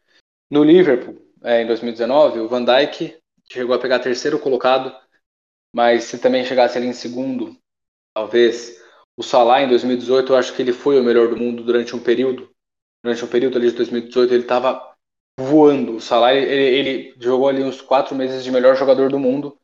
No 0.50 0.62
Liverpool, 0.62 1.16
é, 1.42 1.62
em 1.62 1.66
2019, 1.66 2.40
o 2.40 2.48
Van 2.48 2.64
Dijk 2.64 3.16
chegou 3.50 3.74
a 3.74 3.78
pegar 3.78 3.98
terceiro 3.98 4.38
colocado 4.38 4.94
mas 5.76 6.04
se 6.04 6.16
também 6.16 6.42
chegasse 6.42 6.78
ali 6.78 6.86
em 6.86 6.94
segundo, 6.94 7.54
talvez. 8.14 8.82
O 9.14 9.22
Salah 9.22 9.60
em 9.60 9.68
2018, 9.68 10.32
eu 10.32 10.36
acho 10.38 10.54
que 10.54 10.62
ele 10.62 10.72
foi 10.72 10.98
o 10.98 11.04
melhor 11.04 11.28
do 11.28 11.36
mundo 11.36 11.62
durante 11.62 11.94
um 11.94 11.98
período. 11.98 12.48
Durante 13.04 13.22
um 13.22 13.28
período 13.28 13.58
ali 13.58 13.68
de 13.68 13.76
2018, 13.76 14.32
ele 14.32 14.42
estava 14.44 14.94
voando. 15.38 15.96
O 15.96 16.00
Salah, 16.00 16.32
ele, 16.32 16.50
ele, 16.50 17.14
jogou 17.20 17.46
ali 17.46 17.62
uns 17.62 17.82
quatro 17.82 18.14
meses 18.14 18.42
de 18.42 18.50
melhor 18.50 18.74
jogador 18.74 19.10
do 19.10 19.18
mundo 19.18 19.58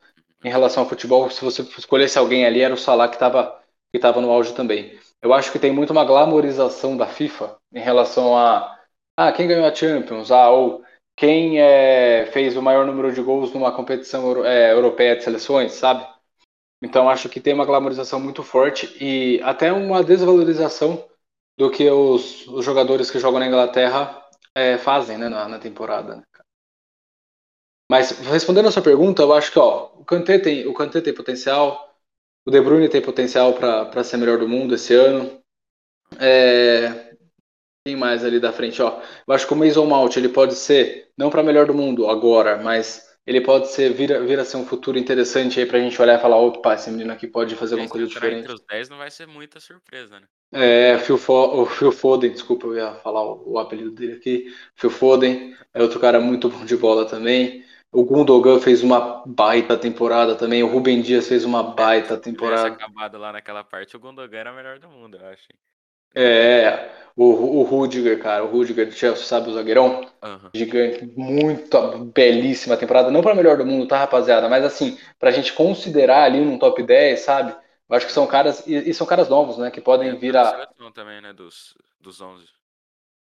em 0.45 0.51
relação 0.51 0.83
ao 0.83 0.89
futebol. 0.89 1.31
Se 1.31 1.43
você 1.43 1.63
escolhesse 1.63 2.19
alguém 2.19 2.45
ali, 2.45 2.61
era 2.61 2.75
o 2.75 2.79
Salah 2.79 3.09
que 3.09 3.17
estava 3.17 3.59
que 3.91 3.99
tava 3.99 4.21
no 4.21 4.31
auge 4.31 4.53
também. 4.53 4.99
Eu 5.23 5.33
acho 5.33 5.51
que 5.51 5.59
tem 5.59 5.73
muito 5.73 5.93
uma 5.93 6.05
glamorização 6.05 6.95
da 6.95 7.07
FIFA 7.07 7.57
em 7.73 7.81
relação 7.81 8.37
a 8.37 8.79
ah, 9.17 9.33
quem 9.33 9.49
ganhou 9.49 9.65
a 9.65 9.75
Champions, 9.75 10.31
ah, 10.31 10.51
ou 10.51 10.83
quem 11.17 11.61
é, 11.61 12.27
fez 12.33 12.57
o 12.57 12.63
maior 12.63 12.87
número 12.87 13.13
de 13.13 13.23
gols 13.23 13.53
numa 13.53 13.75
competição 13.75 14.45
é, 14.45 14.73
europeia 14.73 15.17
de 15.17 15.25
seleções, 15.25 15.73
sabe? 15.73 16.07
Então 16.83 17.09
acho 17.09 17.29
que 17.29 17.41
tem 17.41 17.55
uma 17.55 17.65
glamorização 17.65 18.19
muito 18.19 18.43
forte 18.43 18.97
e 19.01 19.41
até 19.43 19.73
uma 19.73 20.03
desvalorização 20.03 21.09
do 21.57 21.71
que 21.71 21.89
os, 21.89 22.47
os 22.49 22.65
jogadores 22.65 23.11
que 23.11 23.21
jogam 23.21 23.39
na 23.39 23.47
Inglaterra 23.47 24.21
é, 24.55 24.77
fazem 24.79 25.17
né, 25.17 25.29
na, 25.29 25.49
na 25.49 25.59
temporada. 25.59 26.17
Né? 26.17 26.23
Mas 27.91 28.11
respondendo 28.11 28.69
a 28.69 28.73
sua 28.73 28.83
pergunta, 28.83 29.23
eu 29.23 29.33
acho 29.33 29.53
que 29.53 29.59
ó, 29.59 29.91
o 29.97 30.05
Kanté 30.05 30.39
tem, 30.39 30.67
o 30.67 30.75
tem 30.75 31.15
potencial, 31.15 31.95
o 32.45 32.51
De 32.51 32.61
Bruyne 32.61 32.89
tem 32.89 33.03
potencial 33.03 33.53
para 33.55 34.03
ser 34.03 34.17
melhor 34.17 34.39
do 34.39 34.49
mundo 34.49 34.75
esse 34.75 34.95
ano. 34.95 35.41
É, 36.19 37.12
quem 37.85 37.97
mais 37.97 38.25
ali 38.25 38.39
da 38.39 38.53
frente, 38.53 38.81
ó. 38.81 39.01
Eu 39.27 39.35
acho 39.35 39.47
que 39.47 39.53
o 39.53 39.57
Mason 39.57 39.85
Mount, 39.85 40.17
ele 40.17 40.29
pode 40.29 40.55
ser, 40.55 41.11
não 41.17 41.31
para 41.31 41.43
melhor 41.43 41.67
do 41.67 41.75
mundo 41.75 42.09
agora, 42.09 42.63
mas 42.63 43.13
ele 43.27 43.41
pode 43.41 43.69
ser, 43.73 43.93
vir, 43.93 44.25
vir 44.25 44.39
a 44.39 44.45
ser 44.45 44.57
um 44.57 44.67
futuro 44.67 44.99
interessante 44.99 45.59
aí 45.59 45.67
pra 45.67 45.81
gente 45.81 46.01
olhar 46.01 46.19
e 46.19 46.23
falar, 46.23 46.37
opa, 46.37 46.75
esse 46.75 46.91
menino 46.91 47.13
aqui 47.13 47.27
pode 47.27 47.57
fazer 47.57 47.75
alguma 47.75 47.91
coisa 47.91 48.07
diferente. 48.07 48.41
Entre 48.41 48.53
os 48.53 48.61
10 48.61 48.89
não 48.89 48.99
vai 48.99 49.11
ser 49.11 49.27
muita 49.27 49.59
surpresa, 49.59 50.21
né? 50.21 50.27
É, 50.53 50.99
Phil 50.99 51.17
o 51.17 51.67
Phil 51.67 51.93
Foden, 51.93 52.31
desculpa, 52.31 52.67
eu 52.67 52.77
ia 52.77 52.95
falar 52.97 53.23
o, 53.23 53.53
o, 53.53 53.59
apelido 53.59 53.91
dele 53.91 54.15
aqui. 54.15 54.55
Phil 54.77 54.91
Foden 54.91 55.57
é 55.73 55.83
outro 55.83 55.99
cara 55.99 56.21
muito 56.21 56.49
bom 56.49 56.65
de 56.65 56.77
bola 56.77 57.07
também. 57.07 57.65
O 57.91 58.05
Gundogan 58.05 58.59
fez 58.59 58.83
uma 58.83 59.23
baita 59.27 59.77
temporada 59.77 60.35
também. 60.35 60.63
O 60.63 60.67
Rubem 60.67 61.03
Dias 61.03 61.29
fez 61.29 61.45
uma 61.45 61.73
é, 61.73 61.75
baita 61.75 62.17
temporada. 62.17 62.63
Se 62.63 62.75
acabado 62.75 63.19
lá 63.19 63.33
naquela 63.33 63.65
parte, 63.65 63.97
o 63.97 64.01
Gundogan 64.01 64.39
era 64.39 64.53
o 64.53 64.57
melhor 64.57 64.79
do 64.79 64.89
mundo, 64.89 65.17
eu 65.17 65.27
acho. 65.27 65.49
É, 66.15 66.91
o, 67.17 67.61
o 67.61 67.63
Rudiger, 67.63 68.21
cara, 68.21 68.45
o 68.45 68.49
Rudiger 68.49 68.87
do 68.87 68.93
Chelsea, 68.93 69.25
sabe 69.25 69.51
o 69.51 69.55
zagueirão? 69.55 70.07
Uhum. 70.23 70.51
Gigante, 70.55 71.05
muito 71.17 71.99
belíssima 72.15 72.77
temporada, 72.77 73.11
não 73.11 73.23
para 73.23 73.35
melhor 73.35 73.57
do 73.57 73.67
mundo, 73.67 73.87
tá, 73.87 73.99
rapaziada? 73.99 74.49
Mas 74.49 74.65
assim, 74.65 74.99
pra 75.19 75.31
gente 75.31 75.53
considerar 75.53 76.25
ali 76.25 76.41
num 76.41 76.59
top 76.59 76.83
10, 76.83 77.21
sabe? 77.21 77.55
Eu 77.89 77.97
acho 77.97 78.07
que 78.07 78.13
são 78.13 78.27
caras, 78.27 78.67
e, 78.67 78.91
e 78.91 78.95
são 78.95 79.07
caras 79.07 79.29
novos, 79.29 79.59
né, 79.59 79.71
que 79.71 79.81
podem 79.81 80.11
é, 80.11 80.15
vir 80.15 80.37
a... 80.37 80.67
também, 80.95 81.21
né, 81.21 81.33
dos, 81.33 81.75
dos 82.01 82.21
11. 82.21 82.47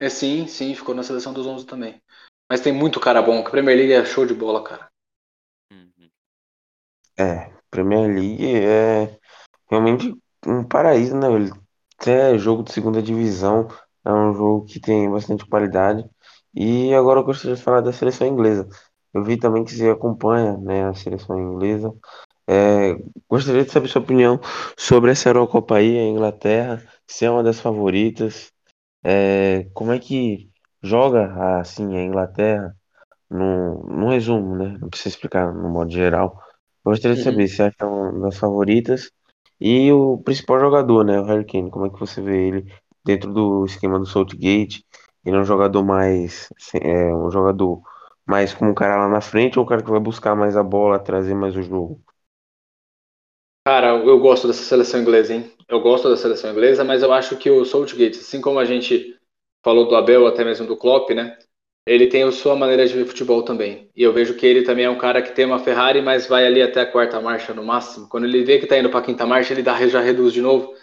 É, 0.01 0.09
sim, 0.09 0.47
sim, 0.47 0.75
ficou 0.75 0.95
na 0.95 1.03
seleção 1.03 1.33
dos 1.33 1.47
11 1.47 1.67
também. 1.67 2.01
Mas 2.49 2.61
tem 2.61 2.73
muito 2.73 3.01
cara 3.01 3.21
bom, 3.21 3.43
que 3.43 3.49
a 3.49 3.51
Premier 3.51 3.77
League 3.77 3.93
é 3.93 4.05
show 4.05 4.25
de 4.25 4.35
bola, 4.35 4.63
cara. 4.63 4.89
Uhum. 5.73 6.11
É, 7.19 7.53
Premier 7.71 8.09
League 8.09 8.47
é 8.47 9.19
realmente 9.69 10.15
um 10.47 10.63
paraíso, 10.65 11.17
né? 11.17 11.27
É 12.07 12.37
jogo 12.39 12.63
de 12.63 12.73
segunda 12.73 13.03
divisão, 13.03 13.69
é 14.05 14.13
um 14.13 14.35
jogo 14.35 14.65
que 14.67 14.81
tem 14.81 15.11
bastante 15.11 15.47
qualidade. 15.47 16.05
E 16.55 16.95
agora 16.95 17.21
eu 17.21 17.25
gostaria 17.25 17.57
de 17.57 17.63
falar 17.63 17.81
da 17.81 17.93
seleção 17.93 18.27
inglesa. 18.27 18.69
Eu 19.13 19.25
vi 19.25 19.37
também 19.39 19.65
que 19.65 19.73
você 19.75 19.89
acompanha, 19.91 20.57
né, 20.59 20.87
a 20.89 20.95
seleção 20.95 21.39
inglesa. 21.39 21.93
É, 22.49 22.97
gostaria 23.29 23.65
de 23.65 23.71
saber 23.73 23.89
sua 23.89 24.03
opinião 24.03 24.41
sobre 24.77 25.11
essa 25.11 25.29
Eurocopa 25.29 25.77
aí, 25.77 25.99
a 25.99 26.05
Inglaterra, 26.05 26.83
se 27.07 27.25
é 27.25 27.31
uma 27.31 27.43
das 27.43 27.61
favoritas. 27.61 28.53
É, 29.05 29.69
como 29.75 29.93
é 29.93 29.99
que 29.99 30.51
joga 30.83 31.59
assim 31.61 31.97
a 31.97 32.03
Inglaterra? 32.05 32.77
No, 33.31 33.83
no 33.85 34.11
resumo, 34.11 34.57
né? 34.57 34.79
Não 34.81 34.89
precisa 34.89 35.11
explicar 35.11 35.53
no 35.53 35.69
modo 35.69 35.91
geral. 35.91 36.41
Gostaria 36.85 37.17
de 37.17 37.23
saber 37.23 37.43
Uhum. 37.43 37.49
se 37.49 37.63
acha 37.63 37.87
uma 37.87 38.21
das 38.21 38.39
favoritas 38.39 39.11
e 39.61 39.93
o 39.93 40.19
principal 40.19 40.61
jogador, 40.61 41.05
né? 41.05 41.21
O 41.21 41.25
Harry 41.25 41.45
Kane. 41.45 41.71
Como 41.71 41.87
é 41.87 41.91
que 41.91 41.99
você 42.01 42.21
vê 42.23 42.49
ele 42.49 42.73
dentro 43.05 43.33
do 43.33 43.65
esquema 43.67 43.99
do 43.99 44.07
Southgate? 44.07 44.85
Ele 45.25 45.37
é 45.37 45.41
um 45.41 45.45
jogador 45.45 45.85
mais, 45.85 46.49
assim, 46.57 46.79
é, 46.83 47.15
um 47.15 47.31
jogador 47.31 47.83
mais 48.27 48.55
como 48.55 48.71
um 48.71 48.75
cara 48.75 48.97
lá 48.97 49.09
na 49.09 49.21
frente 49.21 49.59
ou 49.59 49.65
um 49.65 49.69
cara 49.69 49.83
que 49.83 49.91
vai 49.91 50.01
buscar 50.01 50.35
mais 50.37 50.57
a 50.57 50.63
bola, 50.63 50.99
trazer 50.99 51.35
mais 51.35 51.57
o 51.57 51.63
jogo? 51.63 52.03
Cara, 53.67 53.89
eu 53.97 54.19
gosto 54.21 54.47
dessa 54.47 54.63
seleção 54.63 55.01
inglesa, 55.01 55.35
hein? 55.35 55.51
Eu 55.69 55.81
gosto 55.81 56.09
da 56.09 56.17
seleção 56.17 56.53
inglesa, 56.53 56.85
mas 56.85 57.03
eu 57.03 57.13
acho 57.13 57.37
que 57.37 57.51
o 57.51 57.65
Southgate, 57.65 58.19
assim 58.21 58.41
como 58.41 58.59
a 58.61 58.65
gente 58.65 59.19
falou 59.65 59.89
do 59.89 59.97
Abel, 59.97 60.27
até 60.27 60.45
mesmo 60.45 60.67
do 60.67 60.77
Klopp, 60.77 61.11
né? 61.11 61.37
Ele 61.87 62.09
tem 62.09 62.25
a 62.25 62.33
sua 62.33 62.57
maneira 62.57 62.87
de 62.87 62.95
ver 62.95 63.07
futebol 63.07 63.43
também. 63.43 63.89
E 63.95 64.03
eu 64.03 64.13
vejo 64.13 64.35
que 64.35 64.45
ele 64.45 64.63
também 64.63 64.85
é 64.85 64.91
um 64.91 64.99
cara 64.99 65.23
que 65.23 65.33
tem 65.33 65.45
uma 65.45 65.59
Ferrari, 65.59 66.03
mas 66.03 66.27
vai 66.27 66.45
ali 66.45 66.61
até 66.61 66.81
a 66.81 66.91
quarta 66.91 67.21
marcha 67.21 67.55
no 67.55 67.65
máximo. 67.65 68.09
Quando 68.09 68.25
ele 68.25 68.45
vê 68.45 68.59
que 68.59 68.67
tá 68.67 68.77
indo 68.77 68.91
pra 68.91 69.03
quinta 69.03 69.25
marcha, 69.25 69.53
ele 69.53 69.63
dá, 69.63 69.87
já 69.87 70.01
reduz 70.01 70.33
de 70.33 70.41
novo. 70.41 70.75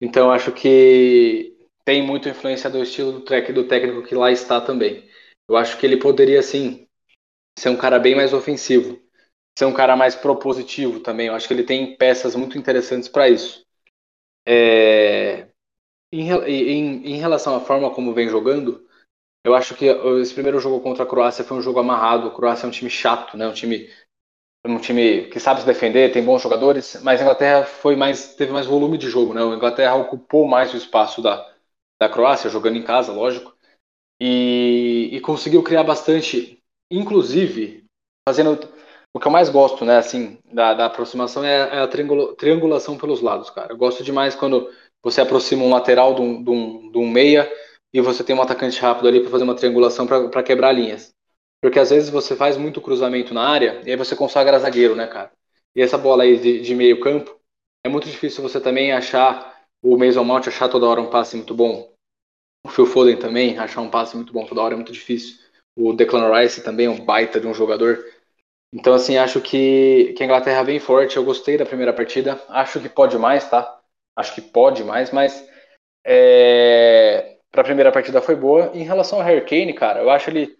Então 0.00 0.30
acho 0.30 0.52
que 0.52 1.56
tem 1.84 2.02
muita 2.02 2.30
influência 2.30 2.68
do 2.68 2.82
estilo 2.82 3.12
do, 3.12 3.20
trek, 3.20 3.52
do 3.52 3.64
técnico 3.64 4.02
que 4.02 4.14
lá 4.14 4.32
está 4.32 4.60
também. 4.60 5.08
Eu 5.48 5.56
acho 5.56 5.78
que 5.78 5.86
ele 5.86 5.96
poderia, 5.96 6.42
sim, 6.42 6.88
ser 7.56 7.68
um 7.68 7.76
cara 7.76 7.98
bem 7.98 8.16
mais 8.16 8.32
ofensivo 8.32 9.00
ser 9.58 9.64
um 9.64 9.72
cara 9.72 9.96
mais 9.96 10.14
propositivo 10.14 11.00
também. 11.00 11.28
Eu 11.28 11.34
acho 11.34 11.48
que 11.48 11.54
ele 11.54 11.64
tem 11.64 11.96
peças 11.96 12.36
muito 12.36 12.58
interessantes 12.58 13.08
para 13.08 13.28
isso. 13.28 13.64
É... 14.46 15.48
Em, 16.12 16.30
em, 16.30 17.14
em, 17.14 17.16
relação 17.16 17.56
à 17.56 17.60
forma 17.60 17.92
como 17.92 18.14
vem 18.14 18.28
jogando, 18.28 18.85
eu 19.46 19.54
acho 19.54 19.76
que 19.76 19.86
esse 20.20 20.34
primeiro 20.34 20.58
jogo 20.58 20.80
contra 20.80 21.04
a 21.04 21.06
Croácia 21.06 21.44
foi 21.44 21.56
um 21.56 21.62
jogo 21.62 21.78
amarrado. 21.78 22.26
A 22.26 22.34
Croácia 22.34 22.66
é 22.66 22.68
um 22.68 22.72
time 22.72 22.90
chato, 22.90 23.36
né? 23.36 23.46
Um 23.46 23.52
time 23.52 23.88
um 24.66 24.80
time 24.80 25.28
que 25.28 25.38
sabe 25.38 25.60
se 25.60 25.66
defender, 25.66 26.12
tem 26.12 26.24
bons 26.24 26.42
jogadores, 26.42 27.00
mas 27.04 27.20
a 27.20 27.22
Inglaterra 27.22 27.64
foi 27.64 27.94
mais 27.94 28.34
teve 28.34 28.50
mais 28.52 28.66
volume 28.66 28.98
de 28.98 29.08
jogo, 29.08 29.32
né? 29.32 29.40
A 29.40 29.54
Inglaterra 29.54 29.94
ocupou 29.94 30.48
mais 30.48 30.74
o 30.74 30.76
espaço 30.76 31.22
da, 31.22 31.48
da 32.00 32.08
Croácia, 32.08 32.50
jogando 32.50 32.76
em 32.76 32.82
casa, 32.82 33.12
lógico, 33.12 33.54
e, 34.20 35.10
e 35.12 35.20
conseguiu 35.20 35.62
criar 35.62 35.84
bastante, 35.84 36.60
inclusive 36.90 37.84
fazendo 38.28 38.58
o 39.14 39.20
que 39.20 39.28
eu 39.28 39.32
mais 39.32 39.48
gosto, 39.48 39.84
né, 39.84 39.96
assim, 39.96 40.38
da, 40.52 40.74
da 40.74 40.86
aproximação 40.86 41.44
é, 41.44 41.76
é 41.76 41.78
a 41.78 41.88
triangulação 42.36 42.98
pelos 42.98 43.22
lados, 43.22 43.48
cara. 43.48 43.72
Eu 43.72 43.76
gosto 43.76 44.02
demais 44.02 44.34
quando 44.34 44.68
você 45.02 45.20
aproxima 45.20 45.62
um 45.62 45.70
lateral 45.70 46.14
de 46.14 46.20
um, 46.20 46.42
de 46.42 46.50
um, 46.50 46.90
de 46.90 46.98
um 46.98 47.08
meia 47.08 47.48
e 47.92 48.00
você 48.00 48.22
tem 48.24 48.36
um 48.36 48.42
atacante 48.42 48.80
rápido 48.80 49.08
ali 49.08 49.20
para 49.20 49.30
fazer 49.30 49.44
uma 49.44 49.54
triangulação 49.54 50.06
para 50.06 50.42
quebrar 50.42 50.72
linhas. 50.72 51.14
Porque 51.60 51.78
às 51.78 51.90
vezes 51.90 52.10
você 52.10 52.36
faz 52.36 52.56
muito 52.56 52.80
cruzamento 52.80 53.32
na 53.32 53.48
área 53.48 53.82
e 53.84 53.90
aí 53.90 53.96
você 53.96 54.14
consagra 54.14 54.58
zagueiro, 54.58 54.94
né, 54.94 55.06
cara? 55.06 55.32
E 55.74 55.82
essa 55.82 55.98
bola 55.98 56.22
aí 56.22 56.38
de, 56.38 56.60
de 56.60 56.74
meio 56.74 57.00
campo, 57.00 57.38
é 57.84 57.88
muito 57.88 58.08
difícil 58.08 58.42
você 58.42 58.60
também 58.60 58.92
achar 58.92 59.56
o 59.82 59.96
Mason 59.96 60.24
Mount 60.24 60.48
achar 60.48 60.68
toda 60.68 60.86
hora 60.86 61.00
um 61.00 61.10
passe 61.10 61.36
muito 61.36 61.54
bom. 61.54 61.92
O 62.64 62.68
Phil 62.68 62.86
Foden 62.86 63.16
também 63.16 63.58
achar 63.58 63.80
um 63.80 63.90
passe 63.90 64.16
muito 64.16 64.32
bom 64.32 64.44
toda 64.44 64.60
hora 64.60 64.74
é 64.74 64.76
muito 64.76 64.92
difícil. 64.92 65.38
O 65.76 65.92
Declan 65.92 66.32
Rice 66.34 66.62
também 66.62 66.86
é 66.86 66.90
um 66.90 67.04
baita 67.04 67.38
de 67.38 67.46
um 67.46 67.54
jogador. 67.54 68.04
Então, 68.72 68.94
assim, 68.94 69.16
acho 69.16 69.40
que, 69.40 70.14
que 70.16 70.22
a 70.22 70.26
Inglaterra 70.26 70.62
vem 70.62 70.78
forte. 70.80 71.16
Eu 71.16 71.24
gostei 71.24 71.56
da 71.56 71.66
primeira 71.66 71.92
partida. 71.92 72.42
Acho 72.48 72.80
que 72.80 72.88
pode 72.88 73.16
mais, 73.18 73.48
tá? 73.48 73.80
Acho 74.16 74.34
que 74.34 74.40
pode 74.40 74.82
mais, 74.82 75.10
mas 75.12 75.46
é... 76.04 77.35
para 77.50 77.62
a 77.62 77.64
primeira 77.64 77.92
partida 77.92 78.20
foi 78.20 78.36
boa. 78.36 78.70
Em 78.74 78.82
relação 78.82 79.18
ao 79.18 79.24
Harry 79.24 79.44
Kane, 79.44 79.72
cara, 79.72 80.00
eu 80.00 80.10
acho 80.10 80.30
ele. 80.30 80.56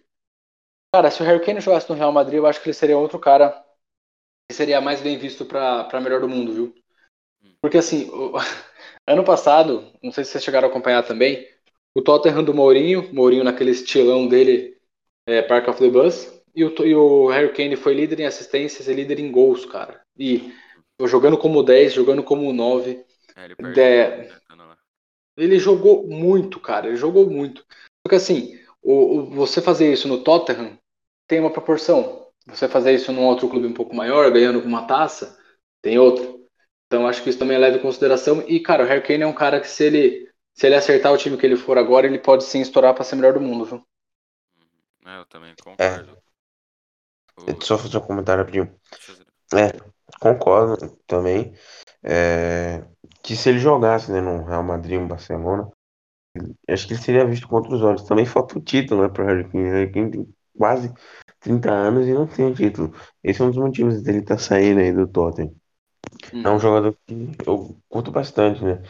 Cara, 0.93 1.11
se 1.11 1.21
o 1.21 1.25
Harry 1.25 1.43
Kane 1.43 1.61
jogasse 1.61 1.89
no 1.89 1.95
Real 1.95 2.11
Madrid, 2.11 2.37
eu 2.37 2.47
acho 2.47 2.61
que 2.61 2.67
ele 2.67 2.73
seria 2.73 2.97
outro 2.97 3.19
cara 3.19 3.63
que 4.49 4.55
seria 4.55 4.79
mais 4.79 5.01
bem 5.01 5.17
visto 5.17 5.45
para 5.45 6.01
melhor 6.01 6.21
do 6.21 6.29
mundo, 6.29 6.53
viu? 6.53 6.75
Porque, 7.61 7.77
assim, 7.77 8.09
o... 8.09 8.33
ano 9.05 9.23
passado, 9.23 9.91
não 10.01 10.11
sei 10.11 10.23
se 10.23 10.31
vocês 10.31 10.43
chegaram 10.43 10.67
a 10.67 10.71
acompanhar 10.71 11.03
também, 11.03 11.47
o 11.93 12.01
Tottenham 12.01 12.43
do 12.43 12.53
Mourinho, 12.53 13.13
Mourinho 13.13 13.43
naquele 13.43 13.71
estilão 13.71 14.27
dele, 14.27 14.77
é, 15.27 15.41
Park 15.41 15.67
of 15.67 15.79
the 15.79 15.89
Bus, 15.89 16.31
e 16.55 16.63
o, 16.63 16.73
e 16.85 16.95
o 16.95 17.27
Harry 17.27 17.51
Kane 17.53 17.75
foi 17.75 17.93
líder 17.93 18.21
em 18.21 18.25
assistências 18.25 18.87
e 18.87 18.93
líder 18.93 19.19
em 19.19 19.31
gols, 19.31 19.65
cara. 19.65 20.01
E 20.17 20.53
jogando 21.05 21.37
como 21.37 21.61
10, 21.61 21.93
jogando 21.93 22.23
como 22.23 22.51
9. 22.51 23.05
É, 23.35 23.45
ele, 23.45 23.55
perde, 23.55 23.73
de... 23.73 24.33
ele 25.37 25.59
jogou 25.59 26.07
muito, 26.07 26.59
cara. 26.59 26.87
Ele 26.87 26.97
jogou 26.97 27.29
muito. 27.29 27.65
Porque 28.03 28.15
assim, 28.15 28.59
o, 28.81 29.19
o, 29.19 29.25
você 29.29 29.61
fazer 29.61 29.91
isso 29.91 30.07
no 30.07 30.23
Tottenham 30.23 30.77
tem 31.27 31.39
uma 31.39 31.51
proporção. 31.51 32.27
Você 32.47 32.67
fazer 32.67 32.93
isso 32.93 33.11
num 33.11 33.25
outro 33.25 33.49
clube 33.49 33.67
um 33.67 33.73
pouco 33.73 33.95
maior, 33.95 34.31
ganhando 34.31 34.59
uma 34.59 34.87
taça, 34.87 35.37
tem 35.81 35.99
outra. 35.99 36.25
Então 36.87 37.05
acho 37.07 37.21
que 37.21 37.29
isso 37.29 37.39
também 37.39 37.57
é 37.57 37.59
leva 37.59 37.77
em 37.77 37.81
consideração. 37.81 38.43
E, 38.47 38.59
cara, 38.59 38.83
o 38.83 38.87
Harry 38.87 39.03
Kane 39.03 39.23
é 39.23 39.27
um 39.27 39.33
cara 39.33 39.59
que 39.59 39.67
se 39.67 39.83
ele, 39.83 40.31
se 40.53 40.65
ele 40.65 40.75
acertar 40.75 41.11
o 41.11 41.17
time 41.17 41.37
que 41.37 41.45
ele 41.45 41.57
for 41.57 41.77
agora, 41.77 42.07
ele 42.07 42.19
pode 42.19 42.45
sim 42.45 42.61
estourar 42.61 42.93
para 42.93 43.03
ser 43.03 43.17
melhor 43.17 43.33
do 43.33 43.41
mundo, 43.41 43.65
viu? 43.65 43.87
É, 45.05 45.19
eu 45.19 45.25
também 45.25 45.53
concordo. 45.61 46.17
É. 47.43 47.51
O... 47.51 47.63
Só 47.63 47.77
fazer 47.77 47.97
um 47.97 48.01
comentário 48.01 48.41
rapidinho. 48.41 48.73
É, 49.53 49.71
concordo 50.19 50.97
também. 51.05 51.53
É, 52.01 52.83
que 53.27 53.35
se 53.35 53.49
ele 53.49 53.59
jogasse 53.59 54.09
né, 54.09 54.21
no 54.21 54.45
Real 54.45 54.63
Madrid, 54.63 54.97
no 54.97 55.05
Barcelona, 55.05 55.69
acho 56.65 56.87
que 56.87 56.93
ele 56.93 57.01
seria 57.01 57.27
visto 57.27 57.45
com 57.45 57.57
outros 57.57 57.81
olhos. 57.81 58.03
Também 58.03 58.25
falta 58.25 58.57
o 58.57 58.61
título 58.61 59.01
né, 59.01 59.09
para 59.09 59.21
o 59.21 59.27
Harry 59.27 59.43
Kane. 59.49 59.69
Harry 59.69 59.91
Kane 59.91 60.11
tem 60.11 60.33
quase 60.57 60.93
30 61.41 61.69
anos 61.69 62.07
e 62.07 62.13
não 62.13 62.25
tem 62.25 62.49
o 62.49 62.53
título. 62.55 62.95
Esse 63.21 63.41
é 63.41 63.43
um 63.43 63.49
dos 63.49 63.57
motivos 63.57 64.01
dele 64.01 64.19
estar 64.19 64.35
tá 64.35 64.41
saindo 64.41 64.79
aí 64.79 64.93
do 64.93 65.05
Tottenham. 65.05 65.53
Hum. 66.33 66.41
É 66.41 66.49
um 66.49 66.57
jogador 66.57 66.97
que 67.05 67.35
eu 67.45 67.77
curto 67.89 68.11
bastante, 68.11 68.63
né? 68.63 68.81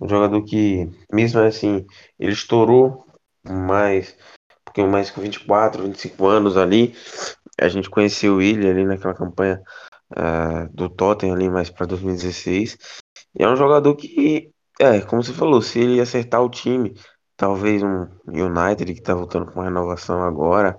Um 0.00 0.08
jogador 0.08 0.42
que, 0.44 0.90
mesmo 1.12 1.40
assim, 1.40 1.84
ele 2.18 2.32
estourou 2.32 3.04
mais, 3.46 4.16
porque 4.64 4.82
mais 4.82 5.10
com 5.10 5.20
24, 5.20 5.82
25 5.82 6.26
anos 6.26 6.56
ali, 6.56 6.94
a 7.60 7.68
gente 7.68 7.90
conheceu 7.90 8.40
ele 8.40 8.66
ali 8.66 8.86
naquela 8.86 9.12
campanha 9.12 9.62
uh, 10.12 10.72
do 10.72 10.88
Tottenham 10.88 11.34
ali 11.34 11.50
mais 11.50 11.68
para 11.68 11.84
2016. 11.84 13.03
E 13.38 13.42
é 13.42 13.48
um 13.48 13.56
jogador 13.56 13.94
que, 13.96 14.52
é, 14.80 15.00
como 15.00 15.22
você 15.22 15.32
falou, 15.32 15.60
se 15.60 15.80
ele 15.80 16.00
acertar 16.00 16.42
o 16.42 16.50
time, 16.50 16.94
talvez 17.36 17.82
um 17.82 18.06
United 18.26 18.94
que 18.94 19.02
tá 19.02 19.14
voltando 19.14 19.46
com 19.46 19.60
uma 19.60 19.64
renovação 19.64 20.22
agora. 20.22 20.78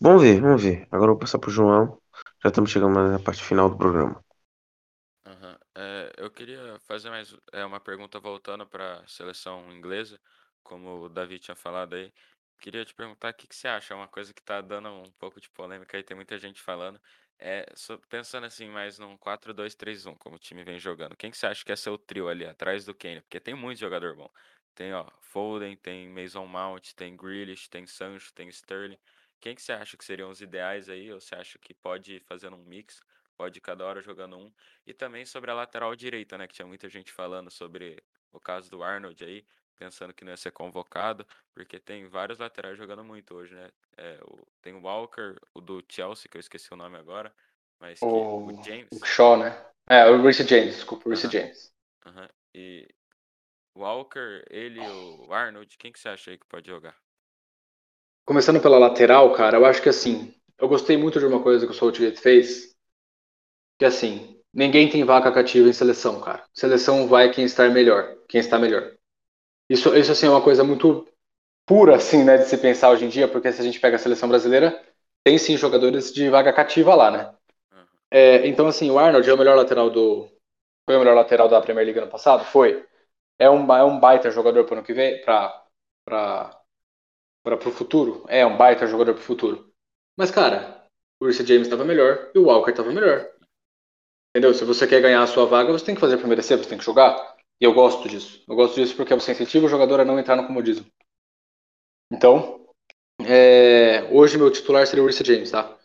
Vamos 0.00 0.22
ver, 0.22 0.40
vamos 0.40 0.62
ver. 0.62 0.86
Agora 0.90 1.10
eu 1.10 1.14
vou 1.14 1.18
passar 1.18 1.38
pro 1.38 1.50
João. 1.50 2.00
Já 2.42 2.48
estamos 2.48 2.70
chegando 2.70 2.94
na 2.94 3.18
parte 3.18 3.42
final 3.42 3.70
do 3.70 3.76
programa. 3.76 4.22
Uhum. 5.26 5.56
É, 5.76 6.12
eu 6.18 6.30
queria 6.30 6.78
fazer 6.86 7.08
mais 7.08 7.34
é, 7.52 7.64
uma 7.64 7.80
pergunta 7.80 8.18
voltando 8.18 8.66
para 8.66 9.00
a 9.00 9.06
seleção 9.06 9.72
inglesa, 9.72 10.18
como 10.62 11.04
o 11.04 11.08
Davi 11.08 11.38
tinha 11.38 11.54
falado 11.54 11.94
aí. 11.94 12.12
Queria 12.60 12.84
te 12.84 12.94
perguntar 12.94 13.30
o 13.30 13.34
que, 13.34 13.46
que 13.46 13.56
você 13.56 13.66
acha, 13.66 13.94
uma 13.94 14.08
coisa 14.08 14.32
que 14.32 14.42
tá 14.42 14.60
dando 14.60 14.88
um 14.88 15.10
pouco 15.18 15.40
de 15.40 15.50
polêmica 15.50 15.96
aí, 15.96 16.02
tem 16.02 16.16
muita 16.16 16.38
gente 16.38 16.60
falando. 16.60 17.00
É, 17.44 17.66
pensando 18.08 18.46
assim, 18.46 18.68
mais 18.68 19.00
num 19.00 19.16
4-2-3-1, 19.16 20.14
como 20.14 20.36
o 20.36 20.38
time 20.38 20.62
vem 20.62 20.78
jogando, 20.78 21.16
quem 21.16 21.28
que 21.28 21.36
você 21.36 21.46
acha 21.46 21.64
que 21.64 21.72
é 21.72 21.76
seu 21.76 21.98
trio 21.98 22.28
ali, 22.28 22.46
atrás 22.46 22.84
do 22.84 22.94
Kane? 22.94 23.20
Porque 23.20 23.40
tem 23.40 23.52
muito 23.52 23.80
jogador 23.80 24.14
bom. 24.14 24.30
Tem, 24.76 24.92
ó, 24.94 25.10
Foden, 25.20 25.76
tem 25.76 26.08
Mason 26.08 26.46
Mount, 26.46 26.92
tem 26.94 27.16
Grealish, 27.16 27.68
tem 27.68 27.84
Sancho, 27.84 28.32
tem 28.32 28.48
Sterling. 28.48 28.96
Quem 29.40 29.56
que 29.56 29.62
você 29.62 29.72
acha 29.72 29.96
que 29.96 30.04
seriam 30.04 30.30
os 30.30 30.40
ideais 30.40 30.88
aí? 30.88 31.12
Ou 31.12 31.20
você 31.20 31.34
acha 31.34 31.58
que 31.58 31.74
pode 31.74 32.14
ir 32.14 32.20
fazendo 32.20 32.56
um 32.56 32.64
mix? 32.64 33.00
Pode 33.36 33.60
cada 33.60 33.84
hora 33.84 34.00
jogando 34.00 34.36
um? 34.38 34.52
E 34.86 34.94
também 34.94 35.24
sobre 35.26 35.50
a 35.50 35.54
lateral 35.54 35.96
direita, 35.96 36.38
né? 36.38 36.46
Que 36.46 36.54
tinha 36.54 36.66
muita 36.66 36.88
gente 36.88 37.12
falando 37.12 37.50
sobre 37.50 38.00
o 38.30 38.38
caso 38.38 38.70
do 38.70 38.84
Arnold 38.84 39.24
aí 39.24 39.44
pensando 39.82 40.14
que 40.14 40.24
não 40.24 40.30
ia 40.30 40.36
ser 40.36 40.52
convocado, 40.52 41.26
porque 41.52 41.78
tem 41.80 42.06
vários 42.06 42.38
laterais 42.38 42.78
jogando 42.78 43.02
muito 43.02 43.34
hoje, 43.34 43.52
né? 43.52 43.68
É, 43.96 44.20
o, 44.24 44.38
tem 44.62 44.72
o 44.74 44.82
Walker, 44.82 45.34
o 45.52 45.60
do 45.60 45.82
Chelsea, 45.88 46.28
que 46.30 46.36
eu 46.36 46.40
esqueci 46.40 46.72
o 46.72 46.76
nome 46.76 46.96
agora, 46.96 47.34
mas 47.80 47.98
que, 47.98 48.04
o, 48.04 48.46
o 48.46 48.64
James. 48.64 48.88
O 48.92 49.04
Shaw, 49.04 49.36
né? 49.36 49.66
É, 49.88 50.08
o 50.08 50.22
Reece 50.22 50.46
James, 50.46 50.76
desculpa, 50.76 51.08
o 51.08 51.08
Reece. 51.08 51.28
James. 51.28 51.74
Uh 52.06 52.10
-huh. 52.10 52.30
E 52.54 52.88
o 53.74 53.80
Walker, 53.80 54.44
ele 54.48 54.80
e 54.80 54.88
o 54.88 55.32
Arnold, 55.32 55.76
quem 55.76 55.90
que 55.90 55.98
você 55.98 56.08
acha 56.08 56.30
aí 56.30 56.38
que 56.38 56.46
pode 56.46 56.68
jogar? 56.68 56.96
Começando 58.24 58.62
pela 58.62 58.78
lateral, 58.78 59.32
cara, 59.32 59.58
eu 59.58 59.66
acho 59.66 59.82
que 59.82 59.88
assim, 59.88 60.32
eu 60.58 60.68
gostei 60.68 60.96
muito 60.96 61.18
de 61.18 61.26
uma 61.26 61.42
coisa 61.42 61.66
que 61.66 61.72
o 61.72 61.74
Southgate 61.74 62.20
fez, 62.20 62.76
que 63.80 63.84
assim, 63.84 64.40
ninguém 64.54 64.88
tem 64.88 65.04
vaca 65.04 65.32
cativa 65.32 65.68
em 65.68 65.72
seleção, 65.72 66.20
cara. 66.20 66.44
Seleção 66.54 67.08
vai 67.08 67.32
quem 67.32 67.44
está 67.44 67.68
melhor, 67.68 68.16
quem 68.28 68.40
está 68.40 68.60
melhor. 68.60 68.96
Isso, 69.68 69.94
isso 69.96 70.12
assim 70.12 70.26
é 70.26 70.30
uma 70.30 70.42
coisa 70.42 70.64
muito 70.64 71.06
pura, 71.66 71.96
assim, 71.96 72.24
né, 72.24 72.38
de 72.38 72.44
se 72.44 72.58
pensar 72.58 72.90
hoje 72.90 73.04
em 73.04 73.08
dia, 73.08 73.28
porque 73.28 73.52
se 73.52 73.60
a 73.60 73.64
gente 73.64 73.80
pega 73.80 73.96
a 73.96 73.98
seleção 73.98 74.28
brasileira, 74.28 74.82
tem 75.24 75.38
sim 75.38 75.56
jogadores 75.56 76.12
de 76.12 76.28
vaga 76.28 76.52
cativa 76.52 76.94
lá, 76.94 77.10
né? 77.10 77.34
Uhum. 77.72 77.86
É, 78.10 78.46
então, 78.46 78.66
assim, 78.66 78.90
o 78.90 78.98
Arnold 78.98 79.28
é 79.28 79.32
o 79.32 79.38
melhor 79.38 79.56
lateral 79.56 79.88
do. 79.90 80.28
Foi 80.84 80.96
o 80.96 80.98
melhor 80.98 81.14
lateral 81.14 81.48
da 81.48 81.60
Premier 81.60 81.86
League 81.86 82.00
ano 82.00 82.10
passado? 82.10 82.44
Foi. 82.44 82.84
É 83.38 83.48
um, 83.48 83.72
é 83.74 83.84
um 83.84 83.98
baita 83.98 84.30
jogador 84.30 84.64
para 84.64 84.74
o 84.74 84.78
ano 84.78 84.86
que 84.86 84.92
vem, 84.92 85.20
para 85.24 85.64
o 87.44 87.70
futuro? 87.70 88.24
É 88.28 88.44
um 88.44 88.56
baita 88.56 88.86
jogador 88.86 89.14
para 89.14 89.20
o 89.20 89.24
futuro. 89.24 89.72
Mas, 90.16 90.30
cara, 90.30 90.86
o 91.20 91.24
Reece 91.24 91.46
James 91.46 91.66
estava 91.66 91.84
melhor 91.84 92.30
e 92.34 92.38
o 92.38 92.44
Walker 92.46 92.70
estava 92.70 92.92
melhor. 92.92 93.30
Entendeu? 94.30 94.52
Se 94.54 94.64
você 94.64 94.86
quer 94.86 95.00
ganhar 95.00 95.22
a 95.22 95.26
sua 95.26 95.46
vaga, 95.46 95.72
você 95.72 95.84
tem 95.84 95.94
que 95.94 96.00
fazer 96.00 96.18
por 96.18 96.26
merecer, 96.26 96.58
você 96.58 96.68
tem 96.68 96.78
que 96.78 96.84
jogar. 96.84 97.31
E 97.62 97.64
eu 97.64 97.72
gosto 97.72 98.08
disso. 98.08 98.42
Eu 98.48 98.56
gosto 98.56 98.74
disso 98.74 98.96
porque 98.96 99.14
você 99.14 99.30
incentiva 99.30 99.66
o 99.66 99.68
jogador 99.68 100.00
a 100.00 100.04
não 100.04 100.18
entrar 100.18 100.34
no 100.34 100.48
comodismo. 100.48 100.84
Então, 102.12 102.66
é, 103.20 104.08
hoje 104.10 104.36
meu 104.36 104.50
titular 104.50 104.84
seria 104.84 105.04
o 105.04 105.06
Reece 105.06 105.24
James, 105.24 105.52
tá? 105.52 105.78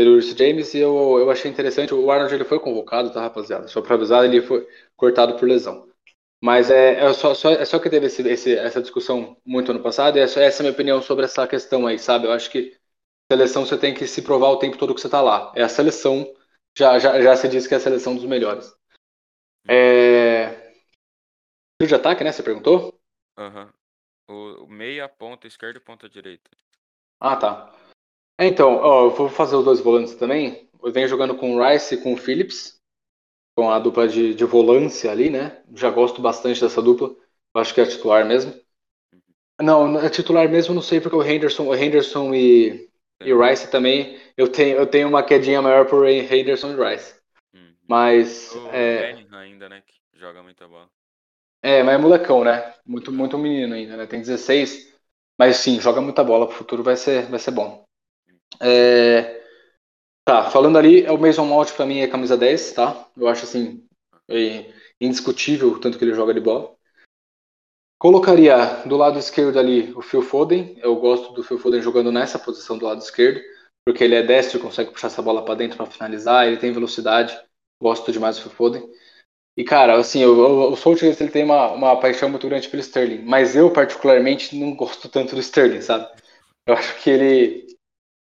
Seria 0.00 0.12
o 0.12 0.18
Reece 0.18 0.36
James 0.36 0.74
e 0.74 0.78
eu, 0.80 1.20
eu 1.20 1.30
achei 1.30 1.48
interessante. 1.48 1.94
O 1.94 2.10
Arnold 2.10 2.34
ele 2.34 2.44
foi 2.44 2.58
convocado, 2.58 3.12
tá, 3.12 3.20
rapaziada? 3.20 3.68
Só 3.68 3.80
para 3.80 3.94
avisar, 3.94 4.24
ele 4.24 4.42
foi 4.42 4.66
cortado 4.96 5.38
por 5.38 5.48
lesão. 5.48 5.88
Mas 6.42 6.68
é, 6.70 7.04
é, 7.04 7.12
só, 7.12 7.32
só, 7.34 7.50
é 7.52 7.64
só 7.64 7.78
que 7.78 7.90
teve 7.90 8.06
esse, 8.06 8.26
esse, 8.28 8.56
essa 8.56 8.82
discussão 8.82 9.36
muito 9.46 9.70
ano 9.70 9.82
passado, 9.82 10.18
e 10.18 10.20
essa, 10.20 10.40
essa 10.40 10.58
é 10.58 10.60
a 10.62 10.64
minha 10.64 10.72
opinião 10.72 11.00
sobre 11.00 11.26
essa 11.26 11.46
questão 11.46 11.86
aí, 11.86 11.98
sabe? 11.98 12.26
Eu 12.26 12.32
acho 12.32 12.50
que 12.50 12.76
seleção 13.30 13.64
você 13.64 13.78
tem 13.78 13.94
que 13.94 14.06
se 14.06 14.22
provar 14.22 14.48
o 14.50 14.58
tempo 14.58 14.78
todo 14.78 14.94
que 14.94 15.00
você 15.00 15.08
tá 15.08 15.22
lá. 15.22 15.52
É 15.54 15.62
a 15.62 15.68
seleção, 15.68 16.26
já, 16.76 16.98
já, 16.98 17.20
já 17.22 17.36
se 17.36 17.48
diz 17.48 17.68
que 17.68 17.74
é 17.74 17.76
a 17.76 17.80
seleção 17.80 18.16
dos 18.16 18.24
melhores. 18.24 18.74
É... 19.68 20.63
Trio 21.84 21.88
de 21.88 21.94
ataque, 21.96 22.24
né? 22.24 22.32
Você 22.32 22.42
perguntou? 22.42 22.98
Aham. 23.36 23.70
O, 24.26 24.64
o 24.64 24.66
meia, 24.66 25.06
ponta 25.06 25.46
esquerda 25.46 25.78
e 25.78 25.82
ponta 25.82 26.08
direita. 26.08 26.50
Ah, 27.20 27.36
tá. 27.36 27.74
É, 28.38 28.46
então, 28.46 28.76
ó, 28.76 29.04
eu 29.04 29.10
vou 29.10 29.28
fazer 29.28 29.56
os 29.56 29.64
dois 29.64 29.80
volantes 29.80 30.14
também. 30.14 30.68
Eu 30.82 30.92
venho 30.92 31.08
jogando 31.08 31.36
com 31.36 31.54
o 31.54 31.62
Rice 31.62 31.94
e 31.94 32.02
com 32.02 32.14
o 32.14 32.16
Phillips, 32.16 32.80
com 33.56 33.70
a 33.70 33.78
dupla 33.78 34.08
de, 34.08 34.34
de 34.34 34.44
volância 34.44 35.10
ali, 35.10 35.28
né? 35.28 35.62
Já 35.74 35.90
gosto 35.90 36.22
bastante 36.22 36.60
dessa 36.60 36.80
dupla. 36.80 37.08
Eu 37.54 37.60
acho 37.60 37.74
que 37.74 37.80
é 37.80 37.86
titular 37.86 38.24
mesmo. 38.24 38.54
Não, 39.60 39.98
é 39.98 40.08
titular 40.08 40.48
mesmo, 40.48 40.74
não 40.74 40.82
sei 40.82 41.00
porque 41.00 41.16
o 41.16 41.22
Henderson, 41.22 41.66
o 41.66 41.74
Henderson 41.74 42.34
e, 42.34 42.88
e 43.20 43.32
o 43.32 43.42
Rice 43.42 43.70
também, 43.70 44.18
eu 44.36 44.48
tenho, 44.50 44.78
eu 44.78 44.86
tenho 44.86 45.08
uma 45.08 45.22
quedinha 45.22 45.62
maior 45.62 45.86
por 45.86 46.08
Henderson 46.08 46.72
e 46.72 46.90
Rice. 46.90 47.14
Uhum. 47.54 47.74
Mas 47.86 48.54
O 48.54 48.68
é, 48.72 49.12
ainda, 49.36 49.68
né? 49.68 49.82
Que 49.82 50.18
joga 50.18 50.42
muita 50.42 50.66
bola. 50.66 50.90
É, 51.64 51.82
mas 51.82 51.94
é 51.94 51.98
molecão, 51.98 52.44
né? 52.44 52.74
Muito, 52.84 53.10
muito 53.10 53.38
menino 53.38 53.74
ainda, 53.74 53.96
né? 53.96 54.06
Tem 54.06 54.20
16, 54.20 54.92
mas 55.38 55.56
sim, 55.56 55.80
joga 55.80 55.98
muita 56.02 56.22
bola. 56.22 56.46
Pro 56.46 56.56
futuro 56.56 56.82
vai 56.82 56.94
ser, 56.94 57.24
vai 57.30 57.38
ser 57.38 57.52
bom. 57.52 57.86
É, 58.60 59.42
tá, 60.26 60.50
falando 60.50 60.76
ali, 60.76 61.04
é 61.04 61.10
o 61.10 61.18
Mason 61.18 61.46
Mount 61.46 61.72
pra 61.72 61.86
mim 61.86 62.00
é 62.00 62.06
camisa 62.06 62.36
10, 62.36 62.72
tá? 62.72 63.08
Eu 63.16 63.28
acho 63.28 63.44
assim, 63.44 63.82
é 64.28 64.70
indiscutível 65.00 65.80
tanto 65.80 65.98
que 65.98 66.04
ele 66.04 66.12
joga 66.14 66.34
de 66.34 66.40
bola. 66.40 66.76
Colocaria 67.98 68.82
do 68.84 68.98
lado 68.98 69.18
esquerdo 69.18 69.58
ali 69.58 69.90
o 69.94 70.02
Phil 70.02 70.20
Foden. 70.20 70.76
Eu 70.82 70.96
gosto 70.96 71.32
do 71.32 71.42
Phil 71.42 71.58
Foden 71.58 71.80
jogando 71.80 72.12
nessa 72.12 72.38
posição 72.38 72.76
do 72.76 72.84
lado 72.84 73.00
esquerdo, 73.00 73.40
porque 73.86 74.04
ele 74.04 74.16
é 74.16 74.22
destro, 74.22 74.60
consegue 74.60 74.90
puxar 74.90 75.06
essa 75.06 75.22
bola 75.22 75.42
para 75.42 75.54
dentro 75.54 75.78
para 75.78 75.86
finalizar, 75.86 76.46
ele 76.46 76.58
tem 76.58 76.72
velocidade. 76.72 77.34
Gosto 77.80 78.12
demais 78.12 78.36
do 78.36 78.42
Phil 78.42 78.52
Foden. 78.52 78.90
E 79.56 79.62
cara, 79.64 79.96
assim, 79.98 80.24
o, 80.24 80.32
o, 80.34 80.72
o 80.72 80.76
Solskjaer, 80.76 81.16
ele 81.20 81.30
tem 81.30 81.44
uma, 81.44 81.70
uma 81.72 82.00
paixão 82.00 82.28
muito 82.28 82.48
grande 82.48 82.68
pelo 82.68 82.80
Sterling, 82.82 83.22
mas 83.24 83.54
eu 83.54 83.72
particularmente 83.72 84.56
não 84.58 84.74
gosto 84.74 85.08
tanto 85.08 85.34
do 85.36 85.40
Sterling, 85.40 85.80
sabe? 85.80 86.08
Eu 86.66 86.74
acho 86.74 87.00
que 87.02 87.10
ele, 87.10 87.66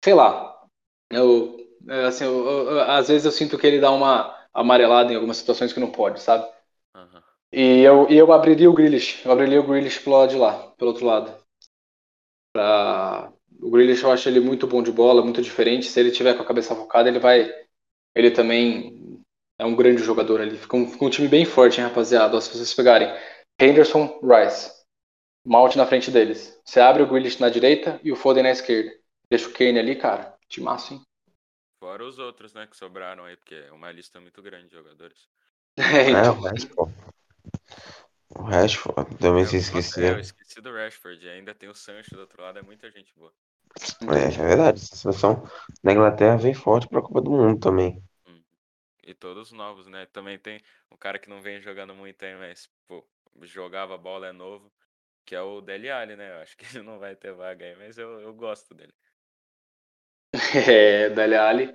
sei 0.04 0.14
lá, 0.14 0.62
eu, 1.10 1.56
é, 1.88 2.06
assim, 2.06 2.24
eu- 2.24 2.46
eu- 2.46 2.70
eu- 2.72 2.80
às 2.82 3.08
vezes 3.08 3.26
eu 3.26 3.32
sinto 3.32 3.58
que 3.58 3.66
ele 3.66 3.80
dá 3.80 3.90
uma 3.92 4.36
amarelada 4.54 5.12
em 5.12 5.16
algumas 5.16 5.38
situações 5.38 5.72
que 5.72 5.80
não 5.80 5.90
pode, 5.92 6.20
sabe? 6.22 6.46
Aham. 6.94 7.22
E 7.52 7.80
eu, 7.82 8.08
e 8.08 8.16
eu 8.16 8.32
abriria 8.32 8.70
o 8.70 8.72
Grealish. 8.72 9.24
Eu 9.24 9.32
abriria 9.32 9.60
o 9.60 9.66
Grealish 9.66 9.98
pelo 10.00 10.16
lado 10.16 10.30
de 10.30 10.36
lá, 10.36 10.52
pelo 10.78 10.90
outro 10.92 11.04
lado. 11.06 11.34
Pra... 12.52 13.32
O 13.60 13.70
Grealish 13.70 14.02
eu 14.02 14.10
acho 14.12 14.28
ele 14.28 14.40
muito 14.40 14.66
bom 14.66 14.82
de 14.82 14.92
bola, 14.92 15.22
muito 15.22 15.40
diferente. 15.42 15.86
Se 15.86 15.98
ele 16.00 16.10
tiver 16.10 16.34
com 16.36 16.42
a 16.42 16.46
cabeça 16.46 16.74
focada, 16.74 17.08
ele 17.08 17.18
vai. 17.18 17.50
Ele 18.14 18.30
também 18.30 19.15
é 19.58 19.64
um 19.64 19.74
grande 19.76 20.02
jogador 20.02 20.40
ali. 20.40 20.56
Fica 20.56 20.76
um, 20.76 20.88
fica 20.90 21.04
um 21.04 21.10
time 21.10 21.28
bem 21.28 21.44
forte, 21.44 21.80
hein, 21.80 21.86
rapaziada? 21.86 22.36
Ó, 22.36 22.40
se 22.40 22.50
vocês 22.50 22.72
pegarem 22.74 23.08
Henderson, 23.60 24.20
Rice, 24.22 24.70
Mount 25.46 25.76
na 25.76 25.86
frente 25.86 26.10
deles. 26.10 26.58
Você 26.64 26.80
abre 26.80 27.02
o 27.02 27.06
Grealish 27.06 27.40
na 27.40 27.48
direita 27.48 28.00
e 28.02 28.12
o 28.12 28.16
Foden 28.16 28.42
na 28.42 28.50
esquerda. 28.50 28.92
Deixa 29.30 29.48
o 29.48 29.52
Kane 29.52 29.78
ali, 29.78 29.96
cara. 29.96 30.34
Timaço, 30.48 30.94
hein? 30.94 31.02
Fora 31.82 32.04
os 32.04 32.18
outros, 32.18 32.52
né, 32.54 32.66
que 32.66 32.76
sobraram 32.76 33.24
aí, 33.24 33.36
porque 33.36 33.54
é 33.54 33.72
uma 33.72 33.92
lista 33.92 34.20
muito 34.20 34.40
grande 34.42 34.68
de 34.68 34.74
jogadores. 34.74 35.18
É, 35.78 36.10
É, 36.10 36.30
o 36.30 36.32
então. 36.32 36.40
Rashford. 36.40 36.94
O 38.34 38.42
Rashford, 38.42 39.16
também 39.18 39.44
se 39.46 39.56
Eu- 39.56 39.60
esqueci. 39.60 40.04
É, 40.04 40.10
eu 40.12 40.18
esqueci 40.20 40.60
do 40.60 40.72
Rashford, 40.72 41.24
e 41.24 41.28
ainda 41.28 41.54
tem 41.54 41.68
o 41.68 41.74
Sancho 41.74 42.10
do 42.12 42.20
outro 42.20 42.42
lado, 42.42 42.58
é 42.58 42.62
muita 42.62 42.90
gente 42.90 43.12
boa. 43.16 43.32
É, 44.02 44.24
é 44.26 44.46
verdade. 44.46 44.80
A 44.82 44.96
seleção 44.96 45.42
da 45.84 45.92
Inglaterra 45.92 46.36
vem 46.36 46.54
forte 46.54 46.88
pra 46.88 47.02
Copa 47.02 47.20
do 47.20 47.30
Mundo 47.30 47.60
também. 47.60 48.02
E 49.06 49.14
todos 49.14 49.52
novos, 49.52 49.86
né? 49.86 50.04
Também 50.06 50.38
tem 50.38 50.60
um 50.90 50.96
cara 50.98 51.18
que 51.18 51.30
não 51.30 51.40
vem 51.40 51.60
jogando 51.62 51.94
muito 51.94 52.22
aí, 52.24 52.36
mas, 52.36 52.68
pô, 52.86 53.06
jogava 53.42 53.96
bola 53.96 54.28
é 54.28 54.32
novo, 54.32 54.70
que 55.24 55.34
é 55.34 55.40
o 55.42 55.60
Dele 55.62 55.90
Alli, 55.90 56.16
né? 56.16 56.32
Eu 56.36 56.42
acho 56.42 56.56
que 56.56 56.64
ele 56.76 56.84
não 56.84 56.98
vai 56.98 57.16
ter 57.16 57.32
vaga 57.32 57.64
aí, 57.66 57.76
mas 57.76 57.98
eu, 57.98 58.20
eu 58.20 58.34
gosto 58.34 58.74
dele. 58.74 58.92
É, 60.54 61.10
Dele 61.10 61.36
Alli. 61.36 61.74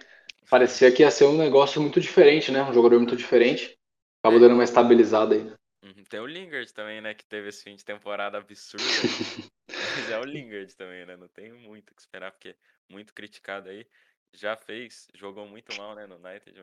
Parecia 0.50 0.92
que 0.92 1.04
ia 1.04 1.12
ser 1.12 1.26
um 1.26 1.38
negócio 1.38 1.82
muito 1.82 2.00
diferente, 2.00 2.52
né? 2.52 2.62
Um 2.64 2.74
jogador 2.74 2.98
muito 2.98 3.16
diferente. 3.16 3.78
Acabou 4.22 4.40
dando 4.40 4.54
uma 4.54 4.64
estabilizada 4.64 5.36
aí. 5.36 5.52
Uhum, 5.84 6.04
Tem 6.06 6.20
o 6.20 6.26
Lingard 6.26 6.72
também, 6.74 7.02
né? 7.02 7.14
Que 7.14 7.26
teve 7.26 7.50
esse 7.50 7.64
fim 7.64 7.76
de 7.76 7.84
temporada 7.86 8.38
absurdo. 8.38 9.08
Mas 9.94 10.10
é 10.10 10.18
o 10.18 10.24
Lingard 10.24 10.76
também, 10.76 11.06
né? 11.06 11.18
Não 11.18 11.28
tem 11.28 11.52
muito 11.52 11.92
o 11.92 11.96
que 11.96 12.02
esperar, 12.02 12.32
porque 12.32 12.50
é 12.50 12.56
muito 12.90 13.14
criticado 13.14 13.70
aí. 13.70 13.86
Já 14.34 14.56
fez, 14.56 15.08
jogou 15.14 15.48
muito 15.48 15.74
mal, 15.74 15.96
né? 15.96 16.06
No 16.08 16.16
United, 16.16 16.60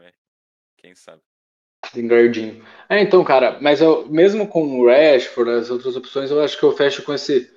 quem 0.79 0.95
sabe. 0.95 1.23
Lingardinho. 1.95 2.65
É, 2.89 3.01
então, 3.01 3.25
cara, 3.25 3.59
mas 3.61 3.81
eu, 3.81 4.09
mesmo 4.09 4.49
com 4.49 4.63
o 4.81 4.87
Rashford, 4.87 5.51
as 5.51 5.71
outras 5.71 5.97
opções, 5.97 6.31
eu 6.31 6.43
acho 6.43 6.59
que 6.59 6.65
eu 6.65 6.73
fecho 6.77 7.03
com 7.05 7.15
esse, 7.15 7.51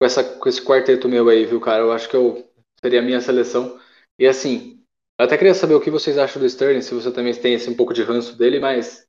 com 0.00 0.06
essa, 0.06 0.24
com 0.24 0.48
esse 0.48 0.62
quarteto 0.64 1.08
meu 1.08 1.28
aí, 1.28 1.44
viu, 1.46 1.60
cara? 1.60 1.82
Eu 1.82 1.92
acho 1.92 2.08
que 2.08 2.16
eu 2.16 2.48
seria 2.80 3.00
a 3.00 3.02
minha 3.02 3.20
seleção. 3.20 3.80
E 4.18 4.26
assim, 4.26 4.82
eu 5.18 5.26
até 5.26 5.38
queria 5.38 5.54
saber 5.54 5.74
o 5.74 5.80
que 5.80 5.90
vocês 5.90 6.18
acham 6.18 6.40
do 6.40 6.46
Sterling, 6.46 6.82
se 6.82 6.94
você 6.94 7.12
também 7.12 7.34
tem 7.34 7.54
esse 7.54 7.70
um 7.70 7.76
pouco 7.76 7.94
de 7.94 8.02
ranço 8.02 8.36
dele, 8.36 8.60
mas. 8.60 9.06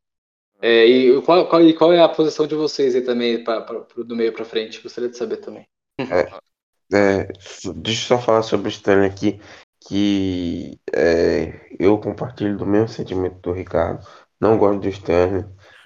É, 0.62 0.86
e 0.86 1.22
qual, 1.24 1.49
qual, 1.49 1.62
e 1.64 1.74
qual 1.74 1.93
é 1.93 2.01
a 2.01 2.10
posição 2.10 2.47
de 2.47 2.55
vocês 2.55 2.95
aí 2.95 3.01
também, 3.01 3.43
pra, 3.43 3.62
pra, 3.62 3.82
pro- 3.82 4.03
do 4.03 4.16
meio 4.16 4.34
pra 4.34 4.45
frente? 4.45 4.82
Gostaria 4.82 5.10
de 5.10 5.18
saber 5.18 5.38
também. 5.38 5.66
É, 6.93 7.28
s- 7.38 7.74
deixa 7.74 8.14
eu 8.14 8.18
só 8.20 8.26
falar 8.26 8.43
sobre 8.43 8.68
o 8.68 8.72
Sterling 8.72 9.08
aqui, 9.08 9.39
que 9.88 10.80
é, 10.94 11.66
eu 11.80 11.98
compartilho 11.98 12.58
do 12.58 12.66
mesmo 12.66 12.90
sentimento 12.90 13.40
do 13.40 13.54
Ricardo. 13.54 14.06
Não 14.40 14.58
gosto 14.58 14.82
do 14.82 14.90
Sterling. 14.90 15.46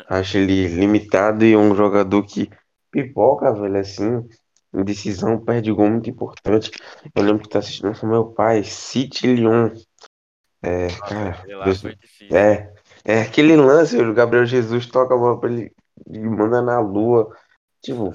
Acho 0.09 0.37
ele 0.37 0.67
limitado 0.67 1.45
e 1.45 1.55
um 1.55 1.75
jogador 1.75 2.23
que 2.23 2.49
pipoca, 2.89 3.53
velho, 3.53 3.77
assim, 3.77 4.27
em 4.73 4.83
decisão, 4.83 5.39
perde 5.39 5.71
gol 5.71 5.89
muito 5.89 6.09
importante. 6.09 6.71
Eu 7.13 7.23
lembro 7.23 7.43
que 7.43 7.49
tá 7.49 7.59
assistindo 7.59 7.97
com 7.97 8.07
meu 8.07 8.25
pai, 8.25 8.63
City 8.63 9.27
Lyon. 9.27 9.69
É, 10.63 10.87
Nossa, 10.87 11.03
cara, 11.05 11.43
Deus- 11.45 11.83
é, 12.31 12.73
é 13.05 13.21
aquele 13.21 13.55
lance, 13.55 13.97
o 13.97 14.13
Gabriel 14.13 14.45
Jesus 14.45 14.85
toca 14.87 15.13
a 15.13 15.17
bola 15.17 15.39
pra 15.39 15.51
ele 15.51 15.71
e 16.09 16.19
manda 16.19 16.61
na 16.61 16.79
lua. 16.79 17.31
Tipo, 17.81 18.11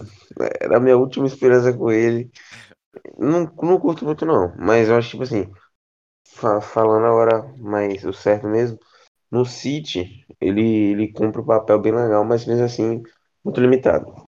era 0.61 0.77
a 0.77 0.81
minha 0.81 0.97
última 0.97 1.27
esperança 1.27 1.73
com 1.73 1.91
ele. 1.91 2.31
Não, 3.19 3.51
não 3.63 3.79
curto 3.81 4.05
muito, 4.05 4.27
não. 4.27 4.55
Mas 4.59 4.89
eu 4.89 4.97
acho, 4.97 5.11
tipo 5.11 5.23
assim, 5.23 5.51
falando 6.63 7.07
agora, 7.07 7.43
mas 7.59 8.05
o 8.05 8.13
certo 8.13 8.47
mesmo, 8.49 8.79
no 9.31 9.45
City, 9.47 10.27
ele, 10.41 10.63
ele 10.93 11.13
cumpre 11.13 11.41
um 11.43 11.47
papel 11.47 11.81
bem 11.81 11.93
legal, 11.95 12.25
mas 12.25 12.47
mesmo 12.47 12.65
assim, 12.65 13.03
muito 13.45 13.61
limitado. 13.61 14.27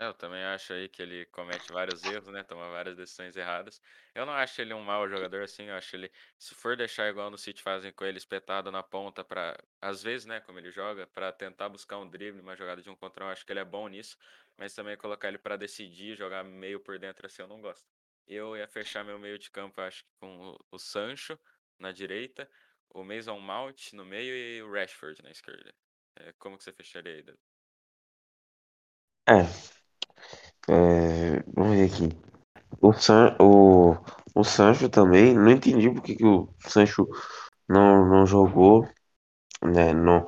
É, 0.00 0.06
eu 0.06 0.14
também 0.14 0.44
acho 0.44 0.72
aí 0.72 0.88
que 0.88 1.02
ele 1.02 1.26
comete 1.26 1.72
vários 1.72 2.04
erros, 2.04 2.28
né? 2.28 2.44
Toma 2.44 2.68
várias 2.70 2.96
decisões 2.96 3.36
erradas. 3.36 3.80
Eu 4.14 4.24
não 4.24 4.32
acho 4.32 4.60
ele 4.60 4.72
um 4.72 4.82
mau 4.82 5.08
jogador 5.08 5.42
assim, 5.42 5.64
eu 5.64 5.74
acho 5.74 5.96
ele, 5.96 6.10
se 6.38 6.54
for 6.54 6.76
deixar 6.76 7.08
igual 7.10 7.30
no 7.30 7.38
City 7.38 7.60
fazem 7.62 7.92
com 7.92 8.04
ele 8.04 8.18
espetado 8.18 8.70
na 8.70 8.82
ponta 8.82 9.24
para, 9.24 9.58
às 9.80 10.00
vezes, 10.02 10.24
né, 10.26 10.40
como 10.40 10.58
ele 10.58 10.70
joga, 10.70 11.06
para 11.08 11.32
tentar 11.32 11.68
buscar 11.68 11.98
um 11.98 12.08
drible, 12.08 12.40
uma 12.40 12.54
jogada 12.56 12.80
de 12.80 12.88
um 12.90 12.94
contra 12.96 13.24
um, 13.24 13.28
acho 13.28 13.44
que 13.44 13.52
ele 13.52 13.60
é 13.60 13.64
bom 13.64 13.88
nisso, 13.88 14.16
mas 14.56 14.72
também 14.74 14.96
colocar 14.96 15.28
ele 15.28 15.38
para 15.38 15.56
decidir, 15.56 16.16
jogar 16.16 16.44
meio 16.44 16.78
por 16.80 16.96
dentro 16.98 17.26
assim, 17.26 17.42
eu 17.42 17.48
não 17.48 17.60
gosto. 17.60 17.97
Eu 18.28 18.54
ia 18.54 18.68
fechar 18.68 19.02
meu 19.02 19.18
meio 19.18 19.38
de 19.38 19.50
campo, 19.50 19.80
acho 19.80 20.04
que 20.04 20.10
com 20.20 20.54
o, 20.70 20.78
Sancho 20.78 21.38
na 21.78 21.92
direita, 21.92 22.48
o 22.90 23.02
Mason 23.02 23.38
Mount 23.40 23.92
no 23.94 24.04
meio 24.04 24.34
e 24.34 24.62
o 24.62 24.70
Rashford 24.70 25.22
na 25.22 25.30
esquerda. 25.30 25.74
É, 26.16 26.32
como 26.38 26.58
que 26.58 26.64
você 26.64 26.72
fecharia 26.72 27.14
aí, 27.14 27.22
Davi? 27.22 27.38
É. 29.26 29.40
é, 30.70 31.42
vamos 31.54 31.76
ver 31.76 31.86
aqui. 31.86 32.28
O, 32.82 32.92
San, 32.92 33.34
o, 33.40 33.94
o 34.34 34.44
Sancho 34.44 34.90
também, 34.90 35.34
não 35.34 35.50
entendi 35.50 35.90
porque 35.90 36.14
que 36.14 36.24
o 36.24 36.52
Sancho 36.60 37.08
não, 37.66 38.06
não 38.06 38.26
jogou, 38.26 38.86
né? 39.62 39.94
Não, 39.94 40.26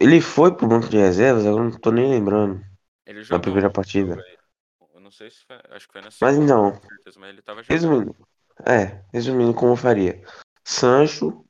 ele 0.00 0.20
foi 0.20 0.56
pro 0.56 0.68
banco 0.68 0.88
de 0.88 0.96
reservas, 0.96 1.44
eu 1.44 1.56
não 1.58 1.70
tô 1.70 1.90
nem 1.90 2.08
lembrando 2.08 2.64
Ele 3.04 3.22
jogou 3.22 3.40
primeira 3.40 3.68
um 3.68 3.70
jogo 3.70 3.74
partida. 3.74 4.37
Não 5.08 5.12
sei 5.12 5.30
se 5.30 5.42
foi, 5.44 5.56
acho 5.70 5.86
que 5.86 5.92
foi 5.92 6.02
na 6.02 6.10
Mas 6.20 6.36
segunda, 6.36 6.60
então, 6.60 6.72
com 6.74 6.80
certeza, 6.82 7.18
mas 7.18 7.30
ele 7.30 7.42
tava 7.42 7.62
jogando. 7.62 7.96
resumindo, 7.96 8.14
é, 8.66 9.04
resumindo 9.12 9.54
como 9.54 9.72
eu 9.72 9.76
faria. 9.76 10.22
Sancho, 10.64 11.44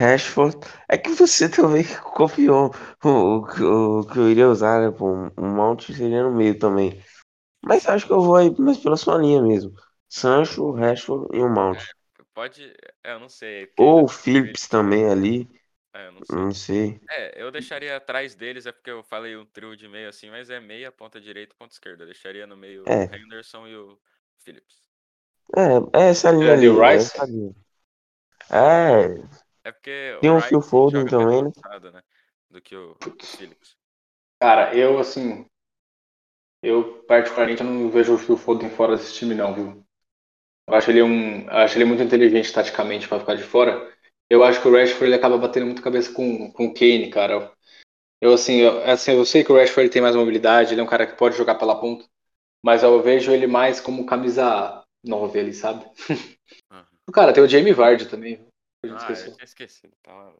Rashford, 0.00 0.58
é 0.88 0.98
que 0.98 1.10
você 1.12 1.48
também 1.50 1.84
copiou 2.14 2.72
o, 3.04 3.08
o, 3.10 3.46
que- 3.46 3.62
o 3.64 4.04
que 4.06 4.18
eu 4.18 4.30
iria 4.30 4.48
usar, 4.50 4.80
né? 4.82 4.90
Pô, 4.96 5.12
um 5.38 5.54
Mount 5.56 5.82
seria 5.92 6.22
no 6.24 6.32
meio 6.34 6.58
também. 6.58 7.02
Mas 7.64 7.86
acho 7.88 8.06
que 8.06 8.12
eu 8.12 8.22
vou 8.22 8.36
aí 8.36 8.54
mais 8.60 8.78
pela 8.78 8.96
sua 8.98 9.18
linha 9.18 9.42
mesmo. 9.42 9.72
Sancho, 10.08 10.72
Rashford 10.72 11.28
e 11.36 11.42
o 11.42 11.48
Mount. 11.50 11.84
Pode, 12.34 12.72
é, 13.02 13.12
eu 13.12 13.20
não 13.20 13.28
sei, 13.28 13.72
ainda 13.78 13.78
Ou 13.78 14.04
o 14.04 14.08
Phillips 14.08 14.68
também 14.68 15.06
ali, 15.10 15.48
É, 15.92 16.06
eu 16.06 16.12
não 16.12 16.22
sei. 16.22 16.42
não 16.42 16.52
sei. 16.52 17.00
É, 17.10 17.42
eu 17.42 17.50
deixaria 17.50 17.96
atrás 17.96 18.34
deles, 18.34 18.66
é 18.66 18.72
porque 18.72 18.90
eu 18.90 19.02
falei 19.04 19.36
um 19.36 19.46
trio 19.46 19.76
de 19.76 19.88
meio 19.88 20.08
assim, 20.10 20.30
mas 20.30 20.50
é 20.50 20.60
meia, 20.60 20.92
ponta 20.92 21.20
direita, 21.20 21.54
ponta 21.56 21.74
esquerda. 21.74 22.04
Eu 22.04 22.08
deixaria 22.08 22.46
no 22.46 22.56
meio 22.56 22.90
o 22.92 23.04
É, 23.04 23.10
Henderson 23.14 23.66
e 23.68 23.76
o 23.76 24.00
Phillips. 24.38 24.82
é, 25.56 25.98
é 26.00 26.08
essa 26.10 26.30
linha 26.30 26.52
Tiraria 26.52 26.54
ali, 26.54 26.72
o 26.72 26.80
é 26.86 26.94
Rice? 26.94 27.02
essa 27.02 27.24
linha. 27.26 27.54
É, 28.50 29.28
É 29.64 29.70
porque 29.72 30.14
tem 30.20 30.30
o 30.30 30.38
um 30.38 30.40
Phil 30.40 30.62
Foden 30.62 31.08
também, 31.08 31.42
né? 31.42 31.50
né? 31.92 32.02
Do 32.50 32.60
que 32.60 32.74
o, 32.76 32.98
o 33.22 33.26
Phillips. 33.26 33.76
Cara, 34.40 34.74
eu, 34.76 34.98
assim, 34.98 35.46
eu 36.62 37.02
particularmente 37.06 37.62
não 37.62 37.90
vejo 37.90 38.14
o 38.14 38.18
Phil 38.18 38.36
Foden 38.36 38.70
fora 38.70 38.96
desse 38.96 39.14
time, 39.14 39.34
não, 39.34 39.54
viu? 39.54 39.84
Eu 40.68 40.74
acho 40.74 40.90
ele 40.90 41.02
um, 41.02 41.42
eu 41.46 41.50
acho 41.58 41.78
ele 41.78 41.86
muito 41.86 42.02
inteligente 42.02 42.52
taticamente 42.52 43.08
para 43.08 43.20
ficar 43.20 43.36
de 43.36 43.42
fora. 43.44 43.92
Eu 44.30 44.44
acho 44.44 44.60
que 44.60 44.68
o 44.68 44.72
Rashford 44.72 45.06
ele 45.06 45.14
acaba 45.14 45.38
batendo 45.38 45.66
muito 45.66 45.82
cabeça 45.82 46.12
com, 46.12 46.52
com 46.52 46.66
o 46.66 46.74
Kane, 46.74 47.10
cara. 47.10 47.52
Eu 48.20 48.34
assim, 48.34 48.56
eu, 48.56 48.82
assim, 48.84 49.12
eu 49.12 49.24
sei 49.24 49.44
que 49.44 49.52
o 49.52 49.56
Rashford 49.56 49.82
ele 49.82 49.92
tem 49.92 50.02
mais 50.02 50.16
mobilidade, 50.16 50.74
ele 50.74 50.80
é 50.80 50.84
um 50.84 50.88
cara 50.88 51.06
que 51.06 51.16
pode 51.16 51.36
jogar 51.36 51.54
pela 51.54 51.80
ponta, 51.80 52.04
mas 52.62 52.82
eu 52.82 53.00
vejo 53.02 53.32
ele 53.32 53.46
mais 53.46 53.80
como 53.80 54.06
camisa 54.06 54.84
9 55.04 55.40
ali, 55.40 55.54
sabe? 55.54 55.84
Aham. 56.70 56.86
Cara, 57.12 57.32
tem 57.32 57.42
o 57.42 57.48
Jamie 57.48 57.72
Vardy 57.72 58.06
também, 58.06 58.36
viu? 58.36 58.48
a 58.84 58.86
gente 58.86 58.98
Ah, 58.98 59.10
eu 59.10 59.12
esqueceu. 59.12 59.34
tinha 59.34 59.44
esquecido. 59.44 59.96
Tá, 60.02 60.32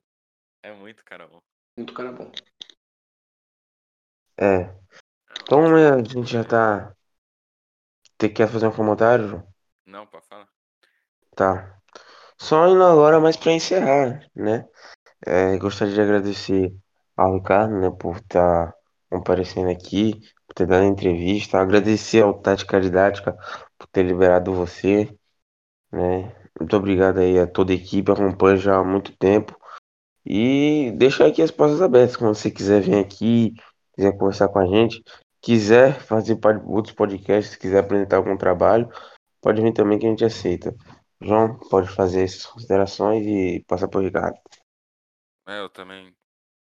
é 0.62 0.72
muito 0.72 1.05
cara 1.05 1.26
bom. 1.26 1.41
Muito 1.76 1.95
cara 1.95 2.12
bom. 2.12 2.30
É. 4.36 4.74
Então 5.43 5.76
é, 5.76 5.91
a 5.91 5.99
gente 6.05 6.30
já 6.30 6.45
tá. 6.45 6.95
Você 8.20 8.28
quer 8.28 8.49
fazer 8.49 8.66
um 8.68 8.72
comentário, 8.72 9.28
João? 9.28 9.55
não, 9.86 10.07
pode 10.07 10.26
falar. 10.26 10.49
Tá. 11.34 11.80
Só 12.41 12.68
indo 12.68 12.82
agora 12.82 13.20
mais 13.20 13.36
pra 13.36 13.53
encerrar, 13.53 14.24
né? 14.34 14.66
É, 15.26 15.57
gostaria 15.59 15.95
de 15.95 16.01
agradecer 16.01 16.74
ao 17.16 17.34
Ricardo, 17.34 17.74
né, 17.80 17.91
por 17.91 18.16
estar 18.16 18.72
comparecendo 19.11 19.70
aqui, 19.70 20.20
por 20.47 20.55
ter 20.55 20.66
dado 20.66 20.84
a 20.84 20.86
entrevista. 20.86 21.59
Agradecer 21.59 22.22
ao 22.22 22.34
Tática 22.34 22.80
Didática 22.80 23.36
por 23.76 23.86
ter 23.89 24.05
liberado 24.05 24.55
você, 24.55 25.12
né? 25.93 26.34
Muito 26.59 26.76
obrigado 26.76 27.18
aí 27.18 27.39
a 27.39 27.47
toda 27.47 27.72
a 27.72 27.76
equipe, 27.76 28.11
acompanha 28.11 28.57
já 28.57 28.76
há 28.76 28.84
muito 28.84 29.16
tempo. 29.16 29.57
E 30.24 30.93
deixar 30.97 31.26
aqui 31.26 31.43
as 31.43 31.51
portas 31.51 31.80
abertas, 31.80 32.16
quando 32.16 32.34
você 32.34 32.51
quiser 32.51 32.82
vir 32.82 32.99
aqui, 32.99 33.55
quiser 33.95 34.12
conversar 34.16 34.49
com 34.49 34.59
a 34.59 34.66
gente, 34.66 35.03
quiser 35.41 35.99
fazer 36.01 36.39
outros 36.66 36.95
podcasts, 36.95 37.57
quiser 37.57 37.80
apresentar 37.80 38.16
algum 38.16 38.36
trabalho, 38.36 38.89
pode 39.41 39.62
vir 39.62 39.72
também 39.72 39.99
que 39.99 40.07
a 40.07 40.11
gente 40.11 40.24
aceita. 40.24 40.74
João, 41.20 41.58
pode 41.70 41.88
fazer 41.90 42.24
essas 42.24 42.46
considerações 42.46 43.26
e 43.26 43.64
passar 43.66 43.88
para 43.88 44.00
o 44.00 44.02
Ricardo. 44.02 44.38
É, 45.46 45.60
eu 45.60 45.68
também. 45.68 46.14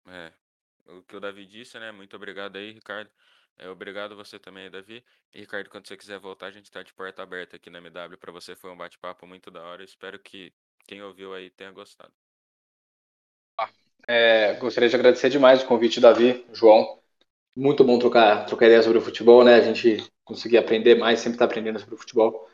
É, 0.08 0.34
o 0.88 1.04
que 1.04 1.16
o 1.16 1.20
Davi 1.20 1.46
disse, 1.46 1.80
né? 1.80 1.92
Muito 1.92 2.16
obrigado 2.16 2.58
aí, 2.58 2.72
Ricardo. 2.72 3.10
É, 3.58 3.70
obrigado 3.70 4.16
você 4.16 4.40
também, 4.40 4.70
Davi. 4.72 5.04
E, 5.34 5.40
Ricardo, 5.42 5.70
quando 5.70 5.88
você 5.88 5.98
quiser 5.98 6.20
voltar, 6.20 6.48
a 6.48 6.52
gente 6.52 6.72
tá 6.72 6.84
de 6.84 6.94
porta 6.94 7.24
aberta 7.24 7.56
aqui 7.58 7.70
na 7.70 7.80
MW. 7.80 8.18
Pra 8.18 8.32
você 8.32 8.56
foi 8.56 8.72
um 8.72 8.78
bate-papo 8.78 9.28
muito 9.28 9.52
da 9.52 9.62
hora. 9.64 9.84
Espero 9.84 10.20
que 10.20 10.54
quem 10.88 11.02
ouviu 11.04 11.34
aí 11.34 11.50
tenha 11.50 11.72
gostado. 11.72 12.14
É, 14.08 14.56
gostaria 14.56 14.90
de 14.90 14.96
agradecer 14.96 15.30
demais 15.30 15.64
o 15.64 15.68
convite, 15.68 16.00
Davi, 16.00 16.46
João. 16.54 17.00
Muito 17.56 17.84
bom 17.84 18.00
trocar, 18.00 18.46
trocar 18.46 18.66
ideias 18.68 18.86
sobre 18.86 19.00
o 19.00 19.02
futebol, 19.02 19.44
né? 19.44 19.56
A 19.56 19.62
gente 19.62 20.04
conseguir 20.24 20.58
aprender 20.58 20.96
mais, 20.96 21.20
sempre 21.20 21.36
está 21.36 21.46
aprendendo 21.46 21.80
sobre 21.80 21.96
o 21.96 21.98
futebol. 21.98 22.50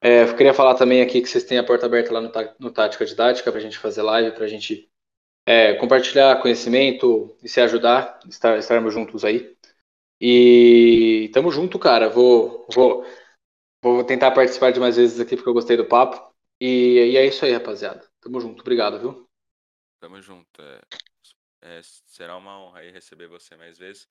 É, 0.00 0.22
eu 0.24 0.36
queria 0.36 0.52
falar 0.54 0.74
também 0.74 1.00
aqui 1.02 1.20
que 1.22 1.28
vocês 1.28 1.44
têm 1.44 1.58
a 1.58 1.64
porta 1.64 1.86
aberta 1.86 2.12
lá 2.12 2.20
no, 2.20 2.30
Tá- 2.30 2.54
no 2.58 2.70
Tática 2.70 3.04
Didática 3.06 3.50
para 3.50 3.58
a 3.60 3.62
gente 3.62 3.78
fazer 3.78 4.02
live, 4.02 4.32
para 4.34 4.44
a 4.44 4.48
gente 4.48 4.90
é, 5.46 5.74
compartilhar 5.74 6.40
conhecimento 6.42 7.36
e 7.42 7.48
se 7.48 7.60
ajudar, 7.60 8.20
estar, 8.28 8.58
estarmos 8.58 8.94
juntos 8.94 9.24
aí. 9.24 9.56
E 10.20 11.30
tamo 11.34 11.50
junto, 11.52 11.78
cara. 11.78 12.08
Vou, 12.10 12.66
vou, 12.74 13.06
vou 13.82 14.04
tentar 14.04 14.32
participar 14.32 14.72
de 14.72 14.80
mais 14.80 14.96
vezes 14.96 15.20
aqui 15.20 15.36
porque 15.36 15.48
eu 15.50 15.54
gostei 15.54 15.76
do 15.76 15.86
papo. 15.86 16.34
E, 16.60 17.12
e 17.12 17.16
é 17.16 17.26
isso 17.26 17.44
aí, 17.44 17.52
rapaziada. 17.52 18.04
Tamo 18.20 18.40
junto. 18.40 18.62
Obrigado, 18.62 19.00
viu? 19.00 19.28
Tamo 20.00 20.20
junto. 20.20 20.62
É, 20.62 20.80
é, 21.62 21.80
será 21.82 22.36
uma 22.36 22.58
honra 22.60 22.80
aí 22.80 22.90
receber 22.90 23.28
você 23.28 23.56
mais 23.56 23.78
vezes. 23.78 24.08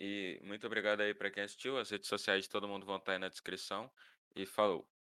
E 0.00 0.40
muito 0.44 0.66
obrigado 0.66 1.00
aí 1.02 1.14
pra 1.14 1.30
quem 1.30 1.44
assistiu. 1.44 1.78
As 1.78 1.90
redes 1.90 2.08
sociais 2.08 2.44
de 2.44 2.50
todo 2.50 2.68
mundo 2.68 2.86
vão 2.86 2.96
estar 2.96 3.12
aí 3.12 3.18
na 3.18 3.28
descrição. 3.28 3.90
E 4.34 4.46
falou. 4.46 4.88